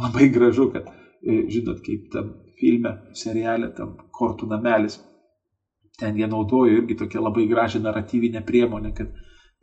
labai 0.00 0.30
gražu, 0.34 0.70
kad, 0.74 0.88
žinot, 1.22 1.82
kaip 1.86 2.08
tam 2.14 2.32
filme, 2.58 2.96
serialė, 3.14 3.70
tam 3.76 3.96
kortų 4.14 4.50
namelis 4.50 4.98
ten 5.98 6.16
jie 6.18 6.26
naudojo 6.26 6.72
irgi 6.80 6.96
tokią 6.98 7.22
labai 7.22 7.46
gražią 7.48 7.80
naratyvinę 7.82 8.42
priemonę, 8.46 8.92
kad 8.96 9.12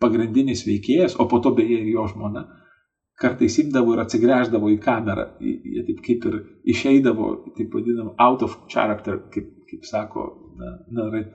pagrindinis 0.02 0.66
veikėjas, 0.68 1.18
o 1.20 1.28
po 1.30 1.40
to 1.44 1.52
beje 1.56 1.82
ir 1.82 1.90
jo 1.94 2.08
žmona, 2.14 2.46
kartais 3.22 3.58
imdavo 3.62 3.94
ir 3.96 4.04
atsigręždavo 4.06 4.72
į 4.74 4.78
kamerą, 4.82 5.28
jie 5.42 5.84
taip 5.88 6.00
kaip 6.06 6.28
ir 6.30 6.38
išeidavo, 6.74 7.34
taip 7.58 7.76
vadinam, 7.76 8.14
out 8.18 8.46
of 8.48 8.56
character, 8.72 9.20
kaip, 9.34 9.52
kaip 9.70 9.86
sako 9.90 10.26
na, 10.58 10.72
na, 10.98 11.26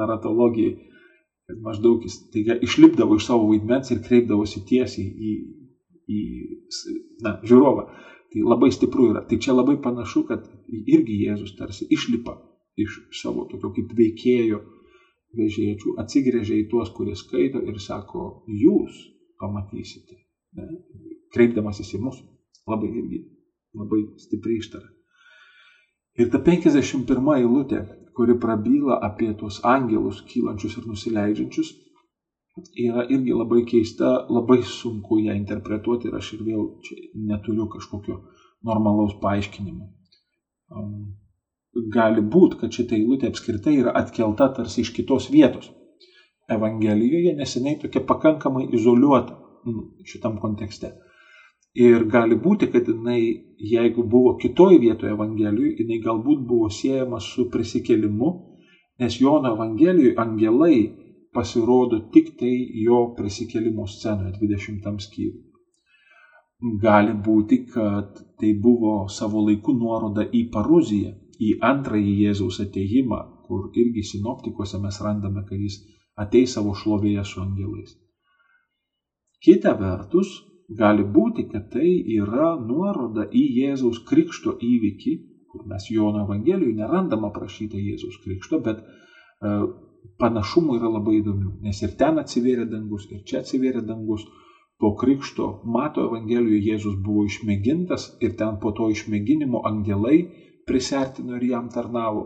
naratologijai, 0.00 0.74
kad 1.46 1.62
maždaug 1.62 2.02
jis 2.04 2.18
taiga, 2.34 2.58
išlipdavo 2.62 3.16
iš 3.16 3.28
savo 3.30 3.46
vaidmens 3.52 3.92
ir 3.94 4.02
kreipdavosi 4.02 4.64
tiesiai 4.66 5.06
į, 5.06 5.36
į 6.10 6.20
na, 7.24 7.38
žiūrovą. 7.46 7.86
Tai 8.32 8.42
labai 8.42 8.72
stipru 8.74 9.12
yra. 9.12 9.22
Tai 9.30 9.38
čia 9.40 9.54
labai 9.54 9.76
panašu, 9.82 10.24
kad 10.26 10.42
irgi 10.66 11.20
Jėzus 11.22 11.54
tarsi 11.56 11.86
išlipa 11.94 12.34
iš 12.76 12.98
savo 13.20 13.46
tokio 13.50 13.72
kaip 13.76 13.92
veikėjo 13.98 14.60
vežėčių, 15.36 15.96
atsigrėžia 16.02 16.60
į 16.62 16.66
tuos, 16.70 16.90
kurie 16.96 17.16
skaito 17.18 17.60
ir 17.60 17.78
sako, 17.82 18.44
jūs 18.46 18.96
pamatysite, 19.40 20.16
ne? 20.56 20.68
kreipdamasis 21.34 21.94
į 21.96 22.02
mus. 22.04 22.20
Labai 22.66 22.88
irgi, 22.90 23.20
labai 23.78 24.00
stipri 24.18 24.56
ištara. 24.58 24.88
Ir 26.18 26.30
ta 26.32 26.40
51 26.42 27.34
eilutė, 27.36 27.82
kuri 28.16 28.38
prabyla 28.40 28.96
apie 29.04 29.28
tuos 29.38 29.60
angelus 29.62 30.22
kylančius 30.30 30.78
ir 30.80 30.86
nusileidžiančius, 30.88 31.74
yra 32.80 33.04
irgi 33.12 33.36
labai 33.36 33.62
keista, 33.68 34.14
labai 34.32 34.62
sunku 34.64 35.20
ją 35.26 35.36
interpretuoti 35.36 36.08
ir 36.08 36.16
aš 36.16 36.32
ir 36.38 36.46
vėl 36.46 36.64
čia 36.86 36.96
neturiu 37.28 37.68
kažkokio 37.74 38.16
normalaus 38.64 39.12
paaiškinimo. 39.20 39.90
Um, 40.72 41.12
gali 41.92 42.22
būti, 42.22 42.60
kad 42.60 42.72
šitą 42.72 42.96
eilutę 42.96 43.30
apskritai 43.30 43.76
yra 43.80 43.92
atkelta 44.00 44.48
tarsi 44.56 44.82
iš 44.84 44.92
kitos 44.96 45.28
vietos. 45.32 45.70
Evangelijoje 46.48 47.34
neseniai 47.36 47.78
tokia 47.82 48.04
pakankamai 48.06 48.68
izoliuota 48.78 49.34
šitam 50.06 50.38
kontekste. 50.38 50.92
Ir 51.76 52.06
gali 52.08 52.38
būti, 52.40 52.70
kad 52.72 52.86
jinai, 52.88 53.20
jeigu 53.58 54.04
buvo 54.08 54.36
kitoje 54.40 54.78
vietoje 54.80 55.12
Evangelijoje, 55.12 55.74
jinai 55.82 55.98
galbūt 56.04 56.46
buvo 56.48 56.70
siejama 56.72 57.20
su 57.20 57.48
prisikėlimu, 57.52 58.30
nes 59.02 59.18
Jono 59.20 59.52
Evangelijoje 59.52 60.14
angelai 60.22 60.78
pasirodo 61.36 61.98
tik 62.14 62.32
tai 62.40 62.54
jo 62.84 63.02
prisikėlimo 63.18 63.84
scenoje 63.92 64.38
20 64.40 65.04
skyriui. 65.04 65.42
Gali 66.80 67.12
būti, 67.12 67.58
kad 67.68 68.22
tai 68.40 68.54
buvo 68.56 69.02
savo 69.12 69.42
laiku 69.44 69.74
nuoroda 69.76 70.24
į 70.24 70.46
Paruziją, 70.54 71.12
į 71.40 71.56
antrąjį 71.70 72.14
Jėzaus 72.24 72.60
ateimą, 72.64 73.20
kur 73.46 73.70
irgi 73.74 74.02
sinoptikuose 74.10 74.80
mes 74.82 74.98
randame, 75.04 75.44
kad 75.48 75.60
jis 75.60 75.78
ateis 76.16 76.56
savo 76.56 76.74
šlovėje 76.74 77.24
su 77.24 77.40
angelais. 77.42 77.94
Kita 79.44 79.74
vertus, 79.78 80.30
gali 80.68 81.04
būti, 81.04 81.46
kad 81.52 81.68
tai 81.72 81.88
yra 82.16 82.54
nuoroda 82.58 83.26
į 83.30 83.42
Jėzaus 83.60 84.00
krikšto 84.08 84.56
įvykį, 84.62 85.12
kur 85.52 85.66
mes 85.70 85.90
Jono 85.90 86.24
Evangelijoje 86.24 86.78
nerandam 86.80 87.28
aprašytą 87.28 87.78
Jėzaus 87.78 88.16
krikšto, 88.24 88.58
bet 88.64 88.80
e, 88.80 89.52
panašumų 90.20 90.80
yra 90.80 90.90
labai 90.96 91.20
įdomių, 91.20 91.52
nes 91.66 91.82
ir 91.82 91.94
ten 92.00 92.18
atsivėrė 92.22 92.66
dangus, 92.72 93.06
ir 93.12 93.22
čia 93.28 93.42
atsivėrė 93.44 93.84
dangus. 93.86 94.26
Po 94.76 94.90
krikšto 95.00 95.62
Mato 95.72 96.02
Evangelijoje 96.04 96.60
Jėzus 96.66 96.98
buvo 97.00 97.22
išmėgintas 97.24 98.10
ir 98.20 98.34
ten 98.36 98.58
po 98.60 98.74
to 98.76 98.90
išmėginimo 98.92 99.62
angelai 99.64 100.18
prisertino 100.66 101.36
ir 101.36 101.48
jam 101.52 101.70
tarnavo. 101.72 102.24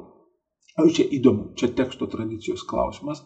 O 0.80 0.86
čia 0.88 1.04
įdomu, 1.12 1.52
čia 1.58 1.72
teksto 1.76 2.06
tradicijos 2.08 2.62
klausimas, 2.64 3.24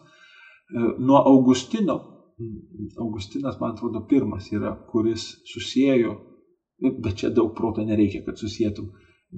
nuo 0.97 1.21
Augustino, 1.29 2.15
Augustinas, 2.99 3.59
man 3.59 3.75
atrodo, 3.75 4.01
pirmas 4.09 4.49
yra, 4.51 4.73
kuris 4.89 5.27
susijėjo, 5.47 6.15
bet 7.03 7.21
čia 7.21 7.29
daug 7.31 7.53
proto 7.55 7.85
nereikia, 7.85 8.23
kad 8.25 8.39
susijėtum, 8.41 8.89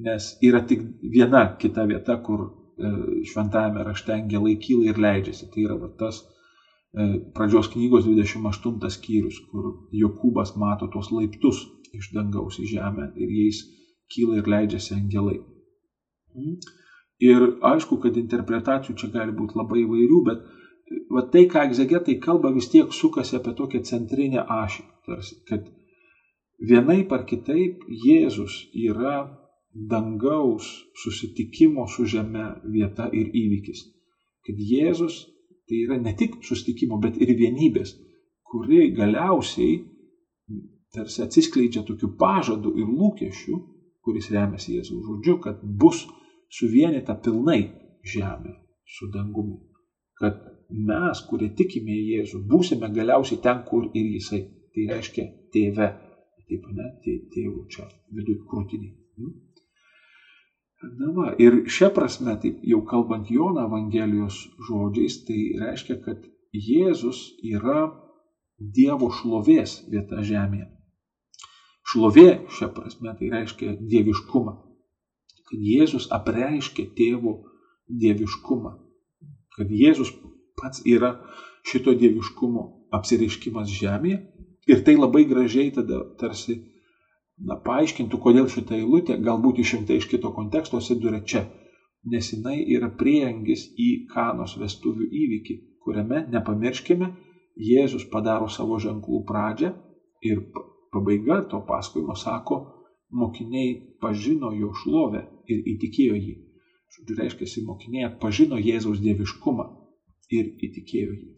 nes 0.06 0.32
yra 0.46 0.64
tik 0.66 0.82
viena 1.14 1.44
kita 1.62 1.86
vieta, 1.90 2.18
kur 2.26 2.48
e, 2.48 2.92
šventajame 3.30 3.86
rašte 3.86 4.16
angelai 4.16 4.56
kyla 4.64 4.90
ir 4.90 5.02
leidžiasi. 5.06 5.50
Tai 5.54 5.66
yra 5.68 5.78
va, 5.84 5.92
tas 6.00 6.24
e, 6.24 7.20
pradžios 7.38 7.70
knygos 7.76 8.10
28 8.10 8.90
skyrius, 8.98 9.40
kur 9.52 9.70
Jokūbas 9.94 10.56
mato 10.58 10.90
tuos 10.94 11.12
laiptus 11.14 11.68
iš 11.94 12.10
dangaus 12.16 12.58
į 12.62 12.72
žemę 12.74 13.12
ir 13.16 13.38
jais 13.42 13.62
kyla 14.14 14.42
ir 14.42 14.50
leidžiasi 14.56 14.96
angelai. 14.98 15.38
Ir 17.28 17.48
aišku, 17.66 17.98
kad 18.04 18.18
interpretacijų 18.20 18.96
čia 19.00 19.10
gali 19.14 19.34
būti 19.34 19.58
labai 19.58 19.82
įvairių, 19.84 20.20
bet 20.28 20.44
va, 21.14 21.24
tai, 21.34 21.48
ką 21.50 21.66
egzegetai 21.70 22.20
kalba, 22.22 22.52
vis 22.54 22.70
tiek 22.70 22.94
sukasi 22.94 23.40
apie 23.40 23.56
tokią 23.58 23.82
centrinę 23.90 24.44
ašį. 24.46 24.86
Tarsi, 25.08 25.40
kad 25.50 25.66
vienai 26.70 27.02
par 27.10 27.26
kitaip 27.26 27.86
Jėzus 28.06 28.68
yra 28.76 29.18
dangaus 29.74 30.68
susitikimo 31.04 31.88
su 31.88 32.06
žeme 32.06 32.46
vieta 32.74 33.10
ir 33.14 33.32
įvykis. 33.34 33.84
Kad 34.46 34.62
Jėzus 34.62 35.26
tai 35.68 35.84
yra 35.84 35.98
ne 36.00 36.14
tik 36.16 36.38
susitikimo, 36.48 37.00
bet 37.04 37.18
ir 37.20 37.34
vienybės, 37.40 37.96
kuri 38.48 38.92
galiausiai 38.96 39.82
tarsi 40.96 41.24
atsiskleidžia 41.26 41.84
tokiu 41.88 42.14
pažadu 42.20 42.72
ir 42.80 42.88
lūkesčiu, 42.88 43.58
kuris 44.06 44.30
remiasi 44.32 44.78
Jėzaus 44.78 45.04
žodžiu, 45.10 45.36
kad 45.44 45.60
bus 45.62 46.06
suvienita 46.50 47.16
pilnai 47.24 47.62
žemė 48.08 48.54
su 48.98 49.10
dangumi. 49.14 49.58
Kad 50.18 50.40
mes, 50.70 51.22
kurie 51.30 51.50
tikime 51.56 51.94
į 51.94 52.06
Jėzų, 52.14 52.44
būsime 52.50 52.90
galiausiai 52.94 53.42
ten, 53.44 53.64
kur 53.68 53.90
ir 53.94 54.14
Jisai. 54.16 54.44
Tai 54.74 54.86
reiškia 54.92 55.26
tėve. 55.54 55.90
Taip, 56.48 56.66
ne, 56.78 56.88
tėvų 57.34 57.66
čia 57.74 57.88
viduje 58.16 58.46
krūtinį. 58.48 58.90
Hmm? 59.18 59.36
Na 61.00 61.12
va, 61.16 61.32
ir 61.42 61.64
šia 61.74 61.90
prasme, 61.94 62.36
taip 62.40 62.62
jau 62.64 62.84
kalbant 62.86 63.32
Jono 63.34 63.66
Evangelijos 63.66 64.44
žodžiais, 64.68 65.18
tai 65.28 65.40
reiškia, 65.60 65.98
kad 66.06 66.28
Jėzus 66.54 67.24
yra 67.42 67.90
Dievo 68.58 69.10
šlovės 69.14 69.82
vieta 69.90 70.22
žemėje. 70.26 70.70
Šlovė 71.88 72.30
šią 72.54 72.70
prasme 72.76 73.14
tai 73.18 73.30
reiškia 73.34 73.76
dieviškumą. 73.92 74.54
Kad 75.48 75.64
Jėzus 75.64 76.10
apreiškia 76.12 76.90
tėvo 76.98 77.38
dieviškumą. 77.88 78.74
Kad 79.58 79.72
Jėzus 79.72 80.12
pats 80.60 80.84
yra 80.86 81.14
šito 81.68 81.94
dieviškumo 81.98 82.66
apsireiškimas 82.98 83.72
žemėje. 83.72 84.24
Ir 84.68 84.84
tai 84.84 84.98
labai 84.98 85.24
gražiai 85.28 85.72
tada 85.72 86.02
tarsi 86.20 86.58
na, 87.40 87.56
paaiškintų, 87.64 88.20
kodėl 88.20 88.50
šitą 88.52 88.76
eilutę 88.76 89.16
galbūt 89.24 89.62
išimta 89.64 89.96
iš 89.96 90.10
kito 90.12 90.34
konteksto 90.36 90.82
atsiduria 90.82 91.22
čia. 91.24 91.46
Nes 92.12 92.32
jinai 92.34 92.60
yra 92.76 92.90
prieangis 93.00 93.68
į 93.80 94.08
kanos 94.12 94.58
vestuvių 94.60 95.08
įvykį, 95.24 95.56
kuriame, 95.84 96.26
nepamirškime, 96.34 97.14
Jėzus 97.58 98.04
padaro 98.12 98.52
savo 98.54 98.78
ženklų 98.78 99.24
pradžią 99.26 99.72
ir 100.30 100.44
Pabaiga 100.94 101.42
to 101.50 101.60
pasakojimo 101.68 102.16
sako, 102.16 102.58
mokiniai 103.12 103.98
pažino 104.02 104.52
jo 104.56 104.74
šlovę 104.82 105.24
ir 105.48 105.64
įtikėjo 105.76 106.18
jį. 106.18 106.36
Žodžiu, 106.98 107.18
reiškia, 107.20 107.64
mokiniai 107.68 108.10
pažino 108.22 108.60
Jėzaus 108.60 109.02
dieviškumą 109.04 109.68
ir 110.34 110.54
įtikėjo 110.68 111.14
jį. 111.16 111.30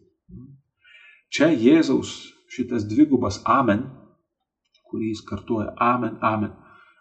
Čia 1.30 1.50
Jėzaus 1.54 2.14
šitas 2.50 2.86
dvigubas 2.90 3.40
amen, 3.46 3.86
kurį 4.90 5.12
jis 5.12 5.22
kartuoja 5.26 5.74
amen, 5.78 6.18
amen. 6.26 6.56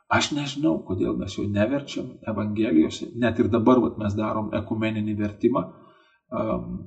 Aš 0.09 0.31
nežinau, 0.33 0.79
kodėl 0.85 1.17
mes 1.17 1.35
jo 1.37 1.45
neverčiam 1.45 2.15
Evangelijose, 2.29 3.11
net 3.21 3.39
ir 3.41 3.49
dabar 3.53 3.81
vat, 3.81 3.97
mes 4.01 4.15
darom 4.17 4.49
ekumeninį 4.57 5.13
vertimą. 5.17 5.67
Um, 6.33 6.79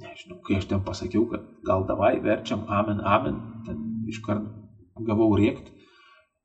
nežinau, 0.00 0.40
kai 0.44 0.58
aš 0.58 0.68
ten 0.68 0.82
pasakiau, 0.84 1.26
kad 1.32 1.46
gal 1.64 1.86
davai 1.88 2.18
verčiam 2.24 2.66
amen, 2.68 3.00
amen, 3.00 3.40
ten 3.66 3.80
iškart 4.12 4.44
gavau 5.08 5.32
rėkti. 5.40 5.79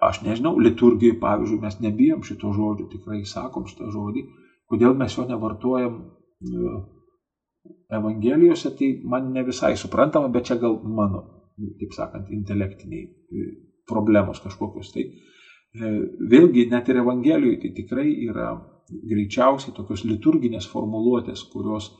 Aš 0.03 0.21
nežinau, 0.25 0.57
liturgijai, 0.59 1.15
pavyzdžiui, 1.19 1.61
mes 1.61 1.77
nebijom 1.79 2.23
šito 2.27 2.51
žodžio, 2.53 2.89
tikrai 2.91 3.21
sakom 3.27 3.67
šitą 3.69 3.87
žodį, 3.93 4.25
kodėl 4.69 4.95
mes 4.99 5.15
jo 5.15 5.23
nevartojam 5.29 6.01
e, 6.03 6.73
Evangelijose, 7.95 8.73
tai 8.77 8.91
man 9.07 9.31
ne 9.33 9.45
visai 9.47 9.73
suprantama, 9.79 10.29
bet 10.33 10.49
čia 10.49 10.59
gal 10.61 10.75
mano, 10.83 11.23
taip 11.79 11.95
sakant, 11.95 12.29
intelektiniai 12.35 13.05
e, 13.07 13.47
problemos 13.87 14.43
kažkokios. 14.43 14.91
Tai 14.93 15.05
e, 15.05 15.93
vėlgi 16.35 16.67
net 16.73 16.91
ir 16.91 16.99
Evangelijoje 17.05 17.61
tai 17.63 17.73
tikrai 17.79 18.09
yra 18.27 18.51
greičiausiai 18.91 19.73
tokios 19.73 20.03
liturginės 20.05 20.67
formuluotės, 20.69 21.47
kurios 21.53 21.93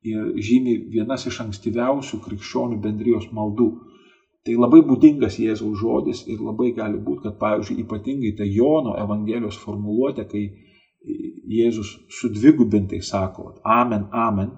žymi 0.00 0.78
vienas 0.88 1.26
iš 1.28 1.42
ankstyviausių 1.44 2.20
krikščionių 2.24 2.78
bendrijos 2.80 3.26
maldų. 3.36 3.68
Tai 4.46 4.56
labai 4.56 4.80
būdingas 4.88 5.36
Jėzaus 5.36 5.80
žodis 5.82 6.22
ir 6.32 6.40
labai 6.40 6.70
gali 6.76 7.00
būti, 7.06 7.26
kad, 7.26 7.36
pavyzdžiui, 7.42 7.82
ypatingai 7.84 8.32
ta 8.38 8.46
Jono 8.48 8.94
Evangelijos 9.02 9.58
formuluotė, 9.60 10.24
kai 10.30 10.44
Jėzus 11.50 11.90
sudvigubintai 12.20 13.00
sako, 13.04 13.54
amen, 13.64 14.06
amen. 14.12 14.54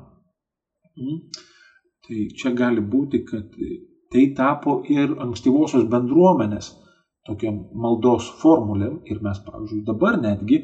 Hmm, 0.99 1.18
tai 2.07 2.28
čia 2.39 2.53
gali 2.59 2.83
būti, 2.95 3.22
kad 3.26 3.59
tai 4.12 4.24
tapo 4.37 4.80
ir 4.91 5.16
ankstyvosios 5.24 5.87
bendruomenės 5.91 6.72
tokiam 7.26 7.62
maldos 7.85 8.28
formulėm 8.43 9.01
ir 9.11 9.22
mes, 9.24 9.39
pavyzdžiui, 9.47 9.85
dabar 9.87 10.18
netgi, 10.20 10.59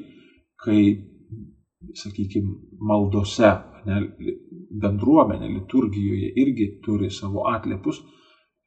kai, 0.64 0.80
sakykime, 2.02 2.54
maldose, 2.90 3.50
ne, 3.86 4.00
bendruomenė 4.82 5.50
liturgijoje 5.54 6.32
irgi 6.42 6.68
turi 6.84 7.10
savo 7.14 7.46
atliepus, 7.50 8.02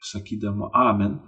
sakydama 0.03 0.69
amen, 0.73 1.19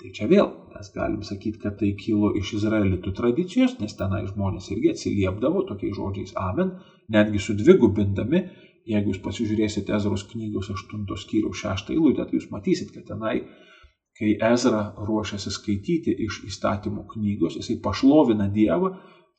tai 0.00 0.12
čia 0.16 0.28
vėl 0.30 0.48
mes 0.74 0.90
galim 0.92 1.22
sakyti, 1.24 1.60
kad 1.62 1.78
tai 1.80 1.92
kilo 1.98 2.32
iš 2.36 2.54
izraelitų 2.58 3.12
tradicijos, 3.16 3.76
nes 3.80 3.96
tenai 3.96 4.24
žmonės 4.28 4.68
irgi 4.74 4.92
atsiliepdavo 4.92 5.64
tokiais 5.70 5.96
žodžiais 5.96 6.34
amen, 6.40 6.74
netgi 7.12 7.40
sudvigubindami, 7.40 8.42
jeigu 8.86 9.12
jūs 9.12 9.22
pasižiūrėsite 9.24 9.94
Ezros 9.96 10.26
knygos 10.30 10.70
8 10.74 11.06
skyriaus 11.22 11.62
6 11.64 11.94
eilutę, 11.94 12.26
tai 12.26 12.38
jūs 12.38 12.50
matysit, 12.52 12.92
kad 12.94 13.08
tenai, 13.08 13.40
kai 14.16 14.36
Ezra 14.52 14.82
ruošiasi 15.08 15.52
skaityti 15.52 16.14
iš 16.26 16.42
įstatymų 16.50 17.06
knygos, 17.14 17.58
jisai 17.60 17.80
pašlovina 17.84 18.48
Dievą 18.52 18.94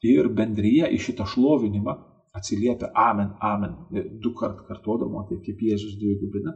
ir 0.05 0.29
bendryje 0.37 0.89
į 0.93 0.99
šitą 1.07 1.25
šlovinimą 1.29 1.95
atsiliepia 2.37 2.91
amen, 2.93 3.31
amen, 3.41 3.73
du 4.21 4.33
kart 4.37 4.61
kartuodamo, 4.67 5.23
tai 5.29 5.39
kaip 5.45 5.63
Jėzus 5.69 5.97
dvigubina. 6.01 6.53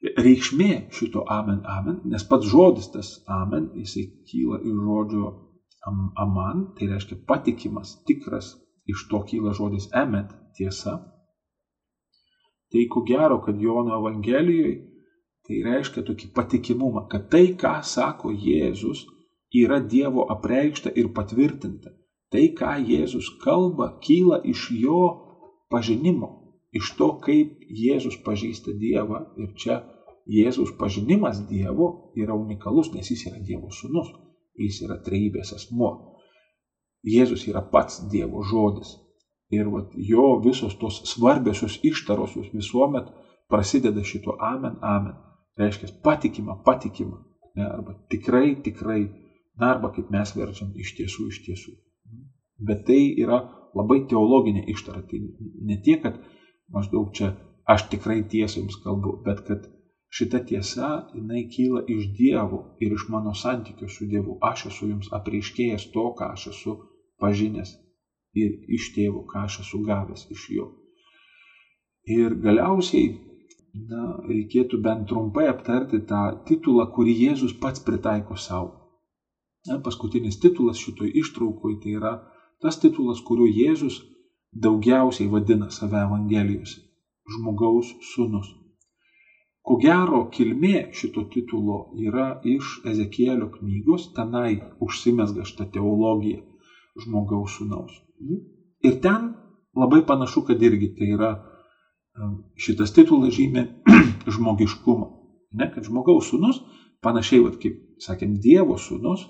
Reikšmė 0.00 0.88
šito 0.96 1.26
amen, 1.28 1.60
amen, 1.68 2.00
nes 2.08 2.22
pats 2.24 2.48
žodis 2.48 2.88
tas 2.92 3.08
amen, 3.28 3.68
jisai 3.76 4.06
kyla 4.30 4.60
iš 4.64 4.78
žodžio 4.86 5.32
am, 5.86 5.98
aman, 6.16 6.62
tai 6.76 6.88
reiškia 6.88 7.18
patikimas, 7.28 7.98
tikras, 8.08 8.54
iš 8.88 9.04
to 9.10 9.20
kyla 9.28 9.52
žodis 9.56 9.90
emet, 9.92 10.32
tiesa. 10.56 10.96
Tai 12.72 12.86
ko 12.88 13.02
gero, 13.04 13.42
kad 13.44 13.60
Jono 13.60 13.98
Evangelijoje 13.98 14.78
tai 15.46 15.60
reiškia 15.66 16.04
tokį 16.06 16.32
patikimumą, 16.32 17.04
kad 17.10 17.28
tai, 17.32 17.50
ką 17.60 17.80
sako 17.84 18.30
Jėzus, 18.30 19.04
yra 19.52 19.80
Dievo 19.82 20.24
apreikšta 20.32 20.92
ir 20.94 21.10
patvirtinta. 21.16 21.92
Tai, 22.30 22.44
ką 22.56 22.76
Jėzus 22.86 23.32
kalba, 23.42 23.96
kyla 24.04 24.38
iš 24.46 24.68
jo 24.78 25.00
pažinimo, 25.68 26.39
iš 26.76 26.94
to, 26.98 27.12
kaip 27.24 27.64
Jėzus 27.66 28.20
pažįsta 28.24 28.74
Dievą. 28.78 29.24
Ir 29.40 29.54
čia 29.58 29.80
Jėzus 30.30 30.74
pažinimas 30.78 31.42
Dievo 31.48 32.12
yra 32.18 32.36
unikalus, 32.38 32.92
nes 32.94 33.10
jis 33.10 33.26
yra 33.30 33.40
Dievo 33.42 33.70
sūnus, 33.74 34.12
jis 34.58 34.82
yra 34.86 35.00
trejybės 35.02 35.54
asmuo. 35.56 35.92
Jėzus 37.06 37.46
yra 37.48 37.62
pats 37.72 38.02
Dievo 38.12 38.44
žodis. 38.44 38.96
Ir 39.50 39.66
vat, 39.66 39.90
jo 39.96 40.36
visos 40.44 40.76
tos 40.78 41.00
svarbiosios 41.10 41.80
ištaros 41.82 42.36
jūs 42.36 42.52
visuomet 42.54 43.08
prasideda 43.50 44.04
šito 44.06 44.36
amen, 44.38 44.76
amen. 44.80 45.16
Reiškia 45.58 45.88
patikima, 46.04 46.60
patikima. 46.64 47.18
Ne, 47.56 47.66
arba 47.66 47.96
tikrai, 48.08 48.60
tikrai, 48.62 49.00
na, 49.58 49.72
arba 49.74 49.90
kaip 49.96 50.12
mes 50.14 50.30
verčiam 50.36 50.70
iš 50.78 50.94
tiesų, 51.00 51.26
iš 51.32 51.40
tiesų. 51.48 51.74
Bet 52.62 52.84
tai 52.86 53.00
yra 53.18 53.40
labai 53.74 54.04
teologinė 54.10 54.62
ištara. 54.70 55.02
Tai 55.10 55.18
ne 55.66 55.80
tiek, 55.82 55.98
kad 56.04 56.20
maždaug 56.74 57.12
čia 57.16 57.34
aš 57.72 57.86
tikrai 57.92 58.22
tiesą 58.32 58.60
jums 58.62 58.78
kalbu, 58.84 59.18
bet 59.24 59.42
kad 59.46 59.68
šita 60.10 60.40
tiesa, 60.48 60.90
jinai 61.14 61.44
kyla 61.54 61.84
iš 61.94 62.10
Dievo 62.18 62.60
ir 62.82 62.96
iš 62.96 63.06
mano 63.14 63.34
santykių 63.42 63.88
su 63.88 64.08
Dievu. 64.10 64.38
Aš 64.50 64.66
esu 64.72 64.90
jums 64.90 65.12
apreiškėjęs 65.18 65.90
to, 65.94 66.06
ką 66.18 66.32
aš 66.34 66.50
esu 66.54 66.76
pažinęs 67.22 67.76
ir 68.34 68.58
iš 68.78 68.90
tėvo, 68.94 69.24
ką 69.30 69.46
aš 69.46 69.60
esu 69.64 69.82
gavęs 69.86 70.26
iš 70.34 70.46
jo. 70.56 70.68
Ir 72.10 72.34
galiausiai 72.42 73.10
na, 73.90 74.02
reikėtų 74.26 74.80
bent 74.82 75.06
trumpai 75.10 75.46
aptarti 75.50 76.00
tą 76.10 76.22
titulą, 76.48 76.88
kurį 76.94 77.16
Jėzus 77.24 77.54
pats 77.62 77.82
pritaiko 77.86 78.36
savo. 78.36 78.72
Na, 79.68 79.78
paskutinis 79.84 80.40
titulas 80.40 80.80
šitoj 80.80 81.12
ištraukoj 81.22 81.76
tai 81.82 81.96
yra 81.98 82.14
tas 82.62 82.80
titulas, 82.80 83.20
kuriuo 83.20 83.48
Jėzus 83.50 84.00
daugiausiai 84.52 85.30
vadina 85.30 85.70
save 85.70 86.00
Evangelijose- 86.02 86.80
žmogaus 87.34 87.92
sūnus. 88.12 88.48
Ko 89.62 89.76
gero, 89.76 90.24
kilmė 90.34 90.90
šito 90.96 91.26
titulo 91.30 91.92
yra 91.94 92.40
iš 92.44 92.80
Ezekielio 92.92 93.50
knygos, 93.52 94.08
tenai 94.16 94.60
užsimesga 94.80 95.44
šitą 95.44 95.68
teologiją 95.74 96.40
žmogaus 97.04 97.58
sūnaus. 97.58 97.92
Ir 98.82 99.00
ten 99.04 99.34
labai 99.76 100.02
panašu, 100.06 100.42
kad 100.48 100.62
irgi 100.62 100.94
tai 100.96 101.12
yra 101.14 101.30
šitas 102.56 102.92
titulas 102.96 103.36
žymė 103.36 103.66
žmogiškumą. 104.34 105.06
Ne, 105.60 105.70
kad 105.74 105.84
žmogaus 105.84 106.30
sūnus, 106.30 106.60
panašiai, 107.04 107.44
vat, 107.44 107.60
kaip 107.62 107.78
sakėm, 108.02 108.38
Dievo 108.42 108.76
sūnus, 108.78 109.28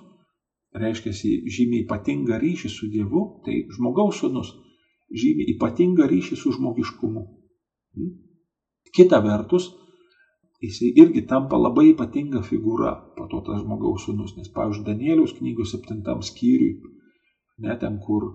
reiškia 0.77 1.13
žymiai 1.13 1.85
ypatingą 1.85 2.39
ryšį 2.41 2.71
su 2.71 2.89
Dievu, 2.93 3.43
tai 3.45 3.65
žmogaus 3.77 4.21
sūnus 4.23 4.55
žymi 5.11 5.47
ypatingą 5.55 6.07
ryšį 6.11 6.39
su 6.39 6.53
žmogiškumu. 6.57 7.25
Kita 8.95 9.21
vertus, 9.25 9.71
jisai 10.63 10.93
irgi 11.03 11.25
tampa 11.31 11.59
labai 11.59 11.91
ypatinga 11.93 12.43
figūra, 12.47 12.93
po 13.17 13.27
to 13.31 13.43
tas 13.47 13.63
žmogaus 13.63 14.07
sūnus, 14.07 14.37
nes, 14.39 14.51
pavyzdžiui, 14.55 14.87
Danieliaus 14.87 15.35
knygos 15.39 15.75
septintam 15.75 16.23
skyriui, 16.27 16.79
net 17.65 17.83
ten, 17.83 17.99
kur 18.03 18.31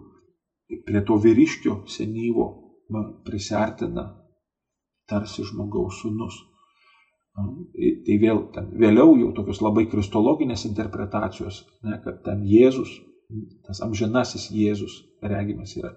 prie 0.86 1.01
to 1.05 1.17
vyriškio 1.21 1.84
senyvo 1.91 2.47
prisartina 3.26 4.05
tarsi 5.09 5.45
žmogaus 5.45 6.01
sūnus. 6.01 6.41
Tai 7.36 8.15
vėl, 8.21 8.45
ten, 8.55 8.69
vėliau 8.80 9.17
jau 9.19 9.34
tokios 9.36 9.59
labai 9.59 9.89
kristologinės 9.91 10.63
interpretacijos, 10.69 11.65
ne, 11.84 11.99
kad 12.03 12.21
ten 12.23 12.45
Jėzus, 12.47 12.93
tas 13.67 13.82
amžinasis 13.84 14.47
Jėzus 14.55 15.01
regimas 15.19 15.76
yra. 15.76 15.91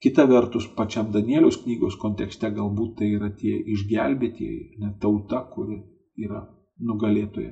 Kita 0.00 0.24
vertus, 0.24 0.64
pačiam 0.76 1.10
Danieliaus 1.12 1.58
knygos 1.60 1.98
kontekste 2.00 2.48
galbūt 2.56 2.94
tai 3.00 3.10
yra 3.18 3.28
tie 3.36 3.58
išgelbėtieji, 3.74 4.78
ne 4.80 4.94
tauta, 5.02 5.42
kuri 5.52 5.76
yra 6.24 6.40
nugalėtoja. 6.80 7.50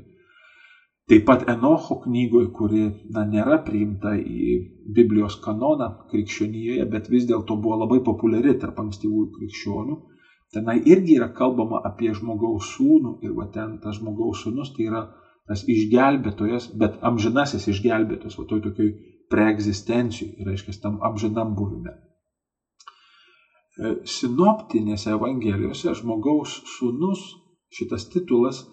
Taip 1.08 1.26
pat 1.28 1.44
Enocho 1.48 1.98
knygoje, 2.04 2.48
kuri 2.56 2.80
na, 3.12 3.26
nėra 3.28 3.58
priimta 3.64 4.14
į 4.16 4.56
Biblijos 4.96 5.38
kanoną 5.44 5.90
krikščionyje, 6.10 6.88
bet 6.94 7.12
vis 7.12 7.28
dėlto 7.28 7.56
buvo 7.56 7.78
labai 7.82 8.00
populiari 8.08 8.56
tarp 8.64 8.80
ankstyvųjų 8.84 9.28
krikščionių, 9.36 10.00
tenai 10.56 10.78
irgi 10.94 11.20
yra 11.20 11.30
kalbama 11.36 11.80
apie 11.84 12.12
žmogaus 12.16 12.72
sūnų 12.74 13.18
ir 13.28 13.36
va 13.36 13.48
ten 13.52 13.76
tas 13.84 14.00
žmogaus 14.00 14.44
sūnus 14.44 14.72
tai 14.76 14.88
yra 14.88 15.06
tas 15.48 15.68
išgelbėtojas, 15.68 16.72
bet 16.80 17.00
amžinasis 17.04 17.68
išgelbėtojas, 17.72 18.40
va 18.40 18.48
toj 18.48 18.66
tokioj 18.68 18.92
preegzistencijai, 19.32 20.44
reiškia 20.48 20.80
tam 20.82 21.00
amžinam 21.04 21.56
buvime. 21.56 21.96
Sinoptinėse 23.78 25.12
evangelijose 25.14 25.92
žmogaus 26.00 26.56
sūnus 26.76 27.22
šitas 27.70 28.08
titulas 28.10 28.64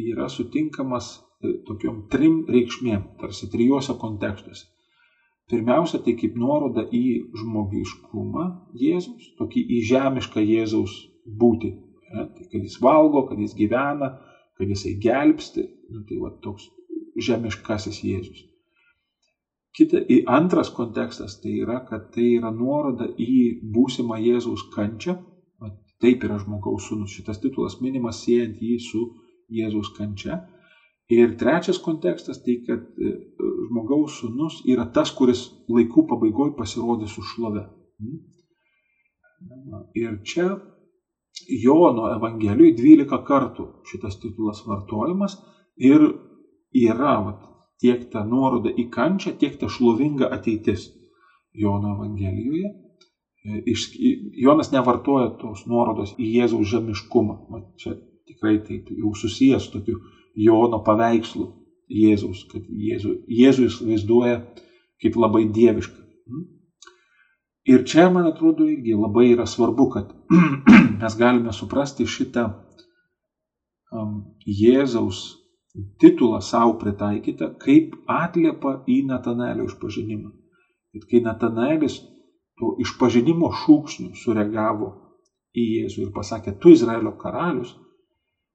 yra 0.00 0.26
sutinkamas 0.32 1.20
tokiom 1.68 2.04
trim 2.12 2.42
reikšmėm, 2.50 3.04
tarsi 3.20 3.48
trijuose 3.52 3.94
kontekstuose. 4.00 4.66
Pirmiausia, 5.50 5.98
tai 6.02 6.14
kaip 6.18 6.36
nuoroda 6.38 6.84
į 6.94 7.04
žmogiškumą 7.40 8.44
Jėzaus, 8.78 9.30
tokį 9.38 9.64
į 9.76 9.80
žemišką 9.88 10.44
Jėzaus 10.46 10.94
būti. 11.40 11.72
Ja, 12.10 12.26
tai 12.26 12.46
kad 12.50 12.66
jis 12.66 12.76
valgo, 12.82 13.24
kad 13.26 13.38
jis 13.38 13.56
gyvena, 13.58 14.12
kad 14.58 14.70
jisai 14.70 14.96
gelbsti, 15.02 15.66
nu, 15.90 16.04
tai 16.06 16.20
va 16.22 16.30
toks 16.42 16.68
žemiškasis 17.26 18.02
Jėzus. 18.06 18.46
Kita, 19.76 20.00
antras 20.26 20.70
kontekstas 20.74 21.36
tai 21.42 21.60
yra, 21.62 21.80
kad 21.86 22.08
tai 22.14 22.26
yra 22.38 22.50
nuoroda 22.50 23.06
į 23.06 23.60
būsimą 23.74 24.18
Jėzaus 24.18 24.66
kančią. 24.74 25.16
Taip 26.00 26.24
yra 26.26 26.38
žmogaus 26.40 26.88
sūnus. 26.88 27.12
Šitas 27.12 27.38
titulas 27.42 27.76
minimas 27.84 28.22
siejant 28.24 28.58
jį 28.64 28.78
su 28.82 29.04
Jėzaus 29.52 29.92
kančia. 29.96 30.40
Ir 31.10 31.34
trečias 31.38 31.78
kontekstas 31.82 32.38
tai, 32.44 32.56
kad 32.66 32.82
e, 32.98 33.12
žmogaus 33.68 34.20
sūnus 34.20 34.60
yra 34.70 34.86
tas, 34.94 35.10
kuris 35.14 35.48
laikų 35.68 36.06
pabaigoje 36.10 36.54
pasirodys 36.58 37.16
su 37.16 37.24
šlove. 37.32 37.64
Hmm? 38.00 38.20
Ir 39.98 40.20
čia 40.26 40.52
Jono 41.62 42.08
Evangelijoje 42.14 42.76
12 42.78 43.22
kartų 43.26 43.66
šitas 43.90 44.18
titulas 44.22 44.62
vartojamas 44.66 45.38
ir 45.80 46.04
yra 46.76 47.14
vat, 47.24 47.49
tiek 47.80 48.06
ta 48.12 48.24
nuoroda 48.26 48.72
į 48.76 48.88
kančią, 48.92 49.34
tiek 49.40 49.56
ta 49.60 49.68
šlovinga 49.72 50.28
ateitis 50.34 50.88
Jono 51.56 51.94
Evangelijoje. 51.96 52.70
E, 53.44 53.74
Jonas 54.44 54.70
nevartoja 54.74 55.30
tos 55.40 55.64
nuorodos 55.66 56.14
į 56.18 56.28
Jėzaus 56.36 56.68
žemiškumą. 56.74 57.36
Vat 57.50 57.70
čia 57.80 57.96
tikrai 58.28 58.58
tai 58.66 58.82
jau 58.90 59.14
susijęs 59.16 59.66
su 59.66 59.78
tokiu 59.78 59.98
Jono 60.36 60.82
paveikslu 60.86 61.48
Jėzaus, 61.90 62.44
kad 62.52 62.68
Jėzų, 62.68 63.16
Jėzų 63.26 63.66
jis 63.66 63.80
vaizduoja 63.82 64.36
kaip 65.02 65.16
labai 65.18 65.46
dievišką. 65.50 65.98
Hmm? 66.30 66.46
Ir 67.70 67.84
čia, 67.88 68.06
man 68.12 68.28
atrodo, 68.30 68.66
irgi 68.70 68.94
labai 68.96 69.30
yra 69.32 69.46
svarbu, 69.48 69.88
kad 69.94 70.12
mes 71.00 71.16
galime 71.18 71.52
suprasti 71.56 72.06
šitą 72.08 72.46
um, 73.90 74.14
Jėzaus 74.46 75.39
titulą 76.02 76.40
savo 76.40 76.76
pritaikytą 76.80 77.52
kaip 77.62 77.94
atliepa 78.10 78.80
į 78.90 79.02
Natanelio 79.10 79.68
išpažinimą. 79.70 80.32
Ir 80.96 81.06
kai 81.10 81.20
Natanaelis 81.22 82.00
to 82.58 82.74
išpažinimo 82.84 83.52
šūksnių 83.62 84.10
sureagavo 84.18 84.90
į 85.54 85.66
Jėzų 85.76 86.02
ir 86.06 86.10
pasakė, 86.16 86.56
tu 86.62 86.74
Izraelio 86.74 87.14
karalius, 87.20 87.76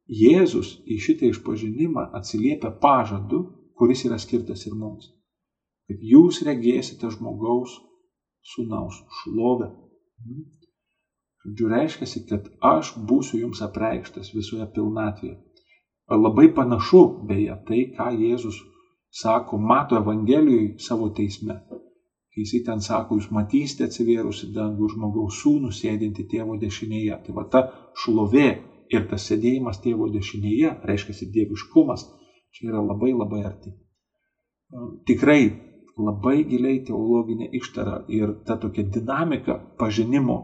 Jėzus 0.06 0.76
į 0.86 1.00
šitą 1.02 1.32
išpažinimą 1.32 2.10
atsiliepia 2.20 2.70
pažadu, 2.82 3.42
kuris 3.80 4.06
yra 4.06 4.20
skirtas 4.22 4.68
ir 4.68 4.76
mums. 4.78 5.10
Kad 5.90 6.04
jūs 6.12 6.44
regėsite 6.46 7.10
žmogaus 7.14 7.74
sūnaus 8.54 9.02
šlovę. 9.22 9.72
Žodžiu, 11.46 11.68
reiškia, 11.72 12.08
kad 12.30 12.48
aš 12.62 12.94
būsiu 13.10 13.42
jums 13.42 13.62
apreikštas 13.66 14.32
visoje 14.34 14.66
pilnatvėje. 14.78 15.36
Labai 16.10 16.52
panašu, 16.54 17.02
beje, 17.26 17.56
tai, 17.68 17.82
ką 17.98 18.12
Jėzus 18.14 18.60
sako, 19.10 19.58
mato 19.58 19.98
Evangelijoje 19.98 20.76
savo 20.80 21.10
teisme. 21.10 21.56
Kai 22.36 22.44
jisai 22.44 22.62
ten 22.68 22.82
sako, 22.84 23.18
jūs 23.18 23.32
matysite 23.32 23.88
atsivėrusi 23.88 24.52
dangų 24.54 24.90
žmogaus 24.92 25.40
sūnų 25.42 25.72
sėdinti 25.74 26.28
tėvo 26.30 26.60
dešinėje. 26.62 27.18
Tai 27.26 27.36
va 27.38 27.46
ta 27.52 27.62
šlovė 28.04 28.50
ir 28.92 29.08
tas 29.10 29.26
sėdėjimas 29.30 29.80
tėvo 29.82 30.10
dešinėje, 30.14 30.76
reiškia 30.86 31.30
dieviškumas, 31.38 32.06
čia 32.54 32.70
yra 32.70 32.84
labai 32.84 33.14
labai 33.16 33.42
arti. 33.48 33.74
Tikrai 35.08 35.42
labai 35.98 36.44
giliai 36.50 36.84
teologinė 36.86 37.50
ištara 37.56 38.04
ir 38.12 38.36
ta 38.46 38.60
tokia 38.62 38.84
dinamika 38.84 39.56
pažinimo, 39.80 40.38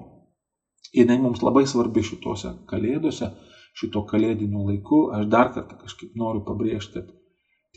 jinai 0.96 1.20
mums 1.22 1.44
labai 1.44 1.66
svarbi 1.68 2.04
šituose 2.08 2.56
kalėdose, 2.72 3.34
šito 3.78 4.04
kalėdiniu 4.12 4.66
laiku. 4.68 5.02
Aš 5.16 5.28
dar 5.32 5.52
kartą 5.56 5.78
kažkaip 5.84 6.16
noriu 6.20 6.44
pabrėžti, 6.48 7.00
kad 7.00 7.12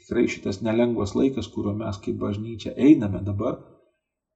tikrai 0.00 0.26
šitas 0.30 0.60
nelengvas 0.66 1.14
laikas, 1.18 1.48
kuriuo 1.54 1.74
mes 1.78 2.00
kaip 2.04 2.18
bažnyčia 2.20 2.74
einame 2.88 3.22
dabar, 3.26 3.60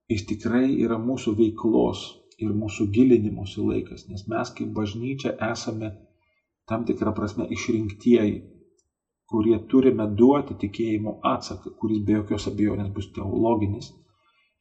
jis 0.08 0.24
tikrai 0.28 0.66
yra 0.84 0.98
mūsų 1.02 1.34
veiklos 1.40 2.04
ir 2.38 2.54
mūsų 2.54 2.86
gilinimosi 2.94 3.64
laikas, 3.64 4.06
nes 4.08 4.24
mes 4.30 4.52
kaip 4.58 4.70
bažnyčia 4.76 5.34
esame 5.50 5.90
tam 6.68 6.84
tikrą 6.88 7.12
prasme 7.16 7.48
išrinktieji, 7.56 8.38
kurie 9.28 9.58
turime 9.72 10.06
duoti 10.20 10.56
tikėjimo 10.62 11.18
atsaką, 11.32 11.74
kuris 11.80 12.04
be 12.04 12.20
jokios 12.20 12.48
abejonės 12.50 12.92
bus 12.94 13.10
teologinis, 13.16 13.90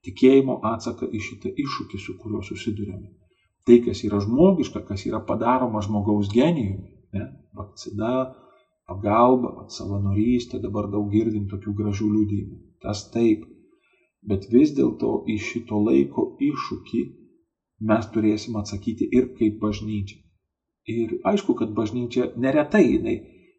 tikėjimo 0.08 0.60
atsaką 0.74 1.08
į 1.08 1.22
šitą 1.30 1.54
iššūkį, 1.64 2.02
su 2.04 2.18
kuriuo 2.20 2.44
susidurėme. 2.50 3.08
Tai, 3.68 3.78
kas 3.84 4.02
yra 4.08 4.22
žmogiška, 4.24 4.82
kas 4.88 5.04
yra 5.10 5.20
padaroma 5.28 5.82
žmogaus 5.84 6.30
genijumi, 6.32 6.88
ne? 7.18 7.26
vakcina, 7.58 8.12
pagalba, 8.88 9.68
savanorystė, 9.76 10.62
dabar 10.64 10.88
daug 10.94 11.10
girdim 11.12 11.50
tokių 11.52 11.74
gražių 11.82 12.10
liūdėjimų. 12.14 12.60
Tas 12.86 13.04
taip. 13.12 13.44
Bet 14.28 14.48
vis 14.54 14.72
dėlto 14.78 15.12
į 15.34 15.36
šito 15.50 15.80
laiko 15.84 16.30
iššūkį 16.48 17.02
mes 17.90 18.08
turėsim 18.14 18.56
atsakyti 18.62 19.08
ir 19.20 19.34
kaip 19.40 19.60
bažnyčia. 19.64 20.22
Ir 20.88 21.18
aišku, 21.32 21.56
kad 21.60 21.74
bažnyčia 21.76 22.30
neretai 22.40 22.86
jinai 22.86 23.18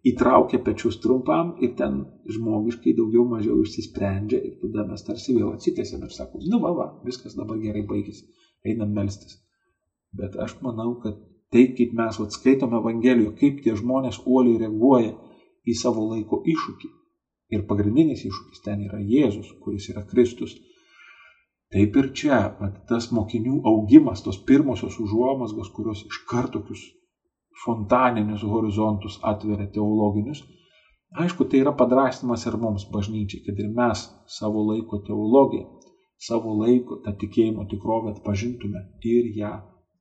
įtraukia 0.09 0.63
pečius 0.65 0.97
trumpam 1.03 1.53
ir 1.61 1.75
ten 1.81 2.01
žmogiškai 2.37 2.95
daugiau 2.97 3.27
mažiau 3.29 3.61
išsisprendžia 3.65 4.41
ir 4.41 4.57
tada 4.63 4.87
mes 4.89 5.05
tarsi 5.05 5.37
vėl 5.37 5.53
atsitėsėm 5.53 6.07
ir 6.07 6.15
sakom, 6.17 6.49
nu 6.49 6.63
va, 6.65 6.73
va, 6.81 6.89
viskas 7.05 7.37
dabar 7.37 7.61
gerai 7.61 7.85
baigėsi, 7.93 8.25
einam 8.65 8.95
melstis. 8.97 9.37
Bet 10.17 10.37
aš 10.41 10.57
manau, 10.65 10.95
kad 11.03 11.19
Tai, 11.53 11.65
kaip 11.77 11.93
mes 11.97 12.19
atskaitome 12.21 12.77
Evangelijoje, 12.77 13.35
kaip 13.41 13.61
tie 13.65 13.73
žmonės 13.77 14.19
uoliai 14.29 14.59
reaguoja 14.63 15.15
į 15.65 15.77
savo 15.83 16.05
laiko 16.11 16.43
iššūkį. 16.55 16.91
Ir 17.57 17.63
pagrindinis 17.71 18.27
iššūkis 18.29 18.61
ten 18.67 18.83
yra 18.85 18.99
Jėzus, 19.01 19.55
kuris 19.63 19.87
yra 19.93 20.03
Kristus. 20.11 20.59
Taip 21.73 21.97
ir 22.01 22.11
čia, 22.21 22.41
at, 22.67 22.83
tas 22.91 23.09
mokinių 23.17 23.63
augimas, 23.71 24.21
tos 24.27 24.41
pirmosios 24.51 24.99
užuomasgos, 25.01 25.73
kurios 25.77 26.05
iš 26.05 26.21
karto 26.29 26.61
tokius 26.61 26.85
fontaninius 27.65 28.45
horizontus 28.45 29.17
atveria 29.31 29.67
teologinius, 29.73 30.45
aišku, 31.25 31.49
tai 31.49 31.63
yra 31.65 31.73
padrastymas 31.81 32.45
ir 32.47 32.59
mums 32.61 32.85
bažnyčiai, 32.93 33.41
kad 33.49 33.65
ir 33.65 33.73
mes 33.81 34.05
savo 34.37 34.69
laiko 34.69 35.01
teologiją, 35.09 35.65
savo 36.29 36.55
laiko 36.61 37.01
tą 37.05 37.17
tikėjimo 37.25 37.65
tikrovę 37.73 38.15
atpažintume 38.15 38.85
ir 39.17 39.33
ją 39.41 39.57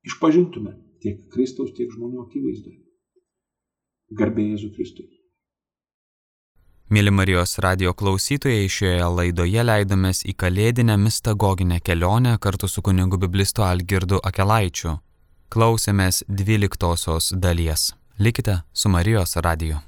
išpažintume 0.06 0.74
tiek 1.02 1.22
Kristaus, 1.32 1.72
tiek 1.76 1.90
žmonių 1.94 2.26
akivaizdoje. 2.26 2.82
Garbė 4.18 4.44
Jėzų 4.52 4.72
Kristui. 4.76 5.08
Mėly 6.88 7.12
Marijos 7.12 7.58
radio 7.60 7.92
klausytojai, 7.92 8.68
šioje 8.72 9.08
laidoje 9.12 9.64
leidomės 9.64 10.22
į 10.24 10.32
kalėdinę 10.40 10.96
mistagoginę 10.96 11.82
kelionę 11.84 12.38
kartu 12.40 12.68
su 12.68 12.80
kunigu 12.82 13.20
biblistu 13.20 13.66
Algirdu 13.66 14.22
Akelaičiu. 14.24 14.94
Klausėmės 15.52 16.22
dvyliktosios 16.28 17.34
dalies. 17.36 17.92
Likite 18.18 18.62
su 18.72 18.88
Marijos 18.88 19.36
radiju. 19.36 19.87